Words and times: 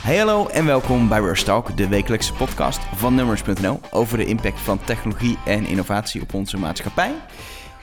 Hey 0.00 0.16
hallo 0.16 0.46
en 0.46 0.66
welkom 0.66 1.08
bij 1.08 1.20
Rush 1.20 1.42
Talk, 1.42 1.76
de 1.76 1.88
wekelijkse 1.88 2.32
podcast 2.32 2.80
van 2.94 3.14
Numbers.nl 3.14 3.80
over 3.90 4.18
de 4.18 4.24
impact 4.24 4.60
van 4.60 4.84
technologie 4.84 5.38
en 5.46 5.66
innovatie 5.66 6.22
op 6.22 6.34
onze 6.34 6.56
maatschappij. 6.56 7.14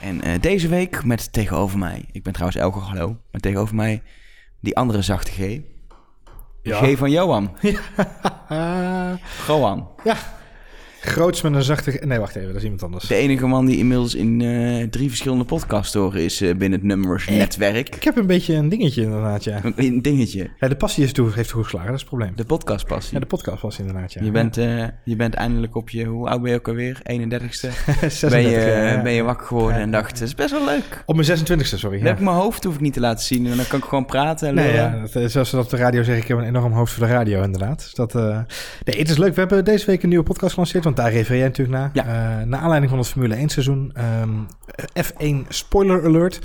En 0.00 0.28
uh, 0.28 0.40
deze 0.40 0.68
week 0.68 1.04
met 1.04 1.32
tegenover 1.32 1.78
mij, 1.78 2.04
ik 2.12 2.22
ben 2.22 2.32
trouwens 2.32 2.60
Elke 2.60 2.78
hallo, 2.78 3.16
maar 3.30 3.40
tegenover 3.40 3.74
mij 3.74 4.02
die 4.60 4.76
andere 4.76 5.02
zachte 5.02 5.30
G. 5.30 5.60
Ja. 6.62 6.80
G 6.82 6.96
van 6.96 7.10
Johan. 7.10 7.56
Gohan. 9.46 9.88
Ja. 10.04 10.16
Groots 11.00 11.42
met 11.42 11.54
een 11.54 11.62
zachte... 11.62 12.00
Nee, 12.04 12.18
wacht 12.18 12.34
even, 12.34 12.48
dat 12.48 12.56
is 12.56 12.62
iemand 12.62 12.82
anders. 12.82 13.06
De 13.06 13.14
enige 13.14 13.46
man 13.46 13.66
die 13.66 13.76
inmiddels 13.76 14.14
in 14.14 14.40
uh, 14.40 14.84
drie 14.84 15.08
verschillende 15.08 15.44
podcasts 15.44 15.94
horen 15.94 16.24
is 16.24 16.42
uh, 16.42 16.56
binnen 16.56 16.78
het 16.78 16.88
Numbers-netwerk. 16.88 17.94
Ik 17.94 18.04
heb 18.04 18.16
een 18.16 18.26
beetje 18.26 18.54
een 18.54 18.68
dingetje 18.68 19.02
inderdaad, 19.02 19.44
ja. 19.44 19.60
Een 19.76 20.02
dingetje? 20.02 20.50
Ja, 20.58 20.68
de 20.68 20.76
passie 20.76 21.04
is 21.04 21.12
toe, 21.12 21.32
heeft 21.32 21.48
toegeslagen, 21.48 21.86
dat 21.86 21.96
is 21.96 22.00
het 22.00 22.10
probleem. 22.10 22.32
De 22.36 22.44
podcastpassie? 22.44 23.14
Ja, 23.14 23.20
de 23.20 23.26
podcastpassie 23.26 23.84
inderdaad, 23.84 24.12
ja. 24.12 24.22
Je 24.22 24.30
bent, 24.30 24.58
uh, 24.58 24.84
je 25.04 25.16
bent 25.16 25.34
eindelijk 25.34 25.76
op 25.76 25.90
je... 25.90 26.04
Hoe 26.04 26.28
oud 26.28 26.42
ben 26.42 26.50
je 26.50 26.56
ook 26.56 26.68
alweer? 26.68 26.98
31ste? 27.12 27.68
36, 28.00 28.30
ben, 28.30 28.42
je, 28.42 28.50
ja. 28.50 29.02
ben 29.02 29.12
je 29.12 29.22
wakker 29.22 29.46
geworden 29.46 29.76
ja. 29.76 29.82
en 29.82 29.90
dacht, 29.90 30.10
het 30.10 30.20
is 30.20 30.34
best 30.34 30.50
wel 30.50 30.64
leuk. 30.64 31.02
Op 31.06 31.16
mijn 31.16 31.28
26ste, 31.28 31.78
sorry. 31.78 31.98
Dan 31.98 32.06
heb 32.06 32.16
ik 32.16 32.24
mijn 32.24 32.36
hoofd 32.36 32.64
hoef 32.64 32.74
ik 32.74 32.80
niet 32.80 32.92
te 32.92 33.00
laten 33.00 33.24
zien 33.24 33.46
en 33.46 33.56
dan 33.56 33.66
kan 33.66 33.78
ik 33.78 33.84
gewoon 33.84 34.06
praten. 34.06 34.48
En 34.48 34.54
nee, 34.54 34.72
ja, 34.72 35.06
dat, 35.12 35.30
zoals 35.30 35.48
ze 35.48 35.56
dat 35.56 35.64
op 35.64 35.70
de 35.70 35.76
radio 35.76 36.02
zeggen, 36.02 36.22
ik 36.22 36.28
heb 36.28 36.38
een 36.38 36.44
enorm 36.44 36.72
hoofd 36.72 36.92
voor 36.92 37.06
de 37.06 37.12
radio 37.12 37.42
inderdaad. 37.42 37.78
Dus 37.78 37.94
dat, 37.94 38.14
nee, 38.14 38.98
het 38.98 39.10
is 39.10 39.16
leuk. 39.16 39.34
We 39.34 39.40
hebben 39.40 39.64
deze 39.64 39.86
week 39.86 40.02
een 40.02 40.08
nieuwe 40.08 40.24
podcast 40.24 40.52
gelanceerd, 40.52 40.86
want 40.88 41.00
daar 41.00 41.12
refereer 41.12 41.38
jij 41.38 41.48
natuurlijk 41.48 41.78
naar. 41.78 41.90
Ja. 41.92 42.04
Uh, 42.04 42.46
naar 42.46 42.60
aanleiding 42.60 42.90
van 42.90 42.98
het 42.98 43.08
Formule 43.08 43.34
1 43.34 43.48
seizoen. 43.48 43.92
Um, 44.22 44.46
F1 45.04 45.48
spoiler 45.48 46.04
alert. 46.04 46.40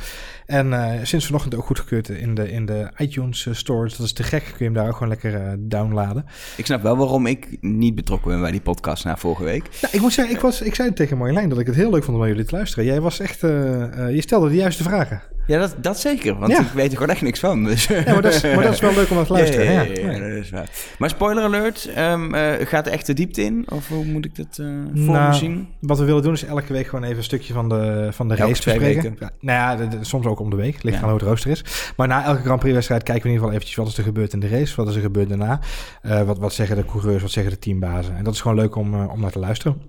En 0.46 0.68
uh, 0.68 0.92
sinds 1.04 1.26
vanochtend 1.26 1.56
ook 1.56 1.66
goedgekeurd 1.66 2.10
in 2.10 2.34
de, 2.34 2.52
in 2.52 2.66
de 2.66 2.92
iTunes 2.98 3.46
uh, 3.46 3.54
Store. 3.54 3.84
Dus 3.84 3.98
dat 3.98 4.06
is 4.06 4.14
te 4.14 4.24
gek. 4.24 4.44
Kun 4.44 4.56
je 4.58 4.64
hem 4.64 4.74
daar 4.74 4.88
ook 4.88 4.94
gewoon 4.94 5.08
lekker 5.08 5.34
uh, 5.34 5.52
downladen. 5.60 6.26
Ik 6.58 6.66
snap 6.66 6.82
wel 6.82 6.98
waarom 6.98 7.26
ik 7.26 7.48
niet 7.62 7.96
betrokken 7.96 8.32
ben 8.32 8.42
bij 8.42 8.52
die 8.52 8.62
podcast 8.62 9.04
na 9.04 9.18
vorige 9.18 9.44
week. 9.44 9.70
Nou, 9.82 9.94
ik 9.94 10.02
moet 10.02 10.14
zeggen, 10.14 10.36
ik, 10.36 10.42
was, 10.42 10.62
ik 10.62 10.76
zei 10.76 10.94
tegen 10.94 11.18
Marjolein 11.18 11.50
dat 11.50 11.60
ik 11.60 11.66
het 11.66 11.76
heel 11.76 11.92
leuk 11.92 12.04
vond 12.04 12.18
om 12.18 12.28
jullie 12.28 12.46
te 12.46 12.56
luisteren. 12.56 12.86
Jij 12.86 13.02
was 13.02 13.20
echt, 13.20 13.40
je 13.40 14.18
stelde 14.22 14.50
de 14.50 14.56
juiste 14.56 14.84
vragen. 14.84 15.22
Ja, 15.48 15.60
dat, 15.60 15.76
dat 15.78 16.00
zeker. 16.00 16.36
Want 16.36 16.52
ja. 16.52 16.60
ik 16.60 16.68
weet 16.68 16.92
er 16.92 16.98
gewoon 16.98 17.10
echt 17.10 17.22
niks 17.22 17.40
van. 17.40 17.64
Dus. 17.64 17.86
Ja, 17.88 18.04
maar 18.06 18.22
dat, 18.22 18.34
is, 18.34 18.42
maar 18.42 18.64
dat 18.64 18.74
is 18.74 18.80
wel 18.80 18.94
leuk 18.94 19.10
om 19.10 19.16
naar 19.16 19.26
te 19.26 19.34
luisteren. 19.34 19.66
Ja, 19.66 19.82
ja, 19.82 20.12
ja, 20.12 20.20
dat 20.20 20.44
is 20.44 20.50
waar. 20.50 20.70
Maar 20.98 21.10
spoiler 21.10 21.44
alert, 21.44 21.90
um, 21.98 22.36
uh, 22.36 22.52
gaat 22.60 22.88
er 22.88 22.94
echt 22.94 23.06
de 23.06 23.14
diepte 23.14 23.44
in? 23.44 23.66
Of 23.70 23.88
hoe 23.88 24.06
moet 24.06 24.26
ik 24.26 24.36
dat 24.36 24.58
uh, 24.62 24.68
voor 24.94 25.14
nou, 25.14 25.30
me 25.30 25.36
zien? 25.36 25.68
Wat 25.80 26.00
we 26.00 26.06
willen 26.06 26.22
doen 26.22 26.34
is 26.34 26.46
elke 26.46 26.74
week 26.74 26.88
gewoon 26.88 27.04
even 27.04 27.18
een 27.18 27.24
stukje 27.24 27.54
van 27.54 27.70
de, 27.70 28.08
van 28.12 28.28
de 28.28 28.36
race 28.36 28.64
bespreken. 28.64 29.18
Nou 29.20 29.30
ja, 29.40 29.76
de, 29.76 29.88
de, 29.88 30.04
soms 30.04 30.26
ook 30.26 30.33
om 30.40 30.50
de 30.50 30.56
week. 30.56 30.84
Ligt 30.84 30.98
aan 30.98 31.10
hoe 31.10 31.14
het 31.20 31.28
rooster 31.28 31.52
is. 31.52 31.92
Maar 31.96 32.08
na 32.08 32.24
elke 32.24 32.42
Grand 32.42 32.60
Prix 32.60 32.74
wedstrijd 32.74 33.04
kijken 33.04 33.24
we 33.24 33.30
in 33.30 33.34
ieder 33.34 33.50
geval 33.50 33.62
eventjes 33.62 33.76
wat 33.76 33.88
is 33.88 33.98
er 33.98 34.14
gebeurd 34.14 34.34
in 34.34 34.40
de 34.40 34.48
race. 34.48 34.76
Wat 34.76 34.88
is 34.88 34.96
er 34.96 35.02
gebeurd 35.02 35.30
daarna. 35.30 35.60
Uh, 36.04 36.22
wat, 36.22 36.38
wat 36.38 36.54
zeggen 36.54 36.76
de 36.76 36.86
coureurs, 36.86 37.22
wat 37.22 37.32
zeggen 37.32 37.54
de 37.54 37.60
teambazen. 37.60 38.16
En 38.16 38.24
dat 38.24 38.34
is 38.34 38.42
gewoon 38.42 38.58
leuk 38.58 38.76
om, 38.76 39.06
om 39.06 39.20
naar 39.20 39.32
te 39.32 39.40
luisteren. 39.40 39.82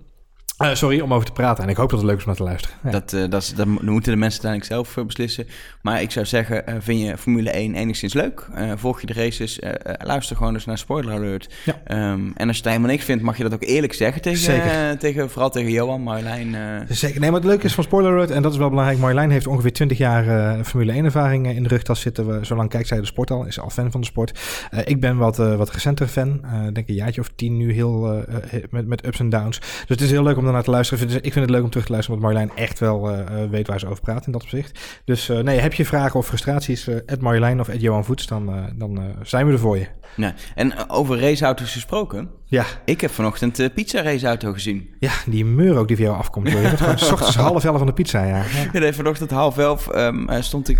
Uh, 0.63 0.73
sorry, 0.73 0.99
om 0.99 1.13
over 1.13 1.25
te 1.25 1.31
praten. 1.31 1.63
En 1.63 1.69
ik 1.69 1.75
hoop 1.75 1.89
dat 1.89 1.99
het 1.99 2.07
leuk 2.07 2.17
is 2.17 2.23
om 2.23 2.27
naar 2.27 2.37
te 2.37 2.43
luisteren. 2.43 2.77
Ja. 2.83 2.91
Dat, 2.91 3.13
uh, 3.13 3.29
dat, 3.29 3.41
is, 3.41 3.53
dat 3.53 3.67
moeten 3.67 4.11
de 4.11 4.17
mensen 4.17 4.43
uiteindelijk 4.43 4.65
zelf 4.65 4.97
uh, 4.97 5.05
beslissen. 5.05 5.47
Maar 5.81 6.01
ik 6.01 6.11
zou 6.11 6.25
zeggen, 6.25 6.81
vind 6.81 7.01
je 7.01 7.17
Formule 7.17 7.49
1 7.49 7.75
enigszins 7.75 8.13
leuk? 8.13 8.47
volg 8.75 9.01
je 9.01 9.07
de 9.07 9.13
races? 9.13 9.59
luister 9.97 10.35
gewoon 10.35 10.53
eens 10.53 10.65
naar 10.65 10.77
Spoiler 10.77 11.13
Alert. 11.13 11.53
Ja. 11.65 12.11
Um, 12.11 12.33
en 12.35 12.47
als 12.47 12.57
je 12.57 12.63
het 12.63 12.71
helemaal 12.71 12.89
niks 12.89 13.03
vindt, 13.03 13.23
mag 13.23 13.37
je 13.37 13.43
dat 13.43 13.53
ook 13.53 13.63
eerlijk 13.63 13.93
zeggen 13.93 14.21
tegen, 14.21 14.39
Zeker. 14.39 14.97
tegen 14.97 15.29
vooral 15.29 15.49
tegen 15.49 15.71
Johan, 15.71 16.01
Marjolein. 16.01 16.55
Zeker. 16.89 17.19
Nee, 17.19 17.31
maar 17.31 17.39
het 17.39 17.49
leuke 17.49 17.65
is 17.65 17.73
van 17.73 17.83
Spoiler 17.83 18.11
Alert, 18.11 18.31
en 18.31 18.41
dat 18.41 18.51
is 18.51 18.57
wel 18.57 18.69
belangrijk. 18.69 18.99
Marjolein 18.99 19.29
heeft 19.29 19.47
ongeveer 19.47 19.73
20 19.73 19.97
jaar 19.97 20.63
Formule 20.63 20.91
1 20.91 21.05
ervaring 21.05 21.47
in 21.47 21.63
de 21.63 21.69
rugtas 21.69 22.01
zitten. 22.01 22.27
We, 22.27 22.45
zolang 22.45 22.69
kijkt 22.69 22.87
zij 22.87 22.99
de 22.99 23.05
sport 23.05 23.31
al, 23.31 23.45
is 23.45 23.59
al 23.59 23.69
fan 23.69 23.91
van 23.91 24.01
de 24.01 24.07
sport. 24.07 24.39
ik 24.85 24.99
ben 24.99 25.17
wat, 25.17 25.37
wat 25.37 25.71
recenter 25.71 26.07
fan. 26.07 26.41
denk 26.73 26.87
een 26.87 26.95
jaartje 26.95 27.21
of 27.21 27.29
tien 27.35 27.57
nu 27.57 27.73
heel 27.73 28.23
met, 28.69 28.87
met 28.87 29.05
ups 29.05 29.19
en 29.19 29.29
downs. 29.29 29.59
Dus 29.59 29.85
het 29.87 30.01
is 30.01 30.11
heel 30.11 30.23
leuk 30.23 30.37
om 30.37 30.44
naar 30.53 30.63
te 30.63 30.69
luisteren. 30.69 31.15
Ik 31.15 31.33
vind 31.33 31.35
het 31.45 31.49
leuk 31.49 31.63
om 31.63 31.69
terug 31.69 31.85
te 31.85 31.91
luisteren, 31.91 32.19
omdat 32.19 32.33
Marjolein 32.33 32.57
echt 32.65 32.79
wel 32.79 33.11
uh, 33.11 33.19
weet 33.49 33.67
waar 33.67 33.79
ze 33.79 33.87
over 33.87 34.01
praat 34.01 34.25
in 34.25 34.31
dat 34.31 34.43
opzicht. 34.43 35.01
Dus 35.05 35.29
uh, 35.29 35.39
nee, 35.39 35.59
heb 35.59 35.73
je 35.73 35.85
vragen 35.85 36.19
of 36.19 36.27
frustraties, 36.27 36.87
uh, 36.87 36.97
Marjolein 37.19 37.59
of 37.59 37.69
Johan 37.73 38.05
Voets, 38.05 38.27
dan, 38.27 38.73
dan 38.75 39.15
zijn 39.23 39.45
we 39.45 39.51
er 39.51 39.59
voor 39.59 39.77
je. 39.77 39.87
Ja, 40.15 40.33
en 40.55 40.89
over 40.89 41.19
raceauto's 41.19 41.73
gesproken. 41.73 42.29
Ja. 42.55 42.65
Ik 42.85 43.01
heb 43.01 43.11
vanochtend 43.11 43.55
de 43.55 43.69
pizza 43.69 44.01
raceauto 44.01 44.53
gezien. 44.53 44.89
Ja, 44.99 45.11
die 45.25 45.45
meur 45.45 45.77
ook 45.77 45.87
die 45.87 45.95
voor 45.95 46.05
jou 46.05 46.17
afkomt. 46.17 46.49
Je 46.49 46.61
bent 46.61 46.79
gewoon 46.79 46.97
s 47.07 47.11
ochtends 47.11 47.35
half 47.35 47.63
elf 47.63 47.77
van 47.77 47.85
de 47.85 47.93
pizza, 47.93 48.23
ja. 48.23 48.43
ja 48.71 48.79
nee, 48.79 48.93
vanochtend 48.93 49.31
half 49.31 49.57
elf 49.57 49.95
um, 49.95 50.27
stond 50.39 50.69
ik 50.69 50.77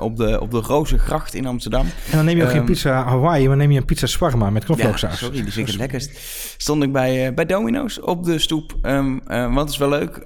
op 0.00 0.16
de, 0.16 0.40
op 0.40 0.50
de 0.50 0.58
Rozengracht 0.58 1.34
in 1.34 1.46
Amsterdam. 1.46 1.86
En 2.10 2.16
dan 2.16 2.24
neem 2.24 2.36
je 2.36 2.42
ook 2.42 2.48
um, 2.48 2.54
geen 2.54 2.64
pizza 2.64 3.04
Hawaii, 3.04 3.48
maar 3.48 3.56
neem 3.56 3.70
je 3.70 3.78
een 3.78 3.84
pizza 3.84 4.06
shawarma 4.06 4.50
met 4.50 4.64
knoflooksaus. 4.64 5.10
Ja, 5.10 5.16
sorry, 5.16 5.42
die 5.42 5.52
vind 5.52 5.56
ik 5.56 5.66
het 5.66 5.76
lekkerst. 5.76 6.18
Stond 6.56 6.82
ik 6.82 6.92
bij, 6.92 7.34
bij 7.34 7.46
Domino's 7.46 8.02
op 8.02 8.24
de 8.24 8.38
stoep. 8.38 8.74
Um, 8.82 9.20
uh, 9.28 9.54
wat 9.54 9.70
is 9.70 9.76
wel 9.76 9.88
leuk. 9.88 10.18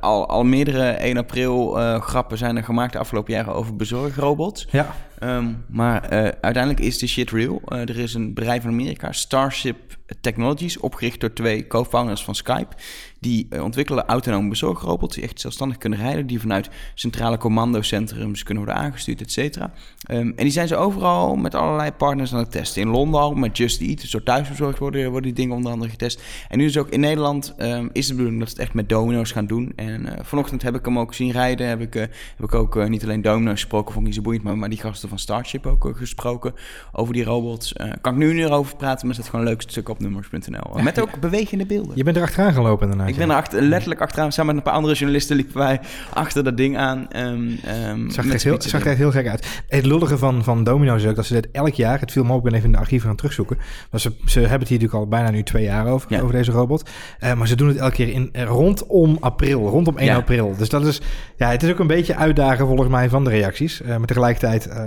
Al, 0.00 0.28
al 0.28 0.44
meerdere 0.44 0.82
1 0.84 1.16
april 1.16 1.70
grappen 2.00 2.38
zijn 2.38 2.56
er 2.56 2.64
gemaakt 2.64 2.92
de 2.92 2.98
afgelopen 2.98 3.32
jaren 3.32 3.54
over 3.54 3.76
bezorgrobots. 3.76 4.66
Ja. 4.70 4.94
Um, 5.20 5.64
maar 5.66 6.00
uiteindelijk 6.40 6.80
is 6.80 6.98
de 6.98 7.06
shit 7.06 7.30
real. 7.30 7.62
er 7.68 7.98
is 7.98 8.14
een 8.14 8.34
bedrijf 8.34 8.64
in 8.64 8.70
Amerika, 8.70 9.12
Starship 9.12 9.96
Technologies, 10.20 10.78
opgericht 10.78 11.20
door 11.20 11.32
twee 11.32 11.66
co-founders 11.66 12.24
van 12.24 12.34
Skype. 12.34 12.76
Die 13.20 13.46
uh, 13.50 13.62
ontwikkelen 13.62 14.06
autonome 14.06 14.48
bezorgrobots 14.48 15.14
die 15.14 15.24
echt 15.24 15.40
zelfstandig 15.40 15.78
kunnen 15.78 15.98
rijden. 15.98 16.26
Die 16.26 16.40
vanuit 16.40 16.70
centrale 16.94 17.38
commandocentrums 17.38 18.42
kunnen 18.42 18.64
worden 18.64 18.82
aangestuurd, 18.82 19.20
et 19.20 19.32
cetera. 19.32 19.72
Um, 20.10 20.32
en 20.36 20.44
die 20.44 20.50
zijn 20.50 20.68
ze 20.68 20.76
overal 20.76 21.36
met 21.36 21.54
allerlei 21.54 21.90
partners 21.90 22.32
aan 22.32 22.38
het 22.38 22.50
testen. 22.50 22.82
In 22.82 22.88
Londen 22.88 23.20
al 23.20 23.34
met 23.34 23.56
Just 23.56 23.80
Eat, 23.80 24.00
dus 24.00 24.10
door 24.10 24.22
thuisbezorgd 24.22 24.78
worden, 24.78 25.04
worden 25.04 25.22
die 25.22 25.32
dingen 25.32 25.56
onder 25.56 25.72
andere 25.72 25.90
getest. 25.90 26.22
En 26.48 26.58
nu 26.58 26.64
is 26.64 26.78
ook 26.78 26.88
in 26.88 27.00
Nederland 27.00 27.54
um, 27.58 27.90
is 27.92 28.06
de 28.06 28.12
bedoeling 28.12 28.40
dat 28.40 28.48
ze 28.48 28.54
het 28.54 28.64
echt 28.64 28.74
met 28.74 28.88
Domino's 28.88 29.32
gaan 29.32 29.46
doen. 29.46 29.72
En 29.76 30.02
uh, 30.02 30.12
vanochtend 30.20 30.62
heb 30.62 30.74
ik 30.74 30.84
hem 30.84 30.98
ook 30.98 31.14
zien 31.14 31.30
rijden. 31.30 31.68
Heb 31.68 31.80
ik, 31.80 31.94
uh, 31.94 32.02
heb 32.36 32.46
ik 32.46 32.54
ook 32.54 32.88
niet 32.88 33.04
alleen 33.04 33.22
Domino's 33.22 33.60
gesproken, 33.60 33.92
vond 33.92 33.98
ik 33.98 34.06
niet 34.06 34.14
zo 34.14 34.22
boeiend, 34.22 34.44
maar, 34.44 34.58
maar 34.58 34.70
die 34.70 34.80
gasten 34.80 35.08
van 35.08 35.18
Starship 35.18 35.66
ook 35.66 35.92
gesproken 35.96 36.54
over 36.92 37.14
die 37.14 37.24
robots. 37.24 37.72
kan 38.00 38.12
ik 38.12 38.18
nu 38.18 38.34
niet 38.34 38.44
over 38.44 38.76
praten, 38.76 39.06
maar 39.06 39.16
het 39.16 39.24
is 39.24 39.30
gewoon 39.30 39.46
een 39.46 39.52
leuk 39.52 39.62
stuk 39.62 39.88
nummers.nl. 40.00 40.82
Met 40.82 41.00
ook 41.00 41.20
bewegende 41.20 41.66
beelden. 41.66 41.96
Je 41.96 42.04
bent 42.04 42.16
er 42.16 42.22
achteraan 42.22 42.52
gelopen 42.52 42.88
daarna. 42.88 43.06
Ik 43.06 43.16
ben 43.16 43.30
er 43.30 43.36
achter, 43.36 43.62
letterlijk 43.62 44.00
achteraan. 44.00 44.32
Samen 44.32 44.54
met 44.54 44.64
een 44.64 44.70
paar 44.70 44.80
andere 44.80 44.94
journalisten 44.94 45.36
liepen 45.36 45.58
wij 45.58 45.80
achter 46.12 46.44
dat 46.44 46.56
ding 46.56 46.76
aan. 46.76 47.08
Um, 47.16 47.58
um, 47.88 48.10
zag, 48.10 48.24
er 48.24 48.40
heel, 48.42 48.60
zag 48.60 48.80
er 48.80 48.86
echt 48.86 48.96
heel 48.96 49.10
gek 49.10 49.28
uit. 49.28 49.62
Het 49.68 49.86
lullige 49.86 50.18
van, 50.18 50.44
van 50.44 50.64
Domino's 50.64 51.02
is 51.02 51.08
ook 51.08 51.16
dat 51.16 51.26
ze 51.26 51.32
dit 51.32 51.48
elk 51.52 51.74
jaar... 51.74 52.00
Het 52.00 52.12
viel 52.12 52.24
me 52.24 52.32
op, 52.32 52.38
ik 52.38 52.44
ben 52.44 52.52
even 52.52 52.66
in 52.66 52.72
de 52.72 52.78
archieven 52.78 53.08
gaan 53.08 53.16
terugzoeken. 53.16 53.58
Maar 53.90 54.00
ze, 54.00 54.12
ze 54.24 54.40
hebben 54.40 54.58
het 54.58 54.68
hier 54.68 54.78
natuurlijk 54.78 55.04
al 55.04 55.08
bijna 55.08 55.30
nu 55.30 55.42
twee 55.42 55.64
jaar 55.64 55.86
over, 55.86 56.12
ja. 56.12 56.20
over 56.20 56.34
deze 56.34 56.50
robot. 56.50 56.90
Uh, 57.20 57.34
maar 57.34 57.48
ze 57.48 57.56
doen 57.56 57.68
het 57.68 57.76
elke 57.76 57.94
keer 57.94 58.08
in, 58.08 58.30
rondom 58.32 59.16
april, 59.20 59.68
rondom 59.68 59.98
1 59.98 60.06
ja. 60.06 60.16
april. 60.16 60.54
Dus 60.58 60.68
dat 60.68 60.86
is... 60.86 61.00
Ja, 61.36 61.50
het 61.50 61.62
is 61.62 61.70
ook 61.70 61.78
een 61.78 61.86
beetje 61.86 62.16
uitdagen 62.16 62.66
volgens 62.66 62.88
mij 62.88 63.08
van 63.08 63.24
de 63.24 63.30
reacties. 63.30 63.80
Uh, 63.80 63.88
maar 63.88 64.06
tegelijkertijd... 64.06 64.66
Uh, 64.66 64.84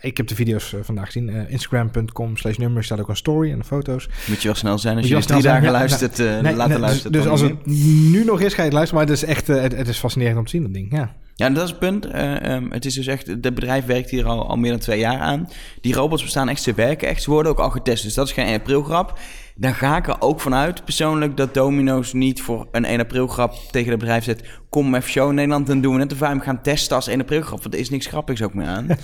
ik 0.00 0.16
heb 0.16 0.26
de 0.26 0.34
video's 0.34 0.74
vandaag 0.82 1.06
gezien. 1.06 1.48
Instagram.com 1.48 2.36
slash 2.36 2.56
nummers 2.56 2.86
staat 2.86 3.00
ook 3.00 3.08
een 3.08 3.16
story 3.16 3.52
en 3.52 3.58
de 3.58 3.64
foto's. 3.64 4.08
Moet 4.26 4.39
je 4.40 4.48
wel 4.48 4.56
snel 4.56 4.78
zijn 4.78 4.96
als 4.96 5.08
je, 5.08 5.16
je 5.16 5.24
drie 5.24 5.42
dagen 5.42 5.64
ja, 5.64 5.70
luistert, 5.70 6.18
nee, 6.18 6.42
nee, 6.42 6.56
luisteren. 6.56 7.12
Dus, 7.12 7.22
dus 7.22 7.26
als 7.26 7.40
het 7.40 7.66
nu 8.12 8.24
nog 8.24 8.40
is, 8.40 8.54
ga 8.54 8.58
je 8.62 8.68
het 8.68 8.72
luisteren. 8.72 9.04
Maar 9.04 9.14
het 9.14 9.22
is 9.22 9.28
echt 9.28 9.48
uh, 9.48 9.60
het, 9.60 9.76
het, 9.76 9.88
is 9.88 9.98
fascinerend 9.98 10.38
om 10.38 10.44
te 10.44 10.50
zien, 10.50 10.62
dat 10.62 10.72
ding. 10.72 10.92
Ja. 10.92 11.14
Ja, 11.34 11.50
dat 11.50 11.64
is 11.64 11.70
het 11.70 11.78
punt. 11.78 12.06
Uh, 12.06 12.54
um, 12.54 12.72
het 12.72 12.84
is 12.84 12.94
dus 12.94 13.06
echt, 13.06 13.26
het 13.26 13.40
bedrijf 13.40 13.84
werkt 13.84 14.10
hier 14.10 14.26
al, 14.26 14.48
al 14.48 14.56
meer 14.56 14.70
dan 14.70 14.80
twee 14.80 14.98
jaar 14.98 15.18
aan. 15.18 15.48
Die 15.80 15.94
robots 15.94 16.22
bestaan 16.22 16.48
echt, 16.48 16.62
ze 16.62 16.74
werken 16.74 17.08
echt. 17.08 17.22
Ze 17.22 17.30
worden 17.30 17.52
ook 17.52 17.58
al 17.58 17.70
getest, 17.70 18.02
dus 18.02 18.14
dat 18.14 18.26
is 18.26 18.32
geen 18.32 18.46
1 18.46 18.58
april 18.58 18.82
grap. 18.82 19.18
Dan 19.54 19.74
ga 19.74 19.96
ik 19.96 20.08
er 20.08 20.20
ook 20.20 20.40
vanuit, 20.40 20.84
persoonlijk, 20.84 21.36
dat 21.36 21.54
Domino's 21.54 22.12
niet 22.12 22.42
voor 22.42 22.68
een 22.72 22.84
1 22.84 23.00
april 23.00 23.26
grap 23.26 23.54
tegen 23.70 23.90
het 23.90 23.98
bedrijf 23.98 24.24
zet. 24.24 24.44
Kom 24.68 24.94
even 24.94 25.10
show 25.10 25.28
in 25.28 25.34
Nederland, 25.34 25.66
dan 25.66 25.80
doen 25.80 25.92
we 25.92 25.98
net 25.98 26.12
of 26.12 26.18
wij 26.18 26.28
hem 26.28 26.40
gaan 26.40 26.62
testen 26.62 26.96
als 26.96 27.06
1 27.06 27.20
april 27.20 27.40
grap. 27.40 27.62
Want 27.62 27.74
er 27.74 27.80
is 27.80 27.90
niks 27.90 28.06
grappigs 28.06 28.42
ook 28.42 28.54
meer 28.54 28.66
aan. 28.66 28.86
uh, 28.88 28.96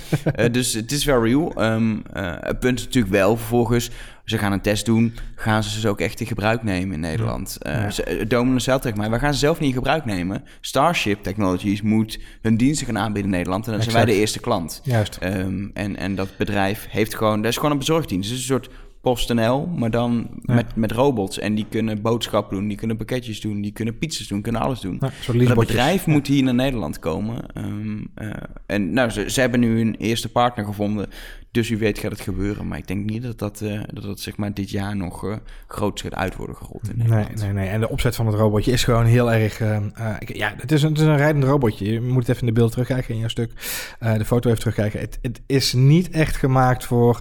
dus 0.53 0.73
het 0.73 0.93
is 0.93 1.05
wel 1.05 1.25
real. 1.25 1.63
Um, 1.63 2.03
uh, 2.17 2.33
het 2.41 2.59
punt 2.59 2.79
is 2.79 2.85
natuurlijk 2.85 3.15
wel 3.15 3.37
vervolgens, 3.37 3.91
ze 4.27 4.39
gaan 4.39 4.53
een 4.53 4.61
test 4.61 4.85
doen, 4.85 5.15
gaan 5.35 5.63
ze 5.63 5.81
ze 5.81 5.89
ook 5.89 6.01
echt 6.01 6.21
in 6.21 6.27
gebruik 6.27 6.63
nemen 6.63 6.95
in 6.95 7.01
Nederland. 7.01 7.57
Ja. 7.59 7.85
Uh, 7.85 7.91
ze, 7.91 8.25
Domino's 8.29 8.65
zelf 8.65 8.81
tegen 8.81 8.99
mij, 8.99 9.11
wij 9.11 9.19
gaan 9.19 9.33
ze 9.33 9.39
zelf 9.39 9.61
niet 9.61 9.69
in 9.69 9.75
gebruik 9.75 10.05
nemen. 10.05 10.45
Starship 10.61 11.23
Technologies 11.23 11.83
moet 11.83 12.19
hun 12.43 12.57
diensten 12.57 12.87
gaan 12.87 12.99
aanbieden 12.99 13.31
in 13.31 13.37
Nederland 13.37 13.65
en 13.65 13.71
dan 13.71 13.81
exact. 13.81 13.97
zijn 13.97 14.07
wij 14.07 14.15
de 14.15 14.21
eerste 14.21 14.41
klant. 14.41 14.81
Juist. 14.85 15.19
Um, 15.23 15.71
en, 15.75 15.97
en 15.97 16.15
dat 16.15 16.37
bedrijf 16.37 16.87
heeft 16.91 17.15
gewoon, 17.15 17.43
dat 17.43 17.51
is 17.51 17.57
gewoon 17.57 17.71
een 17.71 17.79
bezorgdienst. 17.79 18.29
Het 18.29 18.39
is 18.39 18.49
een 18.49 18.55
soort 18.55 18.69
PostNL, 19.07 19.67
maar 19.67 19.91
dan 19.91 20.29
ja. 20.43 20.55
met, 20.55 20.77
met 20.77 20.93
robots. 20.93 21.39
En 21.39 21.55
die 21.55 21.67
kunnen 21.69 22.03
boodschappen 22.03 22.57
doen, 22.57 22.69
die 22.69 22.77
kunnen 22.77 22.97
pakketjes 22.97 23.41
doen, 23.41 23.61
die 23.61 23.73
kunnen 23.73 23.99
pizzas 23.99 24.29
doen, 24.29 24.43
kunnen 24.43 24.61
alles 24.61 24.81
doen. 24.81 25.01
Ja, 25.01 25.45
dat 25.45 25.59
bedrijf 25.59 26.07
moet 26.07 26.27
hier 26.27 26.43
naar 26.43 26.55
Nederland 26.55 26.99
komen. 26.99 27.45
Um, 27.55 28.09
uh, 28.19 28.31
en 28.67 28.93
nou, 28.93 29.11
ze, 29.11 29.31
ze 29.31 29.41
hebben 29.41 29.61
nu 29.61 29.81
een 29.81 29.95
eerste 29.95 30.29
partner 30.29 30.65
gevonden. 30.65 31.07
Dus 31.51 31.71
u 31.71 31.79
weet 31.79 31.99
gaat 31.99 32.11
het 32.11 32.21
gebeuren. 32.21 32.69
Maar 32.69 32.79
ik 32.79 32.87
denk 32.87 33.11
niet 33.11 33.23
dat 33.23 33.39
dat, 33.39 33.61
uh, 33.61 33.81
dat, 33.93 34.03
dat 34.03 34.21
zeg 34.21 34.37
maar 34.37 34.55
dit 34.55 34.71
jaar 34.71 34.97
nog 34.97 35.25
uh, 35.25 35.37
gaat 35.69 36.15
uit 36.15 36.37
worden 36.37 36.57
gerold 36.57 36.89
in 36.89 36.97
Nederland. 36.97 37.35
Nee, 37.35 37.45
nee, 37.45 37.53
nee. 37.53 37.69
En 37.69 37.81
de 37.81 37.89
opzet 37.89 38.17
van 38.17 38.27
het 38.27 38.35
robotje 38.35 38.73
is 38.73 38.85
gewoon 38.85 39.05
heel 39.05 39.33
erg... 39.33 39.61
Uh, 39.61 39.77
ja, 40.19 40.55
het 40.57 40.73
is, 40.73 40.83
een, 40.83 40.91
het 40.91 41.01
is 41.01 41.07
een 41.07 41.17
rijdend 41.17 41.45
robotje. 41.45 41.93
Je 41.93 42.01
moet 42.01 42.27
het 42.27 42.29
even 42.29 42.41
in 42.41 42.55
de 42.55 42.61
beeld 42.61 42.71
terugkijken 42.71 43.15
in 43.15 43.21
jouw 43.21 43.29
stuk. 43.29 43.53
de 43.99 44.25
foto 44.25 44.49
even 44.49 44.61
terugkijken. 44.61 45.01
Het, 45.01 45.19
het 45.23 45.41
is 45.47 45.73
niet 45.73 46.11
echt 46.11 46.37
gemaakt 46.37 46.85
voor... 46.85 47.21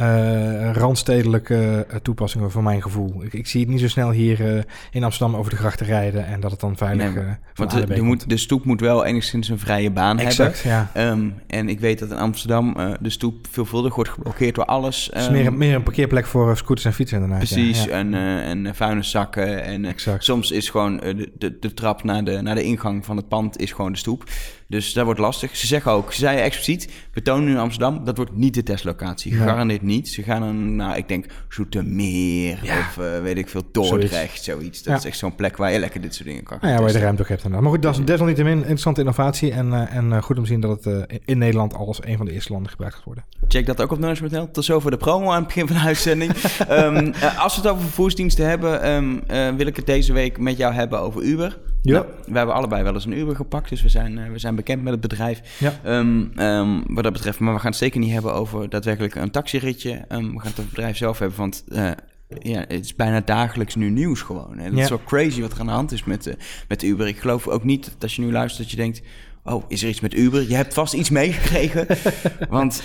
uh, 0.00 0.72
randstedelijke 0.72 1.86
uh, 1.90 1.96
toepassingen 1.96 2.50
voor 2.50 2.62
mijn 2.62 2.82
gevoel. 2.82 3.24
Ik, 3.24 3.32
ik, 3.32 3.46
zie 3.46 3.60
het 3.60 3.70
niet 3.70 3.80
zo 3.80 3.88
snel 3.88 4.10
hier 4.10 4.54
uh, 4.54 4.62
in 4.90 5.04
Amsterdam 5.04 5.36
over 5.36 5.50
de 5.50 5.56
grachten 5.56 5.86
rijden 5.86 6.26
en 6.26 6.40
dat 6.40 6.50
het 6.50 6.60
dan 6.60 6.76
veilig 6.76 7.14
nee, 7.14 7.24
Want 7.54 7.70
de, 7.70 7.86
de, 7.86 8.02
moet, 8.02 8.28
de, 8.28 8.36
stoep 8.36 8.64
moet 8.64 8.80
wel 8.80 9.04
enigszins 9.04 9.48
een 9.48 9.58
vrije 9.58 9.90
baan 9.90 10.18
exact, 10.18 10.62
hebben. 10.62 11.02
Ja. 11.02 11.10
Um, 11.10 11.34
en 11.46 11.68
ik 11.68 11.80
weet 11.80 11.98
dat 11.98 12.10
in 12.10 12.16
Amsterdam 12.16 12.76
de 13.00 13.10
stoep 13.10 13.46
veelvuldig 13.50 13.94
wordt 13.94 14.10
geblokkeerd 14.10 14.54
door 14.54 14.64
alles. 14.64 15.10
Um, 15.10 15.16
het 15.16 15.26
is 15.26 15.30
meer, 15.30 15.46
ehm, 15.46 15.56
meer 15.56 15.74
een 15.74 15.82
parkeerplek 15.82 16.26
voor 16.26 16.56
scooters 16.56 16.86
en 16.86 16.92
fietsen 16.92 17.16
inderdaad. 17.16 17.48
Precies, 17.48 17.84
ja, 17.84 17.90
en, 17.90 18.14
en 18.14 18.74
vuilniszakken. 18.74 19.64
En 19.64 19.94
soms 20.18 20.50
is 20.50 20.70
gewoon 20.70 20.96
de, 20.96 21.30
de, 21.38 21.58
de 21.60 21.74
trap 21.74 22.04
naar 22.04 22.24
de, 22.24 22.42
naar 22.42 22.54
de 22.54 22.62
ingang 22.62 23.04
van 23.04 23.16
het 23.16 23.28
pand 23.28 23.60
is 23.60 23.72
gewoon 23.72 23.92
de 23.92 23.98
stoep. 23.98 24.24
Dus 24.68 24.92
dat 24.92 25.04
wordt 25.04 25.20
lastig. 25.20 25.56
Ze 25.56 25.66
zeggen 25.66 25.92
ook, 25.92 26.12
ze 26.12 26.20
zeiden 26.20 26.44
expliciet, 26.44 26.90
we 27.12 27.22
tonen 27.22 27.44
nu 27.44 27.50
in 27.50 27.58
Amsterdam, 27.58 28.04
dat 28.04 28.16
wordt 28.16 28.36
niet 28.36 28.54
de 28.54 28.62
testlocatie. 28.62 29.34
Ja. 29.34 29.44
Garandeerd 29.44 29.82
niet. 29.82 30.08
Ze 30.08 30.22
gaan 30.22 30.40
dan 30.40 30.76
naar, 30.76 30.96
ik 30.96 31.08
denk, 31.08 31.26
Zoetermeer 31.48 32.58
ja. 32.62 32.78
of 32.78 32.96
uh, 33.00 33.20
weet 33.20 33.38
ik 33.38 33.48
veel, 33.48 33.62
Dordrecht, 33.72 34.42
zoiets. 34.42 34.82
Dat 34.82 34.92
ja. 34.92 34.98
is 34.98 35.04
echt 35.04 35.18
zo'n 35.18 35.34
plek 35.34 35.56
waar 35.56 35.72
je 35.72 35.78
lekker 35.78 36.00
dit 36.00 36.14
soort 36.14 36.28
dingen 36.28 36.42
kan 36.42 36.58
nou 36.60 36.72
ja, 36.72 36.78
waar 36.78 36.88
je 36.88 36.94
de 36.94 37.00
ruimte 37.00 37.22
ook 37.22 37.28
hebt. 37.28 37.44
En 37.44 37.50
maar 37.50 37.62
goed, 37.62 37.82
dat 37.82 37.98
is 37.98 38.04
desalniettemin 38.04 38.58
interessante 38.58 39.00
innovatie 39.00 39.52
en, 39.52 39.66
uh, 39.66 39.94
en 39.94 40.10
uh, 40.10 40.22
goed 40.22 40.36
om 40.36 40.42
te 40.42 40.48
zien 40.48 40.60
dat 40.60 40.84
het 40.84 41.20
in 41.24 41.38
Nederland 41.38 41.74
als 41.74 42.04
een 42.04 42.16
van 42.16 42.26
de 42.26 42.32
eerste 42.32 42.52
landen 42.52 42.70
gebruikt 42.70 42.96
gaat 42.96 43.04
worden. 43.04 43.24
Check 43.48 43.66
dat 43.66 43.82
ook 43.82 43.92
op 43.92 43.98
Nuns.nl. 43.98 44.50
Tot 44.50 44.64
zover 44.64 44.90
de 44.90 44.96
promo 44.96 45.30
aan 45.30 45.38
het 45.38 45.46
begin 45.46 45.66
van 45.66 45.76
de 45.76 45.82
uitzending. 45.82 46.32
um, 46.70 47.12
als 47.44 47.54
we 47.54 47.60
het 47.60 47.70
over 47.70 47.82
vervoersdiensten 47.82 48.48
hebben, 48.48 48.88
um, 48.88 49.22
wil 49.56 49.66
ik 49.66 49.76
het 49.76 49.86
deze 49.86 50.12
week 50.12 50.38
met 50.38 50.56
jou 50.56 50.74
hebben 50.74 51.00
over 51.00 51.22
Uber. 51.22 51.58
Ja. 51.82 51.92
Nou, 51.92 52.06
we 52.26 52.36
hebben 52.36 52.54
allebei 52.54 52.82
wel 52.82 52.94
eens 52.94 53.04
een 53.04 53.18
Uber 53.18 53.36
gepakt, 53.36 53.68
dus 53.68 53.82
we 53.82 53.88
zijn, 53.88 54.32
we 54.32 54.38
zijn 54.38 54.54
bekend 54.54 54.82
met 54.82 54.92
het 54.92 55.00
bedrijf. 55.00 55.40
Ja. 55.58 55.98
Um, 55.98 56.40
um, 56.40 56.94
wat 56.94 57.04
dat 57.04 57.12
betreft. 57.12 57.38
Maar 57.38 57.54
we 57.54 57.60
gaan 57.60 57.70
het 57.70 57.78
zeker 57.78 58.00
niet 58.00 58.12
hebben 58.12 58.34
over 58.34 58.68
daadwerkelijk 58.68 59.14
een 59.14 59.30
taxiritje. 59.30 60.04
Um, 60.08 60.32
we 60.34 60.40
gaan 60.40 60.50
het 60.50 60.50
over 60.50 60.62
het 60.62 60.70
bedrijf 60.70 60.96
zelf 60.96 61.18
hebben, 61.18 61.38
want 61.38 61.64
uh, 61.68 61.90
ja, 62.28 62.58
het 62.58 62.84
is 62.84 62.94
bijna 62.94 63.20
dagelijks 63.20 63.74
nu 63.74 63.90
nieuws 63.90 64.20
gewoon. 64.20 64.58
Het 64.58 64.74
is 64.74 64.88
wel 64.88 65.04
crazy 65.04 65.40
wat 65.40 65.52
er 65.52 65.60
aan 65.60 65.66
de 65.66 65.72
hand 65.72 65.92
is 65.92 66.04
met, 66.04 66.26
uh, 66.26 66.34
met 66.68 66.82
Uber. 66.82 67.06
Ik 67.06 67.18
geloof 67.18 67.48
ook 67.48 67.64
niet 67.64 67.84
dat 67.84 68.02
als 68.02 68.16
je 68.16 68.22
nu 68.22 68.32
luistert 68.32 68.62
dat 68.62 68.70
je 68.70 68.76
denkt... 68.76 69.02
oh, 69.44 69.64
is 69.68 69.82
er 69.82 69.88
iets 69.88 70.00
met 70.00 70.14
Uber? 70.14 70.48
Je 70.48 70.54
hebt 70.54 70.74
vast 70.74 70.94
iets 70.94 71.10
meegekregen. 71.10 71.86
want 72.48 72.82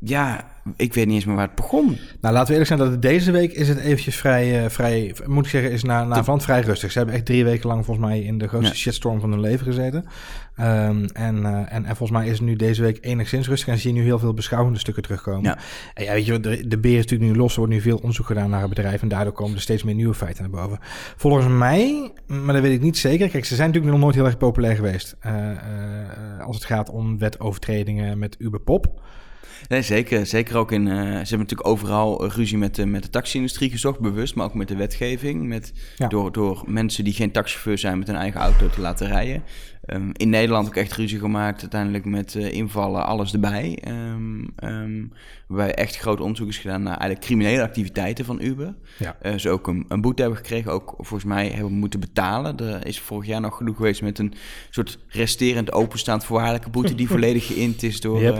ja, 0.00 0.50
ik 0.76 0.94
weet 0.94 1.06
niet 1.06 1.14
eens 1.14 1.24
meer 1.24 1.36
waar 1.36 1.46
het 1.46 1.54
begon. 1.54 1.98
Nou, 2.20 2.34
laten 2.34 2.46
we 2.46 2.52
eerlijk 2.52 2.66
zijn 2.66 2.78
dat 2.78 3.02
deze 3.02 3.30
week 3.30 3.52
is 3.52 3.68
het 3.68 3.78
eventjes 3.78 4.16
vrij, 4.16 4.64
uh, 4.64 4.70
vrij 4.70 5.14
moet 5.26 5.44
ik 5.44 5.50
zeggen, 5.50 5.70
is 5.70 5.82
na, 5.82 6.04
na 6.04 6.24
van 6.24 6.40
vrij 6.40 6.60
rustig. 6.60 6.92
Ze 6.92 6.98
hebben 6.98 7.16
echt 7.16 7.26
drie 7.26 7.44
weken 7.44 7.68
lang 7.68 7.84
volgens 7.84 8.06
mij 8.06 8.20
in 8.20 8.38
de 8.38 8.48
grootste 8.48 8.76
shitstorm 8.76 9.20
van 9.20 9.30
hun 9.30 9.40
leven 9.40 9.66
gezeten. 9.66 10.04
Um, 10.60 11.04
en, 11.04 11.36
uh, 11.36 11.46
en, 11.46 11.84
en 11.84 11.96
volgens 11.96 12.10
mij 12.10 12.26
is 12.26 12.38
het 12.38 12.46
nu 12.46 12.56
deze 12.56 12.82
week 12.82 12.98
enigszins 13.00 13.48
rustig 13.48 13.68
en 13.68 13.78
zie 13.78 13.92
je 13.92 13.98
nu 13.98 14.04
heel 14.04 14.18
veel 14.18 14.34
beschouwende 14.34 14.78
stukken 14.78 15.02
terugkomen. 15.02 15.42
Ja. 15.42 15.58
En 15.94 16.04
ja, 16.04 16.12
weet 16.12 16.26
je, 16.26 16.40
de, 16.40 16.68
de 16.68 16.78
beer 16.78 16.96
is 16.96 17.02
natuurlijk 17.02 17.30
nu 17.30 17.36
los, 17.36 17.52
er 17.52 17.58
wordt 17.58 17.72
nu 17.72 17.80
veel 17.80 17.96
onderzoek 17.96 18.26
gedaan 18.26 18.50
naar 18.50 18.60
het 18.60 18.68
bedrijf 18.68 19.02
en 19.02 19.08
daardoor 19.08 19.32
komen 19.32 19.54
er 19.54 19.60
steeds 19.60 19.82
meer 19.82 19.94
nieuwe 19.94 20.14
feiten 20.14 20.42
naar 20.42 20.62
boven. 20.62 20.78
Volgens 21.16 21.46
mij, 21.46 22.12
maar 22.26 22.54
dat 22.54 22.62
weet 22.62 22.72
ik 22.72 22.80
niet 22.80 22.98
zeker, 22.98 23.28
kijk, 23.28 23.44
ze 23.44 23.54
zijn 23.54 23.66
natuurlijk 23.66 23.94
nog 23.94 24.02
nooit 24.04 24.14
heel 24.14 24.24
erg 24.26 24.36
populair 24.36 24.76
geweest 24.76 25.16
uh, 25.26 25.32
als 26.46 26.56
het 26.56 26.64
gaat 26.64 26.90
om 26.90 27.18
wetovertredingen 27.18 28.18
met 28.18 28.36
Uber 28.38 28.60
Pop. 28.60 29.00
Nee, 29.68 29.82
zeker. 29.82 30.26
Zeker 30.26 30.56
ook 30.56 30.72
in. 30.72 30.86
Uh, 30.86 30.94
ze 30.94 31.00
hebben 31.00 31.38
natuurlijk 31.38 31.68
overal 31.68 32.28
ruzie 32.28 32.58
met 32.58 32.74
de, 32.74 32.86
met 32.86 33.02
de 33.02 33.10
taxi-industrie 33.10 33.70
gezocht, 33.70 34.00
bewust, 34.00 34.34
maar 34.34 34.46
ook 34.46 34.54
met 34.54 34.68
de 34.68 34.76
wetgeving. 34.76 35.46
Met, 35.46 35.72
door, 36.08 36.32
door 36.32 36.62
mensen 36.66 37.04
die 37.04 37.12
geen 37.12 37.30
taxichauffeur 37.30 37.78
zijn 37.78 37.98
met 37.98 38.06
hun 38.06 38.16
eigen 38.16 38.40
auto 38.40 38.68
te 38.68 38.80
laten 38.80 39.06
rijden. 39.06 39.42
Um, 39.94 40.10
in 40.12 40.28
Nederland 40.28 40.66
ook 40.66 40.76
echt 40.76 40.92
ruzie 40.92 41.18
gemaakt, 41.18 41.60
uiteindelijk 41.60 42.04
met 42.04 42.34
uh, 42.34 42.52
invallen, 42.52 43.06
alles 43.06 43.32
erbij. 43.32 43.78
Um, 43.88 44.48
um, 44.64 45.12
waarbij 45.46 45.74
echt 45.74 45.96
groot 45.96 46.20
onderzoek 46.20 46.48
is 46.48 46.58
gedaan 46.58 46.82
naar 46.82 46.96
eigenlijk 46.96 47.20
criminele 47.20 47.62
activiteiten 47.62 48.24
van 48.24 48.42
Uber. 48.42 48.74
Ja. 48.98 49.16
Uh, 49.22 49.34
ze 49.34 49.50
ook 49.50 49.66
een, 49.66 49.84
een, 49.88 50.00
boete 50.00 50.22
hebben 50.22 50.38
gekregen, 50.38 50.72
ook 50.72 50.94
volgens 50.96 51.24
mij 51.24 51.48
hebben 51.48 51.72
moeten 51.72 52.00
betalen. 52.00 52.56
Er 52.56 52.86
is 52.86 53.00
vorig 53.00 53.26
jaar 53.26 53.40
nog 53.40 53.56
genoeg 53.56 53.76
geweest 53.76 54.02
met 54.02 54.18
een 54.18 54.34
soort 54.70 54.98
resterend 55.08 55.72
openstaand 55.72 56.24
voorwaardelijke 56.24 56.70
boete... 56.70 56.94
die 56.94 57.08
volledig 57.16 57.46
geïnd 57.46 57.82
is 57.82 58.00
door, 58.00 58.20
yep. 58.20 58.36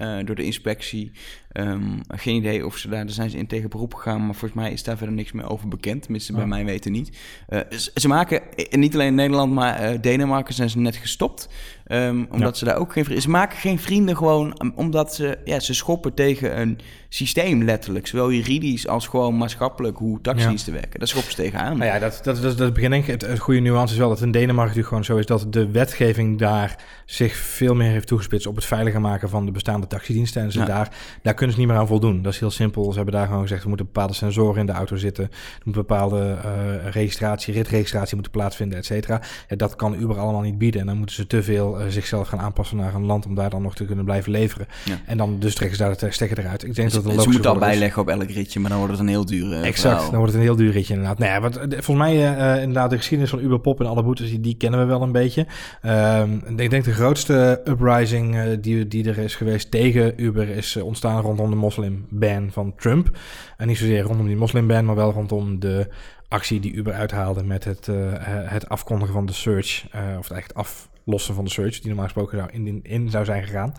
uh, 0.00 0.26
door 0.26 0.36
de 0.36 0.44
inspectie. 0.44 1.12
Um, 1.52 2.00
geen 2.08 2.36
idee 2.36 2.66
of 2.66 2.76
ze 2.76 2.88
daar, 2.88 3.04
daar 3.04 3.14
zijn 3.14 3.30
ze 3.30 3.38
in 3.38 3.46
tegen 3.46 3.70
beroep 3.70 3.94
gegaan, 3.94 4.26
maar 4.26 4.34
volgens 4.34 4.60
mij 4.60 4.72
is 4.72 4.82
daar 4.82 4.96
verder 4.96 5.14
niks 5.14 5.32
meer 5.32 5.50
over 5.50 5.68
bekend. 5.68 6.02
Tenminste, 6.02 6.32
bij 6.32 6.46
mij 6.46 6.64
weten 6.64 6.92
niet. 6.92 7.18
Uh, 7.48 7.60
ze, 7.70 7.90
ze, 7.94 8.08
maken, 8.08 8.42
niet 8.70 8.94
alleen 8.94 9.06
in 9.06 9.14
Nederland, 9.14 9.52
maar 9.52 9.92
uh, 9.92 9.98
Denemarken 10.00 10.54
zijn 10.54 10.70
ze 10.70 10.78
net 10.78 10.96
gestopt. 10.96 11.48
Um, 11.88 12.26
omdat 12.30 12.58
ze 12.58 12.64
daar 12.64 12.76
ook 12.76 12.92
geen 12.92 13.04
vrienden... 13.04 13.24
Ze 13.24 13.30
maken 13.30 13.58
geen 13.58 13.78
vrienden 13.78 14.16
gewoon 14.16 14.72
omdat 14.74 15.14
ze... 15.14 15.38
Ja, 15.44 15.60
ze 15.60 15.74
schoppen 15.74 16.14
tegen 16.14 16.60
een 16.60 16.78
systeem 17.08 17.62
letterlijk. 17.64 18.06
Zowel 18.06 18.32
juridisch 18.32 18.88
als 18.88 19.06
gewoon 19.06 19.36
maatschappelijk 19.36 19.98
hoe 19.98 20.20
taxis 20.20 20.62
te 20.62 20.70
werken. 20.70 20.98
Daar 20.98 21.08
schoppen 21.08 21.30
ze 21.30 21.36
tegenaan. 21.36 21.78
Nou 21.78 21.90
ja, 21.90 21.98
dat, 21.98 22.20
dat, 22.22 22.42
dat, 22.42 22.58
dat 22.58 22.72
begin 22.72 22.90
denk 22.90 23.06
ik... 23.06 23.10
Het, 23.10 23.30
het, 23.30 23.38
goede 23.38 23.60
nuance 23.60 23.94
is 23.94 24.00
wel 24.00 24.08
dat 24.08 24.20
in 24.20 24.30
Denemarken 24.30 24.76
natuurlijk 24.76 24.88
gewoon 24.88 25.04
zo 25.04 25.16
is... 25.16 25.26
dat 25.26 25.52
de 25.52 25.70
wetgeving 25.70 26.38
daar 26.38 26.84
zich 27.06 27.36
veel 27.36 27.74
meer 27.74 27.90
heeft 27.90 28.06
toegespitst... 28.06 28.46
op 28.46 28.56
het 28.56 28.64
veiliger 28.64 29.00
maken 29.00 29.28
van 29.28 29.46
de 29.46 29.52
bestaande 29.52 29.86
taxidiensten. 29.86 30.42
En 30.42 30.52
ze 30.52 30.64
daar, 30.64 30.96
daar 31.22 31.34
kunnen 31.34 31.54
ze 31.54 31.60
niet 31.60 31.70
meer 31.70 31.78
aan 31.78 31.86
voldoen. 31.86 32.22
Dat 32.22 32.32
is 32.32 32.38
heel 32.38 32.50
simpel. 32.50 32.90
Ze 32.90 32.96
hebben 32.96 33.14
daar 33.14 33.26
gewoon 33.26 33.42
gezegd... 33.42 33.62
er 33.62 33.68
moeten 33.68 33.86
bepaalde 33.86 34.14
sensoren 34.14 34.60
in 34.60 34.66
de 34.66 34.72
auto 34.72 34.96
zitten. 34.96 35.24
Er 35.24 35.62
moet 35.64 35.74
bepaalde 35.74 36.38
uh, 36.44 36.90
registratie, 36.90 37.54
ritregistratie 37.54 38.14
moeten 38.14 38.32
plaatsvinden, 38.32 38.78
et 38.78 38.86
cetera. 38.86 39.20
Ja, 39.48 39.56
dat 39.56 39.76
kan 39.76 40.00
Uber 40.00 40.18
allemaal 40.18 40.40
niet 40.40 40.58
bieden. 40.58 40.80
En 40.80 40.86
dan 40.86 40.96
moeten 40.96 41.16
ze 41.16 41.26
te 41.26 41.42
veel 41.42 41.71
uh, 41.80 41.86
zichzelf 41.88 42.28
gaan 42.28 42.40
aanpassen 42.40 42.76
naar 42.76 42.94
een 42.94 43.04
land... 43.04 43.26
om 43.26 43.34
daar 43.34 43.50
dan 43.50 43.62
nog 43.62 43.74
te 43.74 43.84
kunnen 43.84 44.04
blijven 44.04 44.32
leveren. 44.32 44.66
Ja. 44.84 45.00
En 45.06 45.16
dan 45.16 45.38
dus 45.38 45.54
trekken 45.54 45.76
ze 45.76 45.82
daar 45.82 45.98
de 45.98 46.10
stekker 46.10 46.38
eruit. 46.38 46.64
Ik 46.64 46.74
denk 46.74 46.90
dat 46.90 47.04
het 47.04 47.22
Ze 47.22 47.28
moeten 47.28 47.50
al 47.50 47.58
bijleggen 47.58 48.02
op 48.02 48.08
elk 48.08 48.30
ritje, 48.30 48.60
maar 48.60 48.70
dan 48.70 48.78
wordt 48.78 48.92
het 48.92 49.02
een 49.02 49.08
heel 49.08 49.26
duur 49.26 49.52
uh, 49.52 49.66
Exact, 49.66 50.00
dan 50.00 50.16
wordt 50.16 50.32
het 50.32 50.34
een 50.34 50.46
heel 50.46 50.56
duur 50.56 50.72
ritje 50.72 50.94
inderdaad. 50.94 51.18
Nou 51.18 51.32
ja, 51.32 51.40
wat, 51.40 51.58
volgens 51.68 51.96
mij 51.96 52.14
uh, 52.14 52.60
inderdaad 52.60 52.90
de 52.90 52.96
geschiedenis 52.96 53.30
van 53.30 53.40
Uber 53.44 53.60
Pop 53.60 53.80
en 53.80 53.86
alle 53.86 54.02
boetes, 54.02 54.30
die, 54.30 54.40
die 54.40 54.56
kennen 54.56 54.80
we 54.80 54.86
wel 54.86 55.02
een 55.02 55.12
beetje. 55.12 55.46
Uh, 55.84 56.22
ik 56.56 56.70
denk 56.70 56.84
de 56.84 56.92
grootste 56.92 57.60
uprising 57.64 58.34
uh, 58.34 58.42
die, 58.60 58.88
die 58.88 59.08
er 59.08 59.18
is 59.18 59.34
geweest 59.34 59.70
tegen 59.70 60.22
Uber 60.22 60.48
is 60.48 60.76
ontstaan 60.76 61.20
rondom 61.20 61.50
de 61.50 61.56
moslimban 61.56 62.50
van 62.50 62.74
Trump. 62.76 63.18
En 63.56 63.66
niet 63.66 63.78
zozeer 63.78 64.02
rondom 64.02 64.26
die 64.26 64.36
moslimban, 64.36 64.84
maar 64.84 64.96
wel 64.96 65.12
rondom 65.12 65.60
de 65.60 65.88
actie 66.28 66.60
die 66.60 66.72
Uber 66.72 66.92
uithaalde 66.92 67.44
met 67.44 67.64
het, 67.64 67.88
het 68.26 68.68
afkondigen 68.68 69.14
van 69.14 69.26
de 69.26 69.32
search, 69.32 69.84
of 70.18 70.28
het 70.28 70.36
echt 70.36 70.54
af 70.54 70.88
lossen 71.04 71.34
van 71.34 71.44
de 71.44 71.50
search, 71.50 71.78
die 71.78 71.86
normaal 71.86 72.04
gesproken 72.04 72.38
zou 72.38 72.50
in, 72.52 72.80
in 72.82 73.10
zou 73.10 73.24
zijn 73.24 73.42
gegaan. 73.42 73.74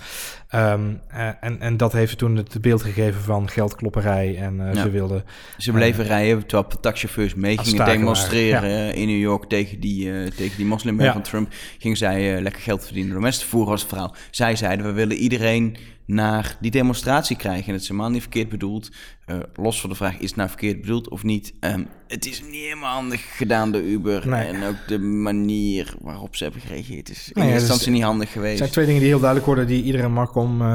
Um, 0.55 1.01
uh, 1.13 1.27
en, 1.41 1.59
en 1.59 1.77
dat 1.77 1.93
heeft 1.93 2.17
toen 2.17 2.35
het 2.35 2.61
beeld 2.61 2.81
gegeven 2.81 3.21
van 3.21 3.50
geldklopperij. 3.50 4.38
En 4.38 4.59
uh, 4.59 4.74
ja. 4.74 4.81
ze 4.81 4.89
wilden. 4.89 5.24
Ze 5.57 5.71
bleven 5.71 6.03
uh, 6.03 6.09
rijden 6.09 6.45
terwijl 6.45 6.79
taxichauffeurs 6.79 7.36
mee 7.36 7.57
gingen 7.57 7.86
demonstreren 7.86 8.69
ja. 8.69 8.91
in 8.91 9.07
New 9.07 9.19
York 9.19 9.45
tegen 9.45 9.79
die, 9.79 10.29
tegen 10.29 10.57
die 10.57 10.65
moslimwet 10.65 11.05
ja. 11.05 11.13
van 11.13 11.21
Trump. 11.21 11.53
Gingen 11.77 11.98
zij 11.98 12.41
lekker 12.41 12.62
geld 12.62 12.86
verdienen 12.86 13.12
door 13.12 13.21
mensen 13.21 13.41
te 13.41 13.50
voeren 13.50 13.71
als 13.71 13.86
verhaal. 13.86 14.15
Zij 14.31 14.55
zeiden: 14.55 14.86
we 14.86 14.91
willen 14.91 15.17
iedereen 15.17 15.77
naar 16.05 16.57
die 16.60 16.72
demonstratie 16.72 17.36
krijgen. 17.36 17.67
En 17.67 17.74
het 17.74 17.81
is 17.81 17.88
helemaal 17.88 18.10
niet 18.10 18.22
verkeerd 18.22 18.50
bedoeld. 18.50 18.91
Uh, 19.27 19.38
los 19.55 19.81
van 19.81 19.89
de 19.89 19.95
vraag, 19.95 20.17
is 20.17 20.27
het 20.27 20.36
nou 20.36 20.50
verkeerd 20.50 20.81
bedoeld 20.81 21.10
of 21.10 21.24
niet? 21.24 21.53
Um, 21.60 21.88
het 22.07 22.25
is 22.25 22.41
niet 22.41 22.62
helemaal 22.62 22.93
handig 22.93 23.38
gedaan 23.38 23.72
door 23.72 23.81
Uber. 23.81 24.27
Nee. 24.27 24.48
En 24.48 24.63
ook 24.63 24.75
de 24.88 25.00
manier 25.00 25.93
waarop 26.01 26.36
ze 26.36 26.43
hebben 26.43 26.62
gereageerd 26.62 27.10
is 27.10 27.31
in 27.33 27.41
eerste 27.41 27.60
instantie 27.60 27.91
niet 27.91 28.03
handig 28.03 28.31
geweest. 28.31 28.50
Het 28.50 28.57
zijn 28.57 28.72
twee 28.72 28.86
dingen 28.86 29.00
die 29.00 29.10
heel 29.10 29.19
duidelijk 29.19 29.48
worden... 29.48 29.67
die 29.67 29.83
iedere 29.83 30.07
Marcom, 30.07 30.62
uh, 30.62 30.67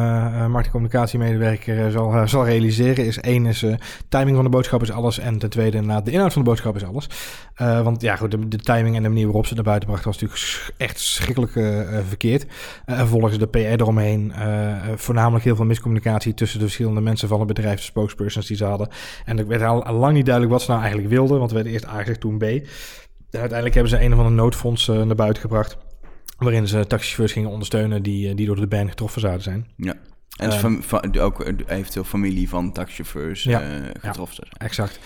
marketingcommunicatiemedewerker 0.47 1.87
uh, 1.87 1.93
zal, 1.93 2.29
zal 2.29 2.45
realiseren. 2.45 3.07
Is 3.07 3.19
één 3.19 3.47
is 3.47 3.65
timing 4.09 4.35
van 4.35 4.45
de 4.45 4.51
boodschap 4.51 4.83
is 4.83 4.91
alles. 4.91 5.19
En 5.19 5.39
ten 5.39 5.51
tweede 5.51 5.77
inderdaad 5.77 6.05
de 6.05 6.11
inhoud 6.11 6.33
van 6.33 6.43
de 6.43 6.49
boodschap 6.49 6.77
is 6.77 6.85
alles. 6.85 7.09
Want 7.59 8.03
ja, 8.03 8.17
goed, 8.17 8.31
de, 8.31 8.49
de, 8.49 8.59
timing 8.59 8.97
en 8.97 9.03
de 9.03 9.09
manier 9.09 9.25
waarop 9.25 9.47
ze 9.47 9.55
naar 9.55 9.65
buiten 9.65 9.89
bracht... 9.89 10.05
was 10.05 10.19
natuurlijk 10.19 10.73
echt 10.77 11.01
schrikkelijk 11.01 11.53
verkeerd. 12.09 12.47
vervolgens 12.87 13.39
de 13.39 13.47
PR 13.47 13.59
eromheen... 13.59 14.33
voornamelijk 14.97 15.45
heel 15.45 15.57
veel 15.57 15.65
miscommunicatie... 15.65 16.35
tussen 16.35 16.59
de 16.59 16.65
verschillende 16.65 17.01
mensen 17.01 17.29
van 17.29 17.39
het 17.39 17.49
bedrijf, 17.49 17.77
de 17.77 17.83
spokesperson 17.83 18.43
die 18.47 18.57
ze 18.57 18.65
hadden. 18.65 18.89
En 19.25 19.39
er 19.39 19.47
werd 19.47 19.63
al, 19.63 19.85
al 19.85 19.95
lang 19.95 20.15
niet 20.15 20.27
duidelijk 20.27 20.55
wat 20.55 20.63
ze 20.63 20.71
nou 20.71 20.83
eigenlijk 20.83 21.13
wilden, 21.13 21.39
want 21.39 21.51
we 21.51 21.55
werden 21.55 21.73
eerst 21.73 21.87
A 21.87 21.99
gezegd, 21.99 22.21
toen 22.21 22.39
B. 22.39 22.43
En 22.43 22.61
uiteindelijk 23.31 23.75
hebben 23.75 23.93
ze 23.93 24.05
een 24.05 24.13
of 24.13 24.19
andere 24.19 24.37
noodfonds 24.37 24.87
naar 24.87 25.15
buiten 25.15 25.43
gebracht, 25.43 25.77
waarin 26.39 26.69
ze 26.69 26.87
taxichauffeurs 26.87 27.33
gingen 27.33 27.51
ondersteunen 27.51 28.03
die, 28.03 28.35
die 28.35 28.47
door 28.47 28.57
de 28.57 28.67
ban 28.67 28.89
getroffen 28.89 29.21
zouden 29.21 29.43
zijn. 29.43 29.67
Ja. 29.77 29.95
En 30.39 30.81
uh, 31.15 31.25
ook 31.25 31.53
eventueel 31.67 32.05
familie 32.05 32.49
van 32.49 32.73
taxichauffeurs 32.73 33.43
ja, 33.43 33.63
uh, 33.63 33.87
getroffen 34.01 34.47
ja, 34.51 34.67
Exact. 34.67 34.99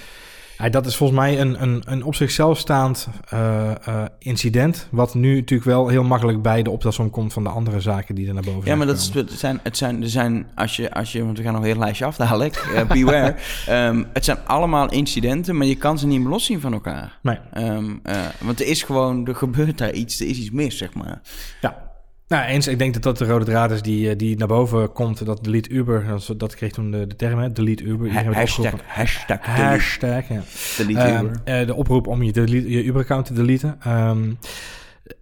Ja, 0.62 0.68
dat 0.68 0.86
is 0.86 0.96
volgens 0.96 1.18
mij 1.18 1.40
een, 1.40 1.62
een, 1.62 1.82
een 1.86 2.04
op 2.04 2.14
zichzelf 2.14 2.58
staand 2.58 3.08
uh, 3.34 3.70
uh, 3.88 4.04
incident. 4.18 4.88
Wat 4.90 5.14
nu 5.14 5.34
natuurlijk 5.34 5.68
wel 5.68 5.88
heel 5.88 6.04
makkelijk 6.04 6.42
bij 6.42 6.62
de 6.62 6.70
optelsom 6.70 7.10
komt 7.10 7.32
van 7.32 7.42
de 7.42 7.48
andere 7.48 7.80
zaken 7.80 8.14
die 8.14 8.28
er 8.28 8.34
naar 8.34 8.42
boven 8.42 8.70
Ja, 8.70 8.76
maar 8.76 8.86
dat 8.86 8.98
is, 8.98 9.10
het 9.14 9.32
zijn, 9.32 9.60
het 9.62 9.76
zijn, 9.76 10.02
er 10.02 10.08
zijn, 10.08 10.46
als 10.54 10.76
je, 10.76 10.92
als 10.92 11.12
je, 11.12 11.24
want 11.24 11.38
we 11.38 11.42
gaan 11.42 11.52
nog 11.52 11.62
een 11.62 11.68
heel 11.68 11.78
lijstje 11.78 12.04
af 12.04 12.16
dadelijk, 12.16 12.66
uh, 12.74 12.84
beware. 12.84 13.34
um, 13.70 14.06
het 14.12 14.24
zijn 14.24 14.38
allemaal 14.46 14.90
incidenten, 14.90 15.56
maar 15.56 15.66
je 15.66 15.76
kan 15.76 15.98
ze 15.98 16.06
niet 16.06 16.20
meer 16.20 16.30
loszien 16.30 16.60
van 16.60 16.72
elkaar. 16.72 17.18
Nee. 17.22 17.38
Um, 17.54 18.02
want 18.40 18.60
er 18.60 18.66
is 18.66 18.82
gewoon, 18.82 19.26
er 19.26 19.34
gebeurt 19.34 19.78
daar 19.78 19.92
iets, 19.92 20.20
er 20.20 20.26
is 20.26 20.38
iets 20.38 20.50
mis, 20.50 20.78
zeg 20.78 20.94
maar. 20.94 21.20
Ja, 21.60 21.91
Nou, 22.32 22.44
eens, 22.44 22.66
ik 22.68 22.78
denk 22.78 22.92
dat 22.94 23.02
dat 23.02 23.18
de 23.18 23.24
rode 23.24 23.44
draad 23.44 23.70
is 23.70 23.82
die, 23.82 24.10
eh, 24.10 24.16
die 24.18 24.36
naar 24.36 24.48
boven 24.48 24.92
komt. 24.92 25.24
Dat 25.26 25.44
delete 25.44 25.70
Uber, 25.70 26.04
dat, 26.06 26.34
dat 26.36 26.54
kreeg 26.54 26.72
toen 26.72 26.90
de, 26.90 27.06
de 27.06 27.16
term, 27.16 27.38
hè, 27.38 27.52
delete 27.52 27.84
Uber. 27.84 28.12
Ha- 28.12 28.22
hashtag, 28.32 28.72
hashtag, 28.86 29.40
delete, 29.40 29.60
Hashtag, 29.62 30.28
ja. 30.28 30.40
delete 30.76 31.00
Ehm, 31.00 31.24
Uber. 31.24 31.40
eh, 31.44 31.66
de 31.66 31.74
oproep 31.74 32.06
om 32.06 32.22
je, 32.22 32.32
delete- 32.32 32.70
je 32.70 32.84
Uber-account 32.84 33.26
te 33.26 33.32
deleten. 33.32 33.76
ehm, 33.82 34.32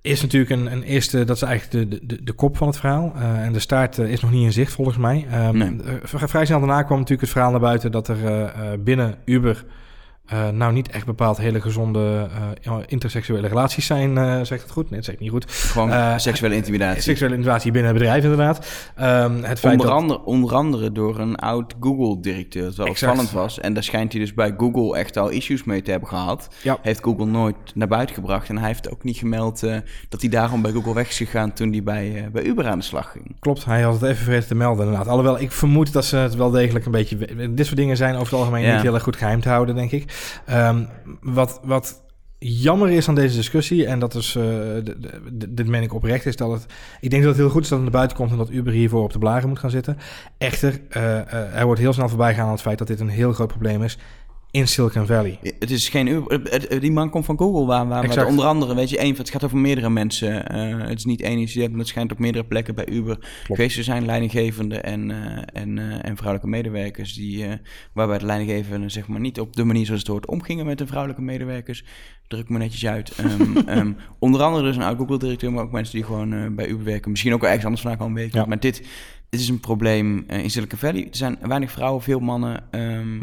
is 0.03 0.23
natuurlijk 0.23 0.51
een, 0.51 0.73
een 0.73 0.83
eerste, 0.83 1.25
dat 1.25 1.37
is 1.37 1.43
eigenlijk 1.43 1.91
de, 1.91 1.99
de, 2.07 2.23
de 2.25 2.33
kop 2.33 2.57
van 2.57 2.67
het 2.67 2.77
verhaal. 2.79 3.13
Eh, 3.17 3.45
en 3.45 3.53
de 3.53 3.59
staart 3.59 3.99
is 3.99 4.21
nog 4.21 4.31
niet 4.31 4.45
in 4.45 4.53
zicht, 4.53 4.73
volgens 4.73 4.97
mij. 4.97 5.27
Ehm, 5.31 5.57
Nee. 5.59 5.77
eh, 5.83 5.95
vrij 6.29 6.45
snel 6.47 6.59
daarna 6.59 6.83
kwam 6.83 6.97
natuurlijk 6.99 7.21
het 7.23 7.31
verhaal 7.31 7.51
naar 7.51 7.61
buiten 7.61 7.93
dat 7.93 8.09
er 8.09 8.53
binnen 8.85 9.15
Uber. 9.25 9.65
Eh, 10.31 10.49
nou, 10.49 10.73
niet 10.73 10.89
echt 10.91 11.07
bepaald 11.07 11.37
hele 11.39 11.61
gezonde 11.61 12.29
eh, 12.63 12.73
interseksuele 12.87 13.49
relaties 13.49 13.87
zijn. 13.87 14.19
eh 14.19 14.41
zegt 14.43 14.63
het 14.63 14.71
goed? 14.71 14.85
Nee, 14.91 14.99
dat 14.99 15.05
zegt 15.05 15.21
niet 15.21 15.31
goed. 15.31 15.45
Gewoon 15.53 16.21
seksuele 16.21 16.55
intimidatie. 16.55 17.03
Seksuele 17.03 17.35
innovatie 17.35 17.71
binnen 17.73 17.91
het 17.91 18.01
bedrijf, 18.01 18.23
inderdaad. 18.23 18.67
Ehm, 18.97 19.43
het 19.43 19.59
feit 19.59 19.73
Onder, 19.73 19.87
dat... 19.87 19.97
andere, 19.97 20.25
onder 20.25 20.55
andere 20.55 20.93
door 20.93 21.19
een 21.19 21.37
oud 21.37 21.75
Google-directeur. 21.81 22.63
Dat 22.65 22.77
wel 22.77 22.87
Exact. 22.87 23.13
opvallend 23.13 23.35
was. 23.35 23.61
En 23.61 23.75
daar 23.75 23.83
schijnt 23.83 24.13
hij 24.13 24.21
dus 24.21 24.35
bij 24.35 24.55
Google 24.57 24.97
echt 24.99 25.17
al 25.17 25.29
issues 25.29 25.65
mee 25.65 25.83
te 25.83 25.91
hebben 25.91 26.09
gehad. 26.09 26.49
Ja. 26.63 26.79
Heeft 26.83 27.03
Google 27.05 27.25
nooit 27.27 27.57
naar 27.75 27.89
buiten 27.89 28.15
gebracht. 28.15 28.49
En 28.49 28.59
hij 28.59 28.67
heeft 28.67 28.91
ook 28.91 29.03
niet 29.05 29.17
gemeld 29.17 29.61
dat 30.09 30.21
hij 30.21 30.31
daarom 30.31 30.63
bij 30.63 30.73
Google 30.73 30.95
weg 30.95 31.09
is 31.09 31.17
gegaan 31.17 31.53
toen 31.53 31.71
hij 31.73 31.83
bij, 31.83 32.29
bij 32.33 32.43
Uber 32.43 32.67
aan 32.67 32.79
de 32.79 32.85
slag 32.85 33.11
ging. 33.13 33.37
Klopt, 33.41 33.65
hij 33.65 33.81
had 33.83 33.93
het 33.93 34.03
even 34.03 34.25
vergeten 34.25 34.49
te 34.49 34.55
melden 34.55 34.85
inderdaad. 34.85 35.09
Alhoewel, 35.09 35.41
ik 35.41 35.53
vermoed 35.53 35.93
dat 35.93 36.05
ze 36.05 36.17
het 36.17 36.35
wel 36.35 36.51
degelijk 36.51 36.85
een 36.85 36.93
beetje... 36.93 37.17
Dit 37.55 37.67
soort 37.67 37.79
dingen 37.79 37.97
zijn 37.97 38.15
over 38.15 38.27
het 38.27 38.35
algemeen 38.41 38.63
Ja. 38.65 38.73
niet 38.73 38.83
heel 38.83 38.95
erg 38.95 39.03
goed 39.03 39.17
geheim 39.17 39.41
te 39.41 39.49
houden, 39.49 39.75
denk 39.75 39.91
ik. 39.91 40.13
Ehm, 40.47 40.85
wat, 41.21 41.61
wat 41.63 42.03
jammer 42.39 42.91
is 42.91 43.09
aan 43.09 43.15
deze 43.15 43.37
discussie, 43.37 43.87
en 43.87 43.99
dat 43.99 44.15
is, 44.15 44.37
eh, 44.37 44.45
dit 45.33 45.67
meen 45.67 45.83
ik 45.83 45.95
oprecht, 45.95 46.27
is 46.27 46.37
dat 46.37 46.51
het... 46.51 46.67
Ik 47.01 47.11
denk 47.11 47.23
dat 47.23 47.33
het 47.33 47.41
heel 47.41 47.51
goed 47.51 47.63
is 47.63 47.69
dat 47.69 47.79
het 47.79 47.89
naar 47.89 47.97
buiten 47.97 48.17
komt 48.17 48.31
en 48.31 48.37
dat 48.37 48.51
Uber 48.51 48.73
hiervoor 48.73 49.03
op 49.03 49.13
de 49.13 49.19
blaren 49.19 49.49
moet 49.49 49.59
gaan 49.59 49.71
zitten. 49.71 49.99
Echter, 50.39 50.81
eh, 50.89 51.59
er 51.59 51.65
wordt 51.65 51.81
heel 51.81 51.93
snel 51.93 52.09
voorbij 52.09 52.35
gaan 52.35 52.45
aan 52.45 52.53
het 52.53 52.61
feit 52.61 52.79
dat 52.79 52.87
dit 52.87 53.01
een 53.01 53.09
heel 53.09 53.33
groot 53.33 53.49
probleem 53.49 53.83
is 53.83 53.99
in 54.51 54.69
Silicon 54.69 55.07
Valley. 55.07 55.39
Het 55.59 55.71
is 55.71 55.89
geen 55.89 56.07
Uber. 56.07 56.81
Die 56.81 56.93
man 56.93 57.11
komt 57.11 57.25
van 57.25 57.39
Google, 57.39 57.67
waar, 57.67 57.89
waar, 57.89 58.05
Exact. 58.05 58.29
onder 58.29 58.45
andere, 58.45 58.75
weet 58.75 58.91
je, 58.91 58.99
één, 58.99 59.17
het 59.17 59.31
gaat 59.31 59.45
over 59.45 59.59
meerdere 59.59 59.91
mensen. 59.91 60.47
Eh, 60.49 60.89
het 60.89 60.99
is 60.99 61.05
niet 61.05 61.21
één 61.21 61.39
incident, 61.39 61.71
maar 61.71 61.79
het 61.79 61.89
schijnt 61.89 62.13
op 62.13 62.19
meerdere 62.19 62.45
plekken 62.45 62.75
bij 62.75 62.89
Uber 62.89 63.19
geweest 63.45 63.77
te 63.77 63.83
zijn. 63.83 64.07
Leidinggevende 64.07 64.81
en, 64.81 65.11
eh, 65.11 65.63
en, 65.63 65.79
eh, 65.79 66.09
en 66.09 66.17
vrouwelijke 66.17 66.49
medewerkers, 66.49 67.15
die, 67.15 67.45
waarbij 67.93 68.19
de 68.19 68.27
leidinggevende 68.27 68.89
zeg 68.89 69.09
maar 69.09 69.21
niet 69.21 69.41
op 69.41 69.57
de 69.57 69.65
manier 69.65 69.87
zoals 69.87 70.01
het 70.01 70.11
hoort 70.11 70.27
omgingen 70.27 70.67
met 70.67 70.79
de 70.79 70.87
vrouwelijke 70.87 71.23
medewerkers. 71.23 71.85
Druk 72.27 72.49
me 72.49 72.59
netjes 72.59 72.87
uit. 72.87 73.13
Ehm, 73.17 73.57
ehm, 73.67 73.93
onder 74.19 74.43
andere 74.43 74.65
dus 74.65 74.77
een 74.77 74.83
oud 74.83 74.99
Google-directeur, 74.99 75.53
maar 75.53 75.65
ook 75.65 75.73
mensen 75.73 75.95
die 75.95 76.05
gewoon 76.05 76.55
bij 76.55 76.69
Uber 76.69 76.85
werken. 76.85 77.11
Misschien 77.11 77.33
ook 77.33 77.41
wel 77.41 77.49
ergens 77.49 77.67
anders 77.67 77.83
vandaan 77.83 78.01
komen 78.01 78.23
weten. 78.23 78.41
Ja. 78.41 78.47
Maar 78.47 78.61
dit, 78.61 78.83
dit 79.31 79.41
is 79.41 79.49
een 79.49 79.61
probleem 79.61 80.25
in 80.27 80.51
Silicon 80.51 80.79
Valley. 80.79 81.03
Er 81.03 81.17
zijn 81.17 81.39
weinig 81.43 81.71
vrouwen, 81.71 82.03
veel 82.03 82.21
mannen. 82.21 82.65
ehm, 82.71 82.81
eh, 82.81 82.97
ehm, 82.99 83.21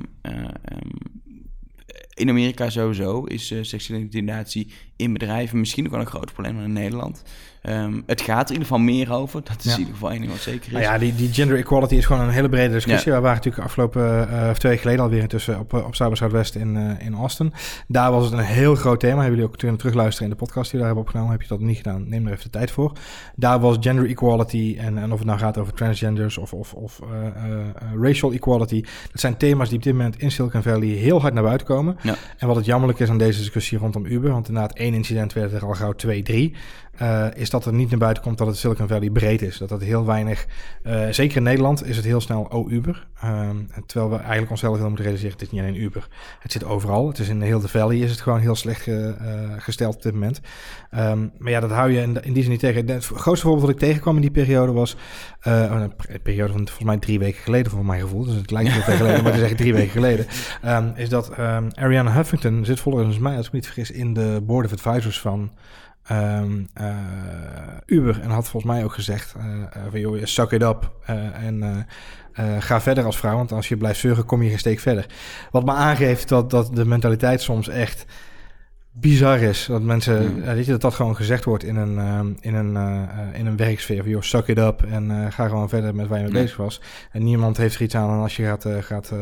in 2.18 2.30
Amerika 2.30 2.70
sowieso 2.70 3.24
is 3.24 3.52
eh, 3.52 3.60
seksuele 3.62 4.04
intimidatie 4.04 4.68
in 4.96 5.14
bedrijven 5.14 5.60
misschien 5.60 5.86
ook 5.86 5.92
wel 5.92 6.00
een 6.00 6.06
groot 6.06 6.34
probleem 6.34 6.56
dan 6.56 6.64
in 6.64 6.74
Nederland. 6.74 7.24
Ehm, 7.68 7.94
het 8.06 8.22
gaat 8.22 8.50
er 8.50 8.56
in 8.56 8.62
ieder 8.62 8.68
geval 8.68 8.80
meer 8.80 9.12
over. 9.14 9.42
Dat 9.44 9.58
is 9.60 9.64
Ja. 9.66 9.72
in 9.72 9.78
ieder 9.78 9.94
geval 9.94 10.12
één 10.12 10.20
ding 10.20 10.32
wat 10.32 10.42
zeker 10.42 10.66
is. 10.66 10.72
Nou 10.72 10.84
ja, 10.84 10.98
die, 10.98 11.16
die 11.16 11.34
gender 11.34 11.58
equality 11.58 11.96
is 11.96 12.06
gewoon 12.06 12.22
een 12.22 12.30
hele 12.30 12.50
brede 12.50 12.74
discussie. 12.74 13.12
Ja. 13.12 13.16
We 13.18 13.22
waren 13.22 13.38
natuurlijk 13.38 13.66
afgelopen, 13.66 14.30
eh, 14.30 14.50
twee 14.50 14.72
weken 14.72 14.80
geleden 14.80 15.04
alweer 15.04 15.22
intussen 15.22 15.60
op, 15.60 15.74
op 15.74 15.96
Cyber 15.96 16.18
Southwest 16.18 16.56
in, 16.56 16.78
eh, 16.78 17.06
in 17.06 17.14
Austin. 17.14 17.54
Daar 17.88 18.12
was 18.12 18.24
het 18.24 18.34
een 18.34 18.40
heel 18.40 18.76
groot 18.76 19.00
thema. 19.00 19.14
Hebben 19.16 19.32
jullie 19.32 19.46
ook 19.52 19.58
kunnen 19.58 19.78
terugluisteren 19.78 20.30
in 20.32 20.38
de 20.38 20.44
podcast 20.46 20.72
die 20.72 20.80
we 20.80 20.86
daar 20.86 20.86
hebben 20.96 21.04
opgenomen. 21.04 21.32
Heb 21.32 21.42
je 21.42 21.48
dat 21.48 21.60
niet 21.60 21.78
gedaan? 21.78 22.10
Neem 22.10 22.26
er 22.26 22.32
even 22.32 22.44
de 22.44 22.50
tijd 22.50 22.72
voor. 22.72 22.92
Daar 23.36 23.60
was 23.60 23.78
gender 23.80 24.10
equality 24.10 24.76
en, 24.80 24.98
en 24.98 25.12
of 25.12 25.18
het 25.18 25.28
nou 25.28 25.40
gaat 25.40 25.58
over 25.58 25.74
transgenders 25.74 26.38
of, 26.38 26.54
of, 26.54 26.74
of 26.74 27.00
eh, 27.00 27.98
racial 28.02 28.32
equality. 28.32 28.82
Dat 29.12 29.22
zijn 29.22 29.38
thema's 29.38 29.68
die 29.70 29.78
op 29.78 29.84
dit 29.84 29.94
moment 29.94 30.20
in 30.20 30.32
Silicon 30.32 30.62
Valley 30.62 30.88
heel 30.88 31.22
hard 31.22 31.34
naar 31.34 31.44
buiten 31.44 31.68
komen. 31.68 31.98
Ja. 32.02 32.16
En 32.38 32.48
wat 32.48 32.56
het 32.56 32.66
jammerlijk 32.66 33.00
is 33.00 33.10
aan 33.10 33.18
deze 33.18 33.40
discussie 33.40 33.78
rondom 33.78 34.06
Uber, 34.06 34.32
want 34.32 34.48
inderdaad 34.48 34.78
één 34.78 34.94
incident 34.94 35.34
werd 35.34 35.54
er 35.54 35.66
al 35.66 35.74
gauw 35.74 35.92
twee, 35.94 36.24
drie, 36.24 36.56
eh, 36.98 37.26
is 37.36 37.50
dat 37.50 37.66
er 37.66 37.74
niet 37.74 37.90
naar 37.90 38.00
buiten 38.00 38.24
komt 38.24 38.38
dat 38.38 38.48
het 38.48 38.58
Silicon 38.58 38.88
Valley 38.88 39.10
breed 39.10 39.42
is. 39.42 39.58
Dat 39.58 39.70
dat 39.70 39.82
heel 39.82 40.06
weinig, 40.06 40.46
eh, 40.84 41.08
zeker 41.10 41.38
in 41.38 41.44
Nederland 41.44 41.86
is 41.86 41.96
het 41.96 42.06
heel 42.06 42.22
snel 42.22 42.42
oh 42.50 42.72
Uber. 42.72 43.08
Ehm, 43.22 43.56
terwijl 43.86 44.12
we 44.12 44.18
eigenlijk 44.18 44.52
onszelf 44.52 44.78
heel 44.78 44.88
moeten 44.88 45.04
realiseren, 45.04 45.34
het 45.34 45.42
is 45.42 45.52
niet 45.52 45.62
alleen 45.62 45.82
Uber. 45.82 46.08
Het 46.40 46.52
zit 46.52 46.64
overal. 46.64 47.08
Het 47.08 47.20
is 47.20 47.30
in 47.30 47.42
heel 47.42 47.60
de 47.60 47.68
Valley 47.68 47.98
is 47.98 48.12
het 48.12 48.22
gewoon 48.22 48.40
heel 48.40 48.56
slecht 48.56 48.88
eh, 48.88 49.12
gesteld 49.58 49.96
op 49.96 50.02
dit 50.02 50.14
moment. 50.14 50.42
Ehm, 50.90 51.28
maar 51.38 51.52
ja, 51.52 51.60
dat 51.60 51.72
hou 51.72 51.92
je 51.92 52.02
in, 52.02 52.24
in 52.24 52.34
die 52.34 52.44
zin 52.44 52.52
niet 52.52 52.60
tegen. 52.60 52.90
Het 52.90 53.06
grootste 53.06 53.46
voorbeeld 53.46 53.66
wat 53.66 53.76
ik 53.76 53.80
tegenkwam 53.80 54.16
in 54.16 54.22
die 54.22 54.32
periode 54.32 54.72
was, 54.72 54.96
oh, 55.44 55.82
een 56.08 56.22
periode 56.22 56.52
van 56.52 56.68
volgens 56.68 56.88
mij 56.88 56.98
drie 56.98 57.20
weken 57.20 57.42
geleden 57.42 57.72
voor 57.72 57.86
mijn 57.86 58.02
gevoel. 58.02 58.26
Dus 58.26 58.36
het 58.36 58.52
lijkt 58.52 58.72
heel 58.72 58.82
veel 58.82 58.96
geleden, 58.96 59.24
maar 59.24 59.36
is 59.36 59.42
echt 59.42 59.58
drie 59.58 59.74
weken 59.74 59.92
geleden. 59.92 60.26
Ehm, 60.62 60.90
is 60.96 61.10
dat 61.10 61.30
ehm, 61.30 61.70
Ariana 61.74 62.14
Huffington 62.14 62.66
zit 62.66 62.80
volgens 62.80 63.20
mij, 63.20 63.38
als 63.38 63.46
ik 63.46 63.52
me 63.52 63.58
niet 63.58 63.68
vergis, 63.68 63.92
in 63.92 64.14
de 64.14 64.42
board 64.44 64.66
of 64.66 64.72
advisors 64.72 65.20
van 65.20 65.52
ehm, 66.08 66.64
eh, 66.74 66.96
Uber. 67.86 68.22
En 68.22 68.30
had 68.30 68.48
volgens 68.48 68.74
mij 68.74 68.84
ook 68.84 68.94
gezegd 68.94 69.36
eh, 69.38 69.44
eh, 69.44 69.82
van 69.90 70.00
joh, 70.00 70.24
suck 70.24 70.52
it 70.52 70.62
up 70.62 70.92
en 71.06 71.88
ga 72.60 72.82
verder 72.82 73.06
als 73.06 73.18
vrouw. 73.18 73.36
Want 73.36 73.52
als 73.52 73.68
je 73.68 73.78
blijft 73.78 74.00
zeuren, 74.00 74.26
kom 74.26 74.42
je 74.42 74.50
geen 74.50 74.60
steek 74.60 74.80
verder. 74.80 75.06
Wat 75.52 75.66
me 75.66 75.72
aangeeft 75.72 76.30
dat, 76.30 76.50
dat 76.50 76.76
de 76.76 76.86
mentaliteit 76.86 77.42
soms 77.42 77.68
echt 77.68 78.06
bizar 79.00 79.40
is. 79.40 79.66
Dat 79.66 79.82
mensen, 79.82 80.34
Mm. 80.34 80.42
eh, 80.44 80.54
weet 80.54 80.66
je, 80.66 80.72
dat 80.72 80.82
dat 80.82 80.94
gewoon 80.94 81.16
gezegd 81.16 81.46
wordt 81.46 81.64
in 81.64 81.76
een, 81.76 81.98
ehm, 81.98 82.28
in 82.40 82.56
een, 82.56 82.76
eh, 82.76 83.40
in 83.40 83.46
een 83.46 83.58
werksfeer. 83.58 84.02
Van, 84.02 84.10
joh, 84.12 84.22
suck 84.22 84.48
it 84.48 84.58
up 84.58 84.84
en 84.84 85.32
ga 85.32 85.48
gewoon 85.48 85.70
verder 85.70 85.96
met 85.96 86.08
waar 86.08 86.18
je 86.18 86.24
mee 86.24 86.34
Ja. 86.34 86.42
bezig 86.42 86.58
was. 86.58 86.82
En 87.12 87.24
niemand 87.24 87.58
heeft 87.58 87.76
er 87.76 87.82
iets 87.82 87.96
aan 87.96 88.22
als 88.22 88.36
je 88.36 88.44
gaat, 88.44 88.66
gaat 88.80 89.14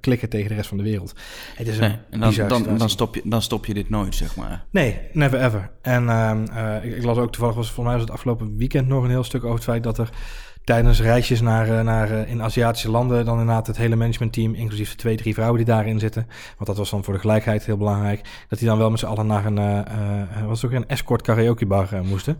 klikken 0.00 0.28
tegen 0.28 0.48
de 0.48 0.54
rest 0.54 0.68
van 0.68 0.78
de 0.78 0.84
wereld. 0.84 1.14
Het 1.54 1.68
is 1.68 1.78
een 1.78 1.96
Nee, 2.10 2.20
dan, 2.20 2.48
dan, 2.48 2.78
dan, 2.78 2.90
stop 2.90 3.14
je, 3.14 3.20
dan 3.24 3.42
stop 3.42 3.66
je 3.66 3.74
dit 3.74 3.90
nooit, 3.90 4.14
zeg 4.14 4.36
maar. 4.36 4.64
Nee, 4.70 4.98
never 5.12 5.44
ever. 5.44 5.70
En 5.82 6.08
ehm, 6.08 6.44
eh, 6.54 6.84
ik, 6.84 6.96
ik 6.96 7.04
las 7.04 7.16
ook 7.16 7.32
toevallig, 7.32 7.54
was, 7.56 7.66
volgens 7.66 7.86
mij 7.86 7.94
was 7.94 8.02
het 8.02 8.10
afgelopen 8.12 8.56
weekend 8.56 8.88
nog 8.88 9.04
een 9.04 9.10
heel 9.10 9.24
stuk 9.24 9.42
over 9.42 9.54
het 9.54 9.64
feit 9.64 9.82
dat 9.82 9.98
er 9.98 10.08
tijdens 10.68 11.00
reisjes 11.00 11.40
naar, 11.40 11.78
eh, 11.78 11.84
naar 11.84 12.10
eh, 12.10 12.30
in 12.30 12.42
Aziatische 12.42 12.90
landen 12.90 13.24
dan 13.24 13.38
inderdaad 13.38 13.66
het 13.66 13.76
hele 13.76 13.96
managementteam, 13.96 14.54
inclusief 14.54 14.90
de 14.90 14.96
twee, 14.96 15.16
drie 15.16 15.34
vrouwen 15.34 15.56
die 15.56 15.66
daarin 15.66 15.98
zitten, 15.98 16.26
want 16.56 16.66
dat 16.66 16.76
was 16.76 16.90
dan 16.90 17.04
voor 17.04 17.14
de 17.14 17.20
gelijkheid 17.20 17.66
heel 17.66 17.76
belangrijk, 17.76 18.20
dat 18.48 18.58
die 18.58 18.68
dan 18.68 18.78
wel 18.78 18.90
met 18.90 18.98
z'n 18.98 19.06
allen 19.06 19.26
naar 19.26 19.44
een, 19.46 19.58
eh 19.58 20.46
was 20.46 20.64
ook 20.64 20.72
een 20.72 20.88
escort 20.88 21.22
karaoke 21.22 21.66
bar 21.66 21.88
eh, 21.92 22.00
moesten. 22.00 22.38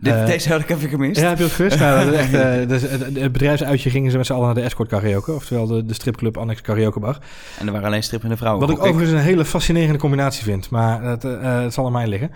Dit, 0.00 0.26
deze 0.26 0.48
had 0.48 0.60
ik 0.60 0.70
even 0.70 0.88
gemist. 0.88 1.20
Ja, 1.20 1.28
heb 1.28 1.38
je 1.38 1.62
het 1.62 1.78
nou, 1.78 2.04
dat 2.04 2.14
echt, 2.14 2.32
dus 2.72 2.82
het, 2.82 3.00
het 3.00 3.32
bedrijfsuitje 3.32 3.90
gingen 3.90 4.10
ze 4.10 4.16
met 4.16 4.26
z'n 4.26 4.32
allen 4.32 4.46
naar 4.46 4.54
de 4.54 4.60
escort 4.60 4.88
karaoke, 4.88 5.32
oftewel 5.32 5.66
de, 5.66 5.84
de 5.84 5.94
stripclub 5.94 6.36
Annex 6.36 6.60
Karaoke 6.60 7.00
Bar. 7.00 7.18
En 7.58 7.66
er 7.66 7.72
waren 7.72 7.86
alleen 7.86 8.02
strippende 8.02 8.36
vrouwen. 8.36 8.66
Wat 8.66 8.76
ik 8.76 8.84
overigens 8.84 9.10
een 9.10 9.26
hele 9.26 9.44
fascinerende 9.44 9.98
combinatie 9.98 10.44
vind. 10.44 10.70
Maar 10.70 11.02
het, 11.02 11.24
eh, 11.24 11.62
het 11.62 11.72
zal 11.74 11.86
aan 11.86 11.92
mij 11.92 12.06
liggen. 12.06 12.30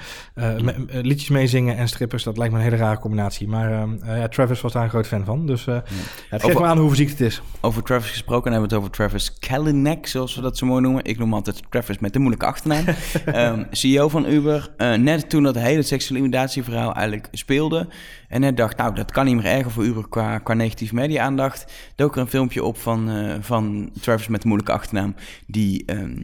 Liedjes 0.89 1.29
meezingen 1.29 1.77
en 1.77 1.89
strippers, 1.89 2.23
dat 2.23 2.37
lijkt 2.37 2.53
me 2.53 2.59
een 2.59 2.65
hele 2.65 2.77
rare 2.77 2.99
combinatie. 2.99 3.49
Maar 3.49 3.73
ehm, 3.73 3.91
eh, 4.03 4.19
ja, 4.19 4.29
Travis 4.29 4.61
was 4.61 4.73
daar 4.73 4.83
een 4.83 4.89
groot 4.89 5.07
fan 5.07 5.25
van. 5.27 5.47
Dus 5.47 5.65
ja, 5.65 5.83
het 6.31 6.43
geeft 6.43 6.59
me 6.59 6.65
aan 6.65 6.79
hoe 6.79 6.91
fysiek 6.91 7.09
het 7.09 7.21
is. 7.21 7.43
Over 7.61 7.83
Travis 7.83 8.11
gesproken, 8.11 8.53
hebben 8.53 8.69
we 8.69 8.75
het 8.75 8.85
over 8.85 8.97
Travis 8.97 9.39
Kalanick, 9.39 10.07
zoals 10.07 10.35
we 10.35 10.41
dat 10.41 10.57
zo 10.57 10.67
mooi 10.67 10.83
noemen. 10.83 11.05
Ik 11.05 11.19
noem 11.19 11.35
altijd 11.35 11.63
Travis 11.71 11.99
met 11.99 12.13
de 12.13 12.19
moeilijke 12.19 12.47
achternaam. 12.47 12.85
Ehm, 13.27 13.65
CEO 13.71 14.09
van 14.09 14.27
Uber. 14.27 14.73
Eh, 14.77 14.95
net 14.95 15.31
toen 15.31 15.43
dat 15.43 15.55
hele 15.55 15.83
seksuele 15.83 16.25
immidatieverhaal 16.25 16.95
eigenlijk 16.95 17.29
speelde. 17.31 17.89
En 18.29 18.41
net 18.41 18.57
dacht, 18.57 18.77
nou, 18.77 18.95
dat 18.95 19.13
kan 19.13 19.25
niet 19.25 19.35
meer 19.35 19.45
erger 19.45 19.71
voor 19.71 19.85
Uber 19.85 20.09
qua, 20.09 20.39
qua 20.39 20.55
negatieve 20.55 20.95
media-aandacht. 20.95 21.73
Dook 21.95 22.15
er 22.15 22.21
een 22.21 22.29
filmpje 22.29 22.65
op 22.65 22.79
van, 22.79 23.11
eh, 23.11 23.35
van 23.41 23.91
Travis 24.01 24.29
met 24.29 24.43
de 24.43 24.49
moeilijke 24.49 24.75
achternaam. 24.75 25.15
Die, 25.47 25.85
ehm, 25.85 26.23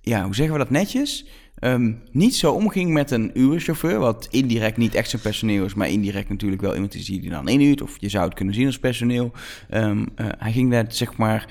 ja, 0.00 0.24
hoe 0.24 0.34
zeggen 0.34 0.54
we 0.54 0.60
dat 0.60 0.70
netjes? 0.70 1.26
Ehm, 1.62 1.92
niet 2.10 2.34
zo 2.34 2.52
omging 2.52 2.92
met 2.92 3.10
een 3.10 3.30
Uber-chauffeur, 3.34 3.98
wat 3.98 4.28
indirect 4.30 4.76
niet 4.76 4.94
echt 4.94 5.10
zijn 5.10 5.22
personeel 5.22 5.64
is, 5.64 5.74
maar 5.74 5.88
indirect 5.88 6.28
natuurlijk 6.28 6.62
wel 6.62 6.74
iemand 6.74 6.94
is 6.94 7.04
die 7.04 7.20
die 7.20 7.30
dan 7.30 7.48
inhuurt, 7.48 7.82
of 7.82 7.96
je 7.98 8.08
zou 8.08 8.24
het 8.24 8.34
kunnen 8.34 8.54
zien 8.54 8.66
als 8.66 8.78
personeel. 8.78 9.32
Ehm, 9.68 10.06
eh, 10.14 10.26
hij 10.38 10.52
ging 10.52 10.70
daar, 10.70 10.84
zeg 10.88 11.16
maar, 11.16 11.48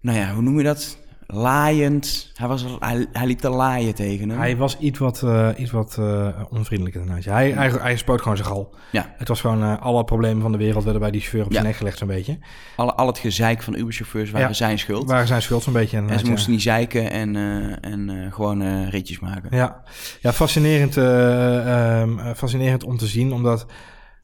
nou 0.00 0.18
ja, 0.18 0.32
hoe 0.32 0.42
noem 0.42 0.58
je 0.58 0.64
dat? 0.64 0.98
Laaiend. 1.34 2.30
Hij, 2.34 2.48
was, 2.48 2.64
hij, 2.78 3.06
hij 3.12 3.26
liep 3.26 3.38
te 3.38 3.48
laaien 3.48 3.94
tegen 3.94 4.28
hem. 4.28 4.38
Hij 4.38 4.56
was 4.56 4.78
iets 4.78 4.98
wat, 4.98 5.22
eh, 5.22 5.48
iets 5.56 5.70
wat 5.70 5.96
eh, 5.98 6.28
onvriendelijker. 6.50 7.20
Ja, 7.20 7.32
Hij, 7.32 7.50
hij, 7.50 7.68
hij 7.80 7.96
spoot 7.96 8.22
gewoon 8.22 8.36
zijn 8.36 8.48
gal. 8.48 8.74
Ja, 8.90 9.14
Het 9.16 9.28
was 9.28 9.40
gewoon 9.40 9.62
eh, 9.62 9.82
alle 9.82 10.04
problemen 10.04 10.42
van 10.42 10.52
de 10.52 10.58
wereld 10.58 10.84
werden 10.84 11.00
bij 11.02 11.10
die 11.10 11.20
chauffeur 11.20 11.44
op 11.44 11.52
zijn 11.52 11.62
Ja. 11.64 11.68
nek 11.70 11.78
gelegd 11.78 11.98
zo'n 11.98 12.08
beetje. 12.08 12.38
al, 12.76 12.94
al 12.94 13.06
het 13.06 13.18
gezeik 13.18 13.62
van 13.62 13.74
Uber-chauffeurs 13.74 14.30
waren 14.30 14.48
Ja. 14.48 14.54
zijn 14.54 14.78
schuld. 14.78 15.08
Waar 15.08 15.26
zijn 15.26 15.42
schuld 15.42 15.62
zo'n 15.62 15.72
beetje 15.72 15.96
en 15.96 16.18
ze 16.18 16.24
ja. 16.24 16.30
moesten 16.30 16.52
niet 16.52 16.62
zeiken 16.62 17.10
en, 17.10 17.36
en 17.80 18.28
gewoon 18.32 18.88
ritjes 18.88 19.18
maken. 19.20 19.56
Ja, 19.56 19.82
ja 20.20 20.32
fascinerend, 20.32 20.96
eh, 20.96 22.00
ehm, 22.00 22.18
eh, 22.18 22.30
fascinerend 22.34 22.84
om 22.84 22.96
te 22.96 23.06
zien, 23.06 23.32
omdat 23.32 23.66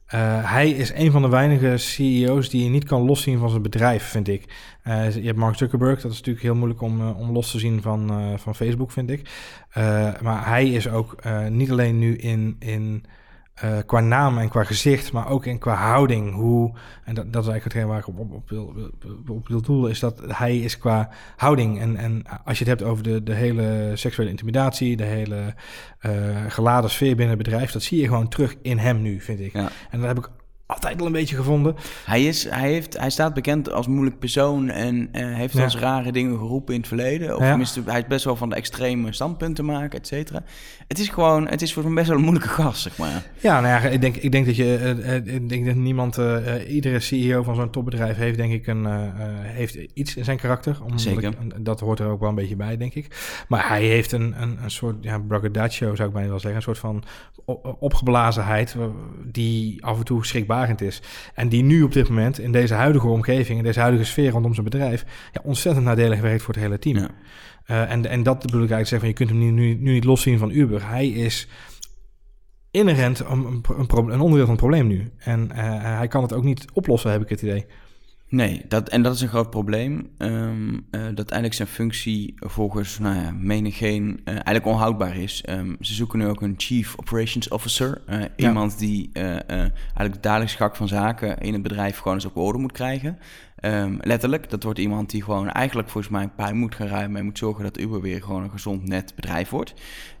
eh, 0.09 0.51
hij 0.51 0.69
is 0.69 0.93
een 0.93 1.11
van 1.11 1.21
de 1.21 1.29
weinige 1.29 1.77
CEO's 1.77 2.49
die 2.49 2.63
je 2.63 2.69
niet 2.69 2.83
kan 2.83 3.01
loszien 3.01 3.39
van 3.39 3.49
zijn 3.49 3.61
bedrijf, 3.61 4.03
vind 4.03 4.27
ik. 4.27 4.53
Eh, 4.83 5.15
je 5.15 5.25
hebt 5.25 5.37
Mark 5.37 5.55
Zuckerberg, 5.55 6.01
dat 6.01 6.11
is 6.11 6.17
natuurlijk 6.17 6.45
heel 6.45 6.55
moeilijk 6.55 6.81
om, 6.81 7.01
eh, 7.01 7.19
om 7.19 7.31
los 7.31 7.51
te 7.51 7.59
zien 7.59 7.81
van, 7.81 8.11
van 8.39 8.55
Facebook, 8.55 8.91
vind 8.91 9.09
ik. 9.09 9.29
Maar 10.21 10.47
hij 10.47 10.69
is 10.69 10.89
ook 10.89 11.15
niet 11.49 11.71
alleen 11.71 11.99
nu 11.99 12.15
in, 12.15 12.55
in 12.59 13.05
uh, 13.63 13.77
qua 13.85 13.99
naam 13.99 14.37
en 14.37 14.49
qua 14.49 14.63
gezicht, 14.63 15.11
maar 15.11 15.29
ook 15.29 15.45
in 15.45 15.57
qua 15.57 15.73
houding. 15.73 16.33
Hoe, 16.33 16.73
en 17.03 17.15
dat, 17.15 17.33
dat 17.33 17.43
is 17.43 17.49
eigenlijk 17.49 17.63
hetgeen 17.63 17.87
waar 17.87 17.99
ik 17.99 18.07
op, 18.07 18.19
op, 18.19 18.33
op, 18.33 18.49
wil, 18.49 18.73
op 19.27 19.47
wil 19.47 19.61
doelen, 19.61 19.91
is 19.91 19.99
dat 19.99 20.21
hij 20.27 20.57
is 20.57 20.77
qua 20.77 21.09
houding. 21.35 21.79
En, 21.79 21.95
en 21.95 22.23
als 22.45 22.59
je 22.59 22.65
het 22.65 22.79
hebt 22.79 22.91
over 22.91 23.03
de, 23.03 23.23
de 23.23 23.33
hele 23.33 23.91
seksuele 23.93 24.31
intimidatie, 24.31 24.97
de 24.97 25.03
hele 25.03 25.53
uh, 26.01 26.11
geladen 26.47 26.89
sfeer 26.89 27.15
binnen 27.15 27.37
het 27.37 27.43
bedrijf, 27.43 27.71
dat 27.71 27.83
zie 27.83 28.01
je 28.01 28.07
gewoon 28.07 28.27
terug 28.27 28.55
in 28.61 28.77
hem 28.77 29.01
nu, 29.01 29.21
vind 29.21 29.39
ik. 29.39 29.53
Ja. 29.53 29.69
En 29.89 29.99
dat 29.99 30.07
heb 30.07 30.17
ik 30.17 30.29
altijd 30.65 30.99
al 30.99 31.05
een 31.05 31.11
beetje 31.11 31.35
gevonden. 31.35 31.75
Hij, 32.05 32.25
is, 32.25 32.49
hij, 32.49 32.69
heeft, 32.71 32.97
hij 32.97 33.09
staat 33.09 33.33
bekend 33.33 33.71
als 33.71 33.87
moeilijk 33.87 34.19
persoon 34.19 34.69
en 34.69 35.09
uh, 35.11 35.35
heeft 35.35 35.53
ja. 35.53 35.63
als 35.63 35.77
rare 35.77 36.11
dingen 36.11 36.37
geroepen 36.37 36.73
in 36.73 36.79
het 36.79 36.87
verleden. 36.87 37.35
Of 37.35 37.41
ja. 37.41 37.49
tenminste, 37.49 37.81
hij 37.85 37.99
is 37.99 38.07
best 38.07 38.25
wel 38.25 38.35
van 38.35 38.49
de 38.49 38.55
extreme 38.55 39.13
standpunten 39.13 39.65
maken, 39.65 39.99
et 39.99 40.07
cetera. 40.07 40.43
Het 40.89 40.99
is 40.99 41.09
gewoon, 41.09 41.47
het 41.47 41.61
is 41.61 41.73
voor 41.73 41.85
een 41.85 41.93
best 41.93 42.07
wel 42.07 42.17
een 42.17 42.23
moeilijke 42.23 42.49
gast, 42.49 42.81
zeg 42.81 42.97
maar. 42.97 43.23
Ja, 43.39 43.61
nou 43.61 43.83
ja, 43.83 43.89
ik 43.89 44.01
denk, 44.01 44.15
ik 44.15 44.31
denk 44.31 44.45
dat 44.45 44.55
je, 44.55 44.95
uh, 45.25 45.35
ik 45.35 45.49
denk 45.49 45.65
dat 45.65 45.75
niemand, 45.75 46.17
uh, 46.17 46.45
iedere 46.67 46.99
CEO 46.99 47.43
van 47.43 47.55
zo'n 47.55 47.69
topbedrijf 47.69 48.17
heeft, 48.17 48.37
denk 48.37 48.53
ik, 48.53 48.67
een, 48.67 48.85
heeft 49.41 49.75
iets 49.93 50.15
in 50.15 50.23
zijn 50.23 50.37
karakter. 50.37 50.77
Zeker. 50.95 51.33
dat 51.61 51.79
hoort 51.79 51.99
er 51.99 52.07
ook 52.07 52.19
wel 52.19 52.29
een 52.29 52.35
beetje 52.35 52.55
bij, 52.55 52.77
denk 52.77 52.93
ik. 52.93 53.43
Maar 53.47 53.67
hij 53.67 53.83
heeft 53.83 54.11
een, 54.11 54.41
een, 54.41 54.63
een 54.63 54.71
soort, 54.71 54.95
ja, 55.01 55.19
braggadocio 55.19 55.95
zou 55.95 56.07
ik 56.07 56.13
bijna 56.13 56.29
wel 56.29 56.39
zeggen, 56.39 56.55
een 56.55 56.75
soort 56.75 56.77
van 56.77 57.03
opgeblazenheid 57.79 58.75
die 59.23 59.85
af 59.85 59.97
en 59.97 60.05
toe 60.05 60.25
schrikbaar 60.25 60.81
is. 60.81 61.01
En 61.33 61.49
die 61.49 61.63
nu 61.63 61.83
op 61.83 61.93
dit 61.93 62.09
moment 62.09 62.39
in 62.39 62.51
deze 62.51 62.73
huidige 62.73 63.07
omgeving, 63.07 63.57
in 63.57 63.63
deze 63.63 63.79
huidige 63.79 64.05
sfeer 64.05 64.31
rondom 64.31 64.53
zijn 64.53 64.65
bedrijf, 64.65 65.05
ja, 65.31 65.41
ontzettend 65.43 65.85
nadelig 65.85 66.19
werkt 66.19 66.43
voor 66.43 66.53
het 66.53 66.63
hele 66.63 66.79
team. 66.79 66.97
Ja. 66.97 67.09
Uh, 67.71 67.91
en, 67.91 68.05
en 68.05 68.23
dat 68.23 68.41
bedoel 68.41 68.63
ik 68.63 68.71
eigenlijk 68.71 68.87
zeggen, 68.87 68.99
van, 68.99 69.07
je 69.07 69.13
kunt 69.13 69.29
hem 69.29 69.39
nu, 69.39 69.51
nu, 69.51 69.73
nu 69.73 69.93
niet 69.93 70.03
loszien 70.03 70.37
van 70.37 70.51
Uber. 70.51 70.87
Hij 70.87 71.07
is 71.07 71.47
inherent 72.71 73.19
een, 73.19 73.63
een, 73.67 73.89
een, 73.89 74.19
onderdeel 74.19 74.45
van 74.45 74.49
het 74.49 74.57
probleem 74.57 74.87
nu. 74.87 75.11
En 75.17 75.49
uh, 75.51 75.57
hij 75.97 76.07
kan 76.07 76.21
het 76.21 76.33
ook 76.33 76.43
niet 76.43 76.65
oplossen, 76.73 77.11
heb 77.11 77.21
ik 77.21 77.29
het 77.29 77.41
idee. 77.41 77.65
Nee, 78.29 78.65
dat, 78.67 78.89
en 78.89 79.01
dat 79.01 79.15
is 79.15 79.21
een 79.21 79.27
groot 79.27 79.49
probleem. 79.49 80.09
Um, 80.17 80.71
uh, 80.71 81.01
dat 81.01 81.29
eigenlijk 81.29 81.53
zijn 81.53 81.67
functie 81.67 82.33
volgens 82.35 82.99
nou 82.99 83.15
ja, 83.15 83.31
menigeen 83.31 84.05
uh, 84.05 84.33
eigenlijk 84.33 84.65
onhoudbaar 84.65 85.17
is. 85.17 85.43
Um, 85.49 85.77
ze 85.79 85.93
zoeken 85.93 86.19
nu 86.19 86.27
ook 86.27 86.41
een 86.41 86.53
Chief 86.57 86.95
Operations 86.97 87.47
Officer. 87.47 88.01
Uh, 88.09 88.19
ja. 88.19 88.27
Iemand 88.35 88.79
die 88.79 89.09
eigenlijk 89.13 90.13
de 90.13 90.19
dagelijks 90.19 90.55
gak 90.55 90.75
van 90.75 90.87
zaken 90.87 91.37
in 91.37 91.53
het 91.53 91.61
bedrijf 91.61 91.97
gewoon 91.97 92.13
eens 92.13 92.25
op 92.25 92.37
orde 92.37 92.59
moet 92.59 92.71
krijgen. 92.71 93.19
Um, 93.61 93.97
letterlijk, 94.01 94.49
dat 94.49 94.63
wordt 94.63 94.79
iemand 94.79 95.09
die 95.09 95.23
gewoon 95.23 95.49
eigenlijk 95.49 95.89
volgens 95.89 96.13
mij 96.13 96.23
een 96.23 96.35
pijn 96.35 96.57
moet 96.57 96.75
gaan 96.75 96.87
ruimen 96.87 97.19
en 97.19 97.25
moet 97.25 97.37
zorgen 97.37 97.63
dat 97.63 97.79
Uber 97.79 98.01
weer 98.01 98.21
gewoon 98.21 98.43
een 98.43 98.51
gezond 98.51 98.87
net 98.87 99.15
bedrijf 99.15 99.49
wordt. 99.49 99.73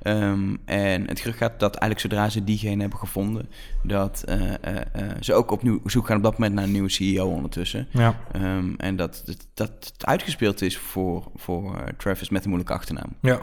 Um, 0.03 0.57
en 0.65 1.07
het 1.07 1.19
gerucht 1.19 1.37
gaat 1.37 1.59
dat 1.59 1.75
eigenlijk 1.75 2.01
zodra 2.01 2.29
ze 2.29 2.43
diegene 2.43 2.81
hebben 2.81 2.99
gevonden, 2.99 3.49
dat 3.83 4.23
uh, 4.29 4.41
uh, 4.41 4.51
uh, 4.95 5.11
ze 5.19 5.33
ook 5.33 5.51
opnieuw 5.51 5.79
zoek 5.85 6.05
gaan 6.05 6.17
op 6.17 6.23
dat 6.23 6.37
moment 6.37 6.53
naar 6.53 6.63
een 6.63 6.71
nieuwe 6.71 6.89
CEO 6.89 7.27
ondertussen. 7.27 7.87
Ja. 7.91 8.19
Um, 8.35 8.75
en 8.77 8.95
dat, 8.95 9.23
dat, 9.25 9.47
dat 9.53 9.91
het 9.93 10.05
uitgespeeld 10.05 10.61
is 10.61 10.77
voor, 10.77 11.31
voor 11.35 11.93
Travis 11.97 12.29
met 12.29 12.43
een 12.43 12.49
moeilijke 12.49 12.73
achternaam. 12.73 13.15
Ja. 13.21 13.39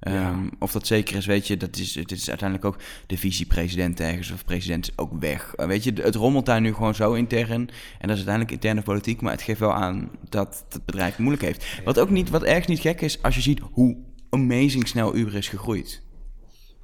Um, 0.00 0.50
Of 0.58 0.72
dat 0.72 0.86
zeker 0.86 1.16
is, 1.16 1.26
weet 1.26 1.46
je, 1.46 1.56
dat 1.56 1.76
is, 1.76 1.94
het 1.94 2.12
is 2.12 2.28
uiteindelijk 2.28 2.68
ook 2.68 2.82
de 3.06 3.18
vicepresident 3.18 4.00
ergens 4.00 4.30
of 4.30 4.44
president 4.44 4.88
is 4.88 4.98
ook 4.98 5.12
weg. 5.20 5.52
Uh, 5.56 5.66
weet 5.66 5.84
je, 5.84 5.92
het 5.92 6.14
rommelt 6.14 6.46
daar 6.46 6.60
nu 6.60 6.74
gewoon 6.74 6.94
zo 6.94 7.12
intern. 7.12 7.68
En 7.98 8.08
dat 8.08 8.10
is 8.10 8.26
uiteindelijk 8.26 8.50
interne 8.50 8.82
politiek, 8.82 9.20
maar 9.20 9.32
het 9.32 9.42
geeft 9.42 9.60
wel 9.60 9.74
aan 9.74 10.10
dat 10.28 10.64
het 10.68 10.84
bedrijf 10.84 11.10
het 11.10 11.18
moeilijk 11.18 11.42
heeft. 11.42 11.80
Wat 11.84 11.98
ook 11.98 12.10
niet, 12.10 12.30
wat 12.30 12.42
ergens 12.42 12.66
niet 12.66 12.80
gek 12.80 13.00
is, 13.00 13.22
als 13.22 13.34
je 13.34 13.40
ziet 13.40 13.60
hoe 13.72 13.96
amazing 14.30 14.88
snel 14.88 15.16
Uber 15.16 15.34
is 15.34 15.48
gegroeid. 15.48 16.02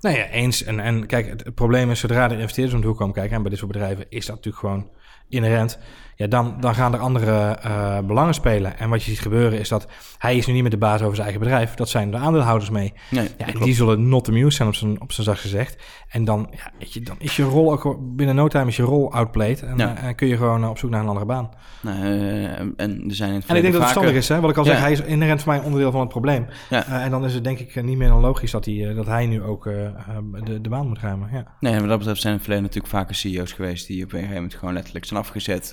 Nou 0.00 0.16
ja, 0.16 0.28
eens. 0.28 0.64
En, 0.64 0.80
en 0.80 1.06
kijk, 1.06 1.28
het, 1.28 1.44
het 1.44 1.54
probleem 1.54 1.90
is, 1.90 2.00
zodra 2.00 2.28
de 2.28 2.34
investeerders 2.34 2.74
om 2.74 2.80
de 2.80 2.86
hoek 2.86 2.98
komen 2.98 3.14
kijken, 3.14 3.36
en 3.36 3.42
bij 3.42 3.50
dit 3.50 3.58
soort 3.58 3.72
bedrijven 3.72 4.06
is 4.08 4.26
dat 4.26 4.36
natuurlijk 4.36 4.64
gewoon 4.64 4.90
inherent 5.28 5.78
ja, 6.16 6.26
dan, 6.26 6.56
dan 6.60 6.74
gaan 6.74 6.92
er 6.92 6.98
andere 6.98 7.58
uh, 7.66 7.98
belangen 7.98 8.34
spelen. 8.34 8.78
En 8.78 8.88
wat 8.88 9.02
je 9.02 9.10
ziet 9.10 9.20
gebeuren 9.20 9.58
is 9.58 9.68
dat 9.68 9.86
hij 10.18 10.36
is 10.36 10.46
nu 10.46 10.52
niet 10.52 10.62
meer 10.62 10.70
de 10.70 10.76
baas 10.76 11.02
over 11.02 11.14
zijn 11.14 11.28
eigen 11.28 11.44
bedrijf. 11.44 11.74
Dat 11.74 11.88
zijn 11.88 12.10
de 12.10 12.16
aandeelhouders 12.16 12.70
mee. 12.70 12.92
Nee, 13.10 13.28
ja, 13.38 13.46
en 13.46 13.60
die 13.60 13.74
zullen 13.74 14.08
not 14.08 14.28
amused 14.28 14.54
zijn 14.54 14.68
op 14.68 14.74
zijn, 14.74 15.00
op 15.00 15.12
zijn 15.12 15.26
zacht 15.26 15.40
gezegd. 15.40 15.82
En 16.08 16.24
dan, 16.24 16.48
ja, 16.50 16.72
weet 16.78 16.92
je, 16.92 17.00
dan 17.00 17.16
is 17.18 17.36
je 17.36 17.42
rol 17.42 17.72
ook 17.72 17.98
binnen 18.00 18.34
no 18.34 18.48
time 18.48 18.66
is 18.66 18.76
je 18.76 18.82
rol 18.82 19.12
outplayed. 19.12 19.62
En, 19.62 19.76
ja. 19.76 20.02
uh, 20.02 20.14
kun 20.14 20.28
je 20.28 20.36
gewoon 20.36 20.68
op 20.68 20.78
zoek 20.78 20.90
naar 20.90 21.00
een 21.00 21.08
andere 21.08 21.26
baan. 21.26 21.50
Nou, 21.82 21.98
uh, 21.98 22.58
en 22.58 23.04
er 23.08 23.14
zijn 23.14 23.30
in 23.30 23.36
het 23.36 23.46
En 23.46 23.56
ik 23.56 23.62
denk 23.62 23.74
dat 23.74 23.82
het 23.82 23.82
verstandig 23.82 24.14
is, 24.14 24.28
hè? 24.28 24.40
Wat 24.40 24.50
ik 24.50 24.56
al 24.56 24.64
zeg, 24.64 24.78
hij 24.78 24.92
is 24.92 25.00
inherent 25.00 25.42
voor 25.42 25.52
mij 25.52 25.62
onderdeel 25.62 25.90
van 25.90 26.00
het 26.00 26.08
probleem. 26.08 26.46
En 26.70 27.10
dan 27.10 27.24
is 27.24 27.34
het 27.34 27.44
denk 27.44 27.58
ik 27.58 27.82
niet 27.82 27.96
meer 27.96 28.08
dan 28.08 28.20
logisch 28.20 28.50
dat 28.50 28.64
hij, 28.64 28.92
dat 28.94 29.06
hij 29.06 29.26
nu 29.26 29.42
ook 29.42 29.64
de, 29.64 30.60
de 30.60 30.68
baan 30.68 30.88
moet 30.88 30.98
ruimen. 30.98 31.28
Ja. 31.32 31.44
Nee, 31.60 31.80
wat 31.80 31.88
dat 31.88 31.98
betreft 31.98 32.20
zijn 32.20 32.34
er 32.34 32.40
verleden 32.40 32.64
natuurlijk 32.64 32.92
vaker 32.92 33.14
CEO's 33.14 33.52
geweest 33.52 33.86
die 33.86 34.04
op 34.04 34.12
een 34.12 34.18
gegeven 34.18 34.34
moment 34.34 34.54
gewoon 34.54 34.74
letterlijk 34.74 35.04
zijn 35.04 35.20
afgezet 35.20 35.72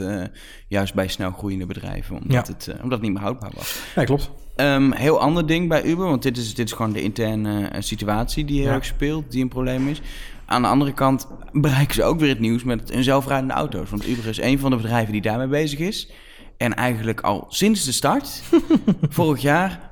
juist 0.67 0.93
bij 0.93 1.07
snel 1.07 1.31
groeiende 1.31 1.65
bedrijven, 1.65 2.21
omdat, 2.21 2.47
het, 2.47 2.67
uh, 2.69 2.75
omdat 2.75 2.91
het 2.91 3.01
niet 3.01 3.11
meer 3.11 3.21
houdbaar 3.21 3.51
was. 3.55 3.81
Ja, 3.95 4.03
klopt. 4.03 4.31
Um, 4.55 4.91
heel 4.91 5.19
ander 5.19 5.47
ding 5.47 5.69
bij 5.69 5.83
Uber, 5.83 6.05
want 6.05 6.23
dit 6.23 6.37
is, 6.37 6.55
dit 6.55 6.65
is 6.67 6.73
gewoon 6.73 6.91
de 6.93 7.01
interne 7.01 7.59
uh, 7.61 7.81
situatie 7.81 8.45
die 8.45 8.59
heel 8.59 8.69
ja. 8.69 8.73
erg 8.73 8.85
speelt, 8.85 9.31
die 9.31 9.41
een 9.41 9.49
probleem 9.49 9.87
is. 9.87 10.01
Aan 10.45 10.61
de 10.61 10.67
andere 10.67 10.93
kant 10.93 11.27
bereiken 11.51 11.95
ze 11.95 12.03
ook 12.03 12.19
weer 12.19 12.29
het 12.29 12.39
nieuws 12.39 12.63
met 12.63 12.91
hun 12.93 13.03
zelfrijdende 13.03 13.53
auto's. 13.53 13.89
Want 13.89 14.07
Uber 14.07 14.27
is 14.27 14.41
een 14.41 14.59
van 14.59 14.71
de 14.71 14.77
bedrijven 14.77 15.11
die 15.11 15.21
daarmee 15.21 15.47
bezig 15.47 15.79
is. 15.79 16.11
En 16.57 16.73
eigenlijk 16.73 17.21
al 17.21 17.45
sinds 17.49 17.85
de 17.85 17.91
start, 17.91 18.41
vorig 19.09 19.41
jaar, 19.41 19.90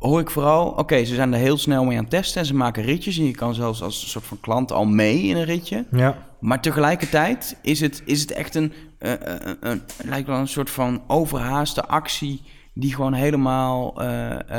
hoor 0.00 0.20
ik 0.20 0.30
vooral... 0.30 0.66
Oké, 0.66 1.04
ze 1.04 1.14
zijn 1.14 1.32
er 1.32 1.38
heel 1.38 1.58
snel 1.58 1.84
mee 1.84 1.96
aan 1.96 2.02
het 2.02 2.12
testen 2.12 2.40
en 2.40 2.46
ze 2.46 2.54
maken 2.54 2.82
ritjes. 2.82 3.18
En 3.18 3.24
je 3.24 3.34
kan 3.34 3.54
zelfs 3.54 3.82
als 3.82 4.02
een 4.02 4.08
soort 4.08 4.24
van 4.24 4.40
klant 4.40 4.72
al 4.72 4.84
mee 4.84 5.22
in 5.22 5.36
een 5.36 5.44
ritje. 5.44 5.84
Ja. 5.90 6.18
Maar 6.40 6.60
tegelijkertijd 6.60 7.56
is 7.62 7.80
het, 7.80 8.02
is 8.04 8.20
het 8.20 8.30
echt 8.30 8.54
een, 8.54 8.72
uh, 9.00 9.10
uh, 9.10 9.16
uh, 9.62 9.72
lijkt 10.04 10.26
wel 10.26 10.38
een 10.38 10.48
soort 10.48 10.70
van 10.70 11.02
overhaaste 11.06 11.86
actie 11.86 12.42
die 12.74 12.94
gewoon 12.94 13.12
helemaal 13.12 14.02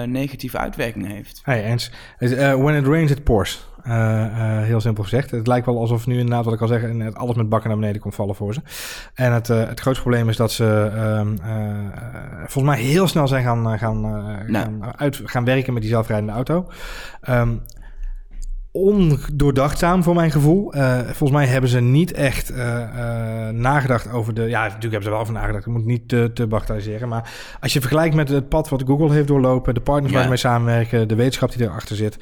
negatieve 0.06 0.58
uitwerkingen 0.58 1.12
heeft. 1.12 1.42
Hey, 1.44 1.64
eens. 1.64 1.92
when 2.38 2.76
it 2.76 2.88
rains, 2.88 3.12
it 3.12 3.24
pours. 3.24 3.68
Heel 4.64 4.82
simpel 4.82 5.04
gezegd. 5.04 5.32
Het 5.32 5.48
lijkt 5.48 5.66
wel 5.66 5.80
alsof 5.80 6.08
nu 6.08 6.20
inderdaad, 6.20 6.46
wat 6.46 6.54
ik 6.54 6.62
al 6.62 6.68
zeg, 6.68 6.92
net 6.92 7.16
alles 7.16 7.36
met 7.36 7.50
bakken 7.50 7.70
naar 7.70 7.80
beneden 7.80 8.02
komt 8.02 8.16
vallen 8.16 8.36
voor 8.36 8.54
ze. 8.54 8.62
En 9.14 9.34
het, 9.34 9.48
het 9.48 9.80
grootste 9.80 10.04
probleem 10.04 10.30
is 10.30 10.38
dat 10.38 10.52
ze 10.52 10.92
ehm, 10.96 11.36
volgens 12.48 12.76
mij 12.76 12.84
heel 12.84 13.08
snel 13.08 13.28
zijn 13.28 13.44
gaan, 13.44 13.80
gaan, 13.80 14.02
nou. 14.02 14.52
gaan, 14.52 14.96
uit, 14.98 15.22
gaan 15.24 15.46
werken 15.46 15.74
met 15.74 15.82
die 15.82 15.92
zelfrijdende 15.92 16.34
auto. 16.34 16.68
Um, 17.30 17.62
ondoordachtzaam 18.72 20.04
voor 20.04 20.16
mijn 20.16 20.32
gevoel. 20.32 20.76
Uh, 20.76 21.00
volgens 21.00 21.32
mij 21.32 21.46
hebben 21.46 21.70
ze 21.70 21.80
niet 21.80 22.12
echt 22.12 22.52
uh, 22.52 22.58
uh, 22.58 23.50
nagedacht 23.50 24.12
over 24.12 24.34
de... 24.34 24.42
Ja, 24.42 24.62
natuurlijk 24.62 24.82
hebben 24.82 25.04
ze 25.04 25.10
wel 25.10 25.20
over 25.20 25.34
nagedacht. 25.34 25.66
Ik 25.66 25.72
moet 25.72 25.86
niet 25.86 26.08
te, 26.08 26.32
te 26.34 26.48
bagatelliseren. 26.48 27.08
Maar 27.08 27.32
als 27.60 27.74
je 27.74 27.80
vergelijkt 27.80 28.16
met 28.16 28.30
het 28.30 28.50
pad 28.50 28.70
wat 28.70 28.84
Google 28.86 29.14
heeft 29.14 29.28
doorlopen... 29.28 29.74
de 29.74 29.82
partners 29.82 30.10
ja. 30.10 30.14
waar 30.14 30.24
ze 30.24 30.30
mee 30.30 30.38
samenwerken... 30.38 31.08
de 31.08 31.16
wetenschap 31.16 31.52
die 31.52 31.68
erachter 31.68 31.96
zit. 31.96 32.18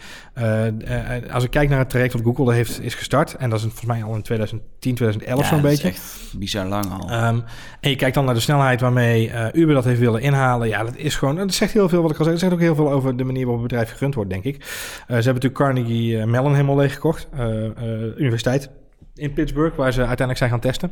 als 1.32 1.44
ik 1.44 1.50
kijk 1.50 1.70
naar 1.70 1.80
het 1.80 1.90
traject 1.90 2.14
wat 2.14 2.36
Google 2.36 2.54
heeft, 2.54 2.82
is 2.82 2.96
gestart... 2.96 3.36
en 3.36 3.50
dat 3.50 3.60
is 3.60 3.66
volgens 3.66 3.86
mij 3.86 4.04
al 4.04 4.16
in 4.16 4.22
2010, 4.22 4.96
2011 4.96 5.42
ja, 5.42 5.48
zo'n 5.48 5.62
beetje. 5.62 5.88
Echt 5.88 6.34
bizar 6.36 6.66
lang 6.66 6.86
al. 6.92 7.28
Um, 7.28 7.44
en 7.80 7.90
je 7.90 7.96
kijkt 7.96 8.16
dan 8.16 8.26
naar 8.26 8.34
de 8.34 8.40
snelheid 8.40 8.82
waarmee 8.82 9.32
Uber 9.54 9.74
dat 9.74 9.86
heeft 9.86 10.00
willen 10.00 10.22
inhalen. 10.22 10.68
Ja, 10.68 10.84
dat 10.84 10.96
is 10.96 11.16
gewoon... 11.16 11.36
Dat 11.36 11.54
zegt 11.54 11.74
heel 11.74 11.90
veel 11.90 12.02
wat 12.02 12.12
ik 12.12 12.18
al 12.18 12.24
zei. 12.24 12.36
Dat 12.36 12.44
zegt 12.44 12.54
ook 12.54 12.66
heel 12.66 12.76
veel 12.76 12.92
over 12.92 13.18
de 13.18 13.24
manier 13.24 13.46
waarop 13.46 13.64
het 13.64 13.72
bedrijf 13.72 13.92
gerund 13.92 14.16
wordt, 14.16 14.30
denk 14.30 14.44
ik. 14.44 14.64
ze 14.64 15.04
hebben 15.08 15.34
natuurlijk 15.34 15.54
Carnegie 15.54 16.26
Mellon 16.42 16.56
helemaal 16.56 16.78
leeggekocht. 16.78 17.28
Uh, 17.34 17.64
uh, 17.64 17.72
universiteit 18.18 18.70
in 19.16 19.34
Pittsburgh, 19.34 19.76
waar 19.76 19.92
ze 19.92 20.00
uiteindelijk 20.00 20.38
zijn 20.38 20.50
gaan 20.50 20.60
testen. 20.60 20.92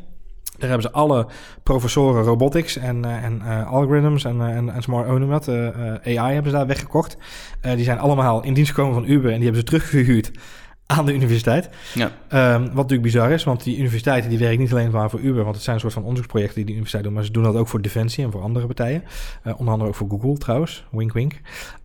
Daar 0.57 0.69
hebben 0.69 0.89
ze 0.89 0.95
alle 0.95 1.27
professoren 1.63 2.23
robotics 2.23 2.77
en, 2.77 3.05
uh, 3.05 3.23
en 3.23 3.41
algorithms 3.65 4.23
en, 4.23 4.41
en, 4.41 4.69
en 4.69 4.81
smart, 4.81 5.09
oh, 5.09 5.29
dat, 5.29 5.47
AI 6.03 6.33
hebben 6.33 6.51
ze 6.51 6.57
daar 6.57 6.67
weggekocht. 6.67 7.17
die 7.61 7.83
zijn 7.83 7.99
allemaal 7.99 8.43
in 8.43 8.53
dienst 8.53 8.73
gekomen 8.73 8.93
van 8.93 9.09
Uber 9.09 9.31
en 9.31 9.35
die 9.35 9.43
hebben 9.43 9.61
ze 9.61 9.67
teruggehuurd 9.67 10.31
aan 10.87 11.05
de 11.05 11.13
universiteit. 11.13 11.69
Ja. 11.93 12.05
Um, 12.55 12.63
wat 12.63 12.75
natuurlijk 12.75 13.01
bizar 13.01 13.31
is, 13.31 13.43
want 13.43 13.63
die 13.63 13.77
universiteiten 13.77 14.29
die 14.29 14.39
werken 14.39 14.59
niet 14.59 14.71
alleen 14.71 14.91
maar 14.91 15.09
voor 15.09 15.19
Uber, 15.19 15.43
want 15.43 15.55
het 15.55 15.63
zijn 15.63 15.75
een 15.75 15.81
soort 15.81 15.93
van 15.93 16.01
onderzoeksprojecten 16.01 16.55
die 16.55 16.65
de 16.65 16.71
universiteit 16.71 17.03
doen, 17.03 17.13
maar 17.13 17.23
ze 17.23 17.31
doen 17.31 17.43
dat 17.43 17.55
ook 17.55 17.67
voor 17.67 17.81
Defensie 17.81 18.23
en 18.23 18.31
voor 18.31 18.41
andere 18.41 18.65
partijen. 18.65 19.03
Uh, 19.43 19.53
onder 19.59 19.73
andere 19.73 19.89
ook 19.89 19.95
voor 19.95 20.09
Google 20.09 20.37
trouwens, 20.37 20.85
wink 20.91 21.13
wink. 21.13 21.33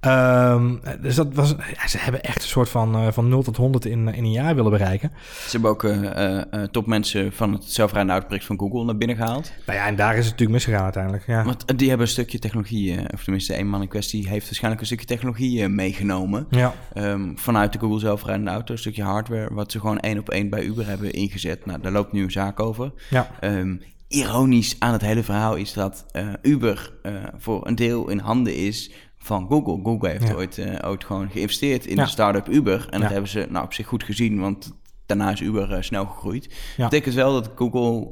Um, 0.00 0.80
dus 1.00 1.14
dat 1.14 1.34
was, 1.34 1.54
ja, 1.74 1.88
ze 1.88 1.98
hebben 1.98 2.22
echt 2.22 2.42
een 2.42 2.48
soort 2.48 2.68
van, 2.68 2.96
uh, 2.96 3.12
van 3.12 3.28
0 3.28 3.42
tot 3.42 3.56
100 3.56 3.84
in, 3.84 4.14
in 4.14 4.24
een 4.24 4.30
jaar 4.30 4.54
willen 4.54 4.70
bereiken. 4.70 5.12
Ze 5.44 5.50
hebben 5.50 5.70
ook 5.70 5.82
uh, 5.82 6.40
topmensen 6.70 7.32
van 7.32 7.52
het 7.52 7.64
zelfrijdende 7.64 8.12
autoproject 8.12 8.46
van 8.46 8.58
Google 8.58 8.84
naar 8.84 8.96
binnen 8.96 9.16
gehaald. 9.16 9.52
Nou 9.66 9.78
ja, 9.78 9.86
en 9.86 9.96
daar 9.96 10.12
is 10.12 10.26
het 10.26 10.30
natuurlijk 10.30 10.50
misgegaan 10.50 10.82
uiteindelijk. 10.82 11.26
Ja. 11.26 11.44
Want 11.44 11.78
die 11.78 11.88
hebben 11.88 12.06
een 12.06 12.12
stukje 12.12 12.38
technologie, 12.38 12.98
of 13.12 13.22
tenminste 13.22 13.58
een 13.58 13.68
man 13.68 13.82
in 13.82 13.88
kwestie 13.88 14.28
heeft 14.28 14.44
waarschijnlijk 14.44 14.80
een 14.80 14.86
stukje 14.86 15.06
technologie 15.06 15.68
meegenomen. 15.68 16.46
Ja. 16.50 16.74
Um, 16.94 17.38
vanuit 17.38 17.72
de 17.72 17.78
Google 17.78 17.98
zelfrijdende 17.98 18.50
auto, 18.50 18.72
een 18.72 18.78
stukje 18.92 19.10
hardware, 19.12 19.54
wat 19.54 19.72
ze 19.72 19.80
gewoon 19.80 20.00
één 20.00 20.18
op 20.18 20.30
één 20.30 20.48
bij 20.48 20.64
Uber 20.64 20.86
hebben 20.86 21.12
ingezet. 21.12 21.66
Nou, 21.66 21.80
daar 21.80 21.92
loopt 21.92 22.12
nu 22.12 22.22
een 22.22 22.30
zaak 22.30 22.60
over. 22.60 22.92
Ja. 23.10 23.30
Um, 23.40 23.80
ironisch 24.08 24.76
aan 24.78 24.92
het 24.92 25.02
hele 25.02 25.22
verhaal 25.22 25.56
is 25.56 25.72
dat 25.72 26.06
uh, 26.12 26.28
Uber 26.42 26.92
uh, 27.02 27.12
voor 27.36 27.66
een 27.66 27.74
deel 27.74 28.08
in 28.08 28.18
handen 28.18 28.54
is 28.54 28.90
van 29.18 29.46
Google. 29.48 29.80
Google 29.82 30.08
heeft 30.08 30.28
ja. 30.28 30.34
ooit, 30.34 30.58
uh, 30.58 30.78
ooit 30.84 31.04
gewoon 31.04 31.30
geïnvesteerd 31.30 31.86
in 31.86 31.96
ja. 31.96 32.04
de 32.04 32.10
start-up 32.10 32.48
Uber. 32.48 32.86
En 32.90 32.98
ja. 32.98 33.02
dat 33.02 33.12
hebben 33.12 33.30
ze 33.30 33.46
nou 33.50 33.64
op 33.64 33.72
zich 33.72 33.86
goed 33.86 34.04
gezien, 34.04 34.40
want 34.40 34.72
daarna 35.16 35.32
is 35.32 35.40
Uber 35.40 35.84
snel 35.84 36.06
gegroeid. 36.06 36.48
Dat 36.76 36.90
betekent 36.90 37.14
wel 37.14 37.32
dat 37.32 37.50
Google 37.54 38.06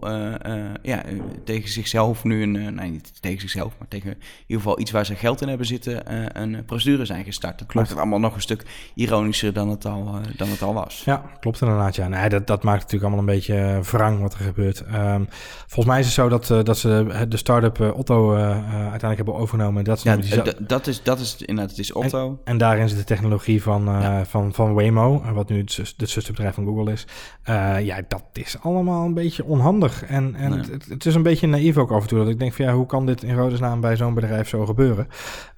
ja, 0.82 1.02
tegen 1.44 1.68
zichzelf 1.68 2.24
nu 2.24 2.42
een, 2.42 2.74
nee 2.74 2.90
niet 2.90 3.22
tegen 3.22 3.40
zichzelf, 3.40 3.72
maar 3.78 3.88
tegen 3.88 4.10
in 4.10 4.16
ieder 4.46 4.62
geval 4.62 4.80
iets 4.80 4.90
waar 4.90 5.06
ze 5.06 5.14
geld 5.14 5.42
in 5.42 5.48
hebben 5.48 5.66
zitten, 5.66 6.02
een 6.40 6.64
procedure 6.64 7.04
zijn 7.04 7.24
gestart. 7.24 7.58
Dat 7.58 7.88
het 7.88 7.96
allemaal 7.96 8.18
nog 8.18 8.34
een 8.34 8.40
stuk 8.40 8.66
ironischer 8.94 9.52
dan 9.52 9.68
het 9.68 9.84
al, 9.84 10.20
dan 10.36 10.48
het 10.48 10.62
al 10.62 10.74
was. 10.74 11.02
Ja, 11.04 11.22
klopt 11.40 11.60
inderdaad. 11.60 11.96
Ja, 11.96 12.08
nee, 12.08 12.28
dat, 12.28 12.46
dat 12.46 12.62
maakt 12.62 12.82
natuurlijk 12.82 13.04
allemaal 13.04 13.28
een 13.28 13.34
beetje 13.34 13.80
wrang 13.82 14.20
wat 14.20 14.32
er 14.32 14.40
gebeurt. 14.40 14.80
Um, 14.94 15.28
volgens 15.66 15.86
mij 15.86 15.98
is 15.98 16.04
het 16.04 16.14
zo 16.14 16.28
dat, 16.28 16.46
dat 16.66 16.78
ze 16.78 17.24
de 17.28 17.36
start-up 17.36 17.80
Otto 17.96 18.34
uiteindelijk 18.34 19.16
hebben 19.16 19.34
overgenomen. 19.34 19.84
Dat, 19.84 20.02
ja, 20.02 20.16
dat, 20.58 20.86
is, 20.86 21.02
dat 21.02 21.20
is 21.20 21.36
inderdaad, 21.36 21.70
het 21.70 21.78
is 21.78 21.92
Otto. 21.92 22.28
En, 22.28 22.38
en 22.44 22.58
daarin 22.58 22.88
zit 22.88 22.98
de 22.98 23.04
technologie 23.04 23.62
van, 23.62 23.88
uh, 23.88 24.20
van, 24.20 24.54
van 24.54 24.74
Waymo, 24.74 25.22
wat 25.32 25.48
nu 25.48 25.58
het, 25.58 25.76
het 25.96 26.10
zusterbedrijf 26.10 26.54
van 26.54 26.64
Google 26.64 26.89
is. 26.92 27.06
Uh, 27.48 27.84
ja, 27.84 28.00
dat 28.08 28.22
is 28.32 28.56
allemaal 28.60 29.04
een 29.04 29.14
beetje 29.14 29.44
onhandig. 29.44 30.04
En, 30.04 30.34
en 30.34 30.52
het, 30.52 30.88
het, 30.88 31.06
is 31.06 31.14
een 31.14 31.22
beetje 31.22 31.46
naïef 31.46 31.76
ook 31.76 31.90
af 31.90 32.02
en 32.02 32.08
toe. 32.08 32.18
Dat 32.18 32.28
ik 32.28 32.38
denk 32.38 32.52
van 32.52 32.64
ja, 32.64 32.72
hoe 32.72 32.86
kan 32.86 33.06
dit 33.06 33.22
in 33.22 33.34
Rodesnaam 33.34 33.80
bij 33.80 33.96
zo'n 33.96 34.14
bedrijf 34.14 34.48
zo 34.48 34.66
gebeuren? 34.66 35.08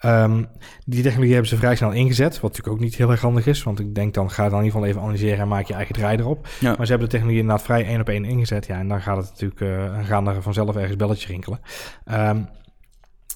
Um, 0.05 0.49
die 0.85 1.03
technologie 1.03 1.33
hebben 1.33 1.51
ze 1.51 1.57
vrij 1.57 1.77
snel 1.77 1.93
ingezet, 1.93 2.41
wat 2.41 2.51
natuurlijk 2.51 2.77
ook 2.77 2.81
niet 2.81 2.97
heel 2.97 3.11
erg 3.11 3.21
handig 3.21 3.47
is. 3.47 3.63
Want 3.63 3.81
ik 3.81 3.95
denk 3.95 4.15
dan 4.15 4.31
ga 4.31 4.49
dan 4.49 4.59
in 4.59 4.65
ieder 4.65 4.73
geval 4.73 4.89
even 4.89 5.03
analyseren 5.03 5.39
en 5.39 5.49
maak 5.49 5.67
je 5.67 5.75
eigen 5.75 5.95
draai 5.95 6.19
erop. 6.19 6.49
Maar 6.61 6.87
ze 6.87 6.91
hebben 6.91 6.99
de 6.99 7.07
technologie 7.07 7.41
inderdaad 7.41 7.65
vrij 7.65 7.87
één 7.87 8.01
op 8.01 8.09
één 8.09 8.25
ingezet. 8.25 8.67
Ja, 8.67 8.79
en 8.79 8.89
dan 8.89 9.01
gaat 9.01 9.17
het 9.17 9.29
natuurlijk, 9.31 9.61
uh, 9.61 10.07
gaan 10.07 10.29
er 10.29 10.43
vanzelf 10.43 10.77
ergens 10.77 10.97
belletjes 10.97 11.31
rinkelen. 11.31 11.61
Um, 12.13 12.49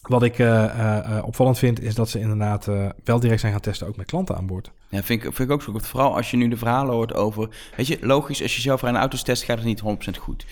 wat 0.09 0.23
ik 0.23 0.39
uh, 0.39 0.47
uh, 0.47 1.19
opvallend 1.25 1.59
vind, 1.59 1.83
is 1.83 1.95
dat 1.95 2.09
ze 2.09 2.21
inderdaad 2.21 2.69
wel 3.05 3.21
direct 3.21 3.41
zijn 3.41 3.53
gaan 3.53 3.61
testen, 3.61 3.87
ook 3.87 3.97
met 3.97 4.07
klanten 4.07 4.37
aan 4.37 4.47
boord. 4.47 4.71
Ja, 4.89 5.03
vind 5.03 5.25
ik, 5.25 5.35
vind 5.35 5.49
ik 5.49 5.55
ook 5.55 5.63
zo 5.63 5.73
goed. 5.73 5.87
Vooral 5.87 6.17
als 6.17 6.31
je 6.31 6.37
nu 6.37 6.49
de 6.49 6.57
verhalen 6.57 6.95
hoort 6.95 7.15
over... 7.15 7.49
Weet 7.77 7.87
je, 7.87 7.99
logisch, 8.01 8.43
als 8.43 8.55
je 8.55 8.61
zelf 8.61 8.83
een 8.83 8.97
auto's 8.97 9.23
test, 9.23 9.43
gaat 9.43 9.57
het 9.57 9.67
niet 9.67 9.83
100% 9.83 10.21
goed 10.21 10.47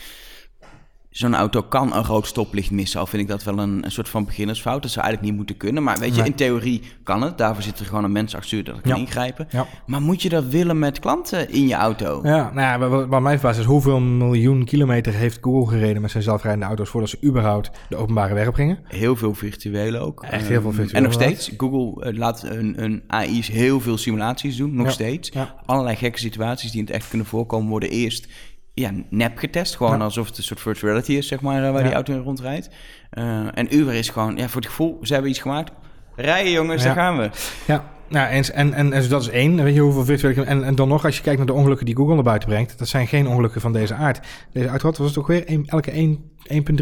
zo'n 1.16 1.35
auto 1.35 1.62
kan 1.62 1.94
een 1.94 2.05
rood 2.05 2.27
stoplicht 2.27 2.70
missen. 2.70 3.00
Al 3.00 3.07
vind 3.07 3.22
ik 3.22 3.29
dat 3.29 3.42
wel 3.42 3.59
een, 3.59 3.85
een 3.85 3.90
soort 3.90 4.09
van 4.09 4.24
beginnersfout. 4.24 4.83
Dat 4.83 4.90
zou 4.90 5.05
eigenlijk 5.05 5.31
niet 5.31 5.37
moeten 5.37 5.66
kunnen. 5.66 5.83
Maar 5.83 5.98
weet 5.98 6.16
je, 6.16 6.24
in 6.24 6.35
theorie 6.35 6.83
kan 7.03 7.22
het. 7.22 7.38
Daarvoor 7.38 7.62
zit 7.62 7.79
er 7.79 7.87
gewoon 7.87 8.05
een 8.05 8.12
mens 8.12 8.37
achter 8.37 8.64
dat 8.64 8.81
kan 8.81 8.96
ingrijpen. 8.96 9.46
Ja. 9.50 9.66
Maar 9.87 10.03
moet 10.03 10.22
je 10.22 10.29
dat 10.29 10.44
willen 10.44 10.79
met 10.79 10.98
klanten 10.98 11.50
in 11.50 11.68
je 11.68 11.74
auto? 11.74 12.20
Ja, 12.22 12.50
nou 12.55 12.61
ja, 12.61 12.88
wat, 12.88 13.07
wat 13.07 13.20
mij 13.20 13.33
verbaast 13.33 13.59
is 13.59 13.64
hoeveel 13.64 14.00
miljoen 14.00 14.64
kilometer 14.64 15.12
heeft 15.12 15.38
Google 15.40 15.77
gereden 15.77 16.03
met 16.03 16.11
zijn 16.11 16.22
zelfrijdende 16.22 16.66
auto's 16.66 16.88
voordat 16.88 17.11
ze 17.11 17.18
überhaupt 17.24 17.70
de 17.88 17.96
openbare 17.96 18.35
weg 18.35 18.53
brengen? 18.53 18.79
Heel 18.85 19.16
veel 19.16 19.35
virtuele 19.35 19.98
ook. 19.98 20.22
Echt 20.22 20.48
heel 20.48 20.61
veel 20.61 20.70
ehm, 20.70 20.79
virtuele. 20.79 20.96
En 20.96 21.03
nog 21.03 21.12
steeds, 21.12 21.53
Google 21.57 22.12
uh, 22.12 22.18
laat 22.18 22.42
hun, 22.42 22.74
hun 22.77 23.03
AI's 23.07 23.48
heel 23.48 23.81
veel 23.81 23.98
simulaties 23.98 24.57
doen, 24.57 24.74
nog 24.74 24.90
steeds. 24.90 25.33
Allerlei 25.64 25.96
gekke 25.96 26.18
situaties 26.18 26.70
die 26.70 26.81
in 26.81 26.87
het 26.87 26.94
echt 26.94 27.09
kunnen 27.09 27.27
voorkomen 27.27 27.68
worden 27.68 27.90
eerst 27.90 28.29
ja, 28.75 28.91
nep 29.11 29.39
getest. 29.39 29.77
Gewoon 29.77 30.01
alsof 30.01 30.27
het 30.27 30.37
een 30.37 30.43
soort 30.43 30.61
virtual 30.61 30.91
reality 30.91 31.13
is, 31.13 31.29
zeg 31.29 31.41
maar, 31.41 31.65
eh, 31.65 31.73
waar 31.73 31.83
die 31.83 31.93
auto 31.93 32.15
in 32.15 32.21
rondrijdt. 32.21 32.69
Uh, 33.13 33.59
en 33.59 33.77
Uber 33.77 33.95
is 33.95 34.09
gewoon, 34.09 34.37
ja, 34.37 34.49
voor 34.49 34.61
het 34.61 34.71
gevoel, 34.71 34.99
ze 35.03 35.13
hebben 35.13 35.31
iets 35.31 35.41
gemaakt. 35.41 35.73
Rijden 36.17 36.53
jongens, 36.53 36.83
daar 36.83 36.95
gaan 36.95 37.19
we. 37.19 37.31
Ja, 37.67 37.85
nou, 38.09 38.29
en, 38.29 38.55
en, 38.55 38.73
en, 38.73 38.93
en 38.93 39.09
dat 39.09 39.23
is 39.23 39.29
één. 39.29 39.63
Weet 39.63 39.75
je 39.75 39.81
hoeveel 39.81 40.05
virtuele... 40.05 40.45
En, 40.45 40.65
en 40.65 40.75
dan 40.75 40.89
nog, 40.89 41.05
als 41.05 41.17
je 41.17 41.23
kijkt 41.23 41.39
naar 41.39 41.47
de 41.47 41.53
ongelukken 41.53 41.87
die 41.87 41.97
Google 41.97 42.15
naar 42.15 42.23
buiten 42.23 42.49
brengt... 42.49 42.79
dat 42.79 42.89
zijn 42.89 43.07
geen 43.07 43.29
ongelukken 43.29 43.61
van 43.61 43.73
deze 43.73 43.95
aard. 43.95 44.21
Deze 44.53 44.69
auto 44.69 44.91
was 44.91 45.09
het 45.09 45.19
ook 45.19 45.27
weer 45.27 45.43
een, 45.47 45.67
elke 45.67 46.19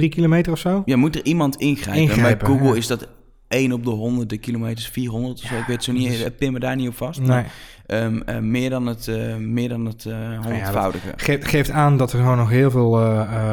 1,3 0.01 0.09
kilometer 0.09 0.53
of 0.53 0.59
zo? 0.59 0.83
Ja, 0.85 0.97
moet 0.97 1.15
er 1.15 1.25
iemand 1.25 1.57
ingrijpen. 1.57 2.03
ingrijpen 2.03 2.49
Bij 2.49 2.57
Google 2.57 2.77
is 2.77 2.87
dat 2.87 3.09
1 3.53 3.73
op 3.73 3.85
de 3.85 3.91
honderden 3.91 4.41
kilometers, 4.41 4.89
400 4.89 5.43
of 5.43 5.49
zo. 5.49 5.55
Ik 5.55 5.67
weet 5.67 5.85
zo 5.85 5.93
niet, 5.93 6.09
dus... 6.09 6.29
pin 6.39 6.53
me 6.53 6.59
daar 6.59 6.77
niet 6.77 6.89
op 6.89 6.97
vast. 6.97 7.21
Nee. 7.21 7.45
Um, 7.87 8.23
uh, 8.27 8.39
meer 8.39 8.71
dan 8.71 8.87
het, 8.87 9.07
uh, 9.07 9.37
meer 9.37 9.69
dan 9.69 9.87
het 9.87 10.05
uh, 10.05 10.15
honderdvoudige. 10.43 11.07
Ja, 11.07 11.37
geeft, 11.41 11.71
aan 11.71 11.97
dat 11.97 12.13
er 12.13 12.19
gewoon 12.19 12.37
nog 12.37 12.51
heel 12.51 12.71
veel... 12.71 12.91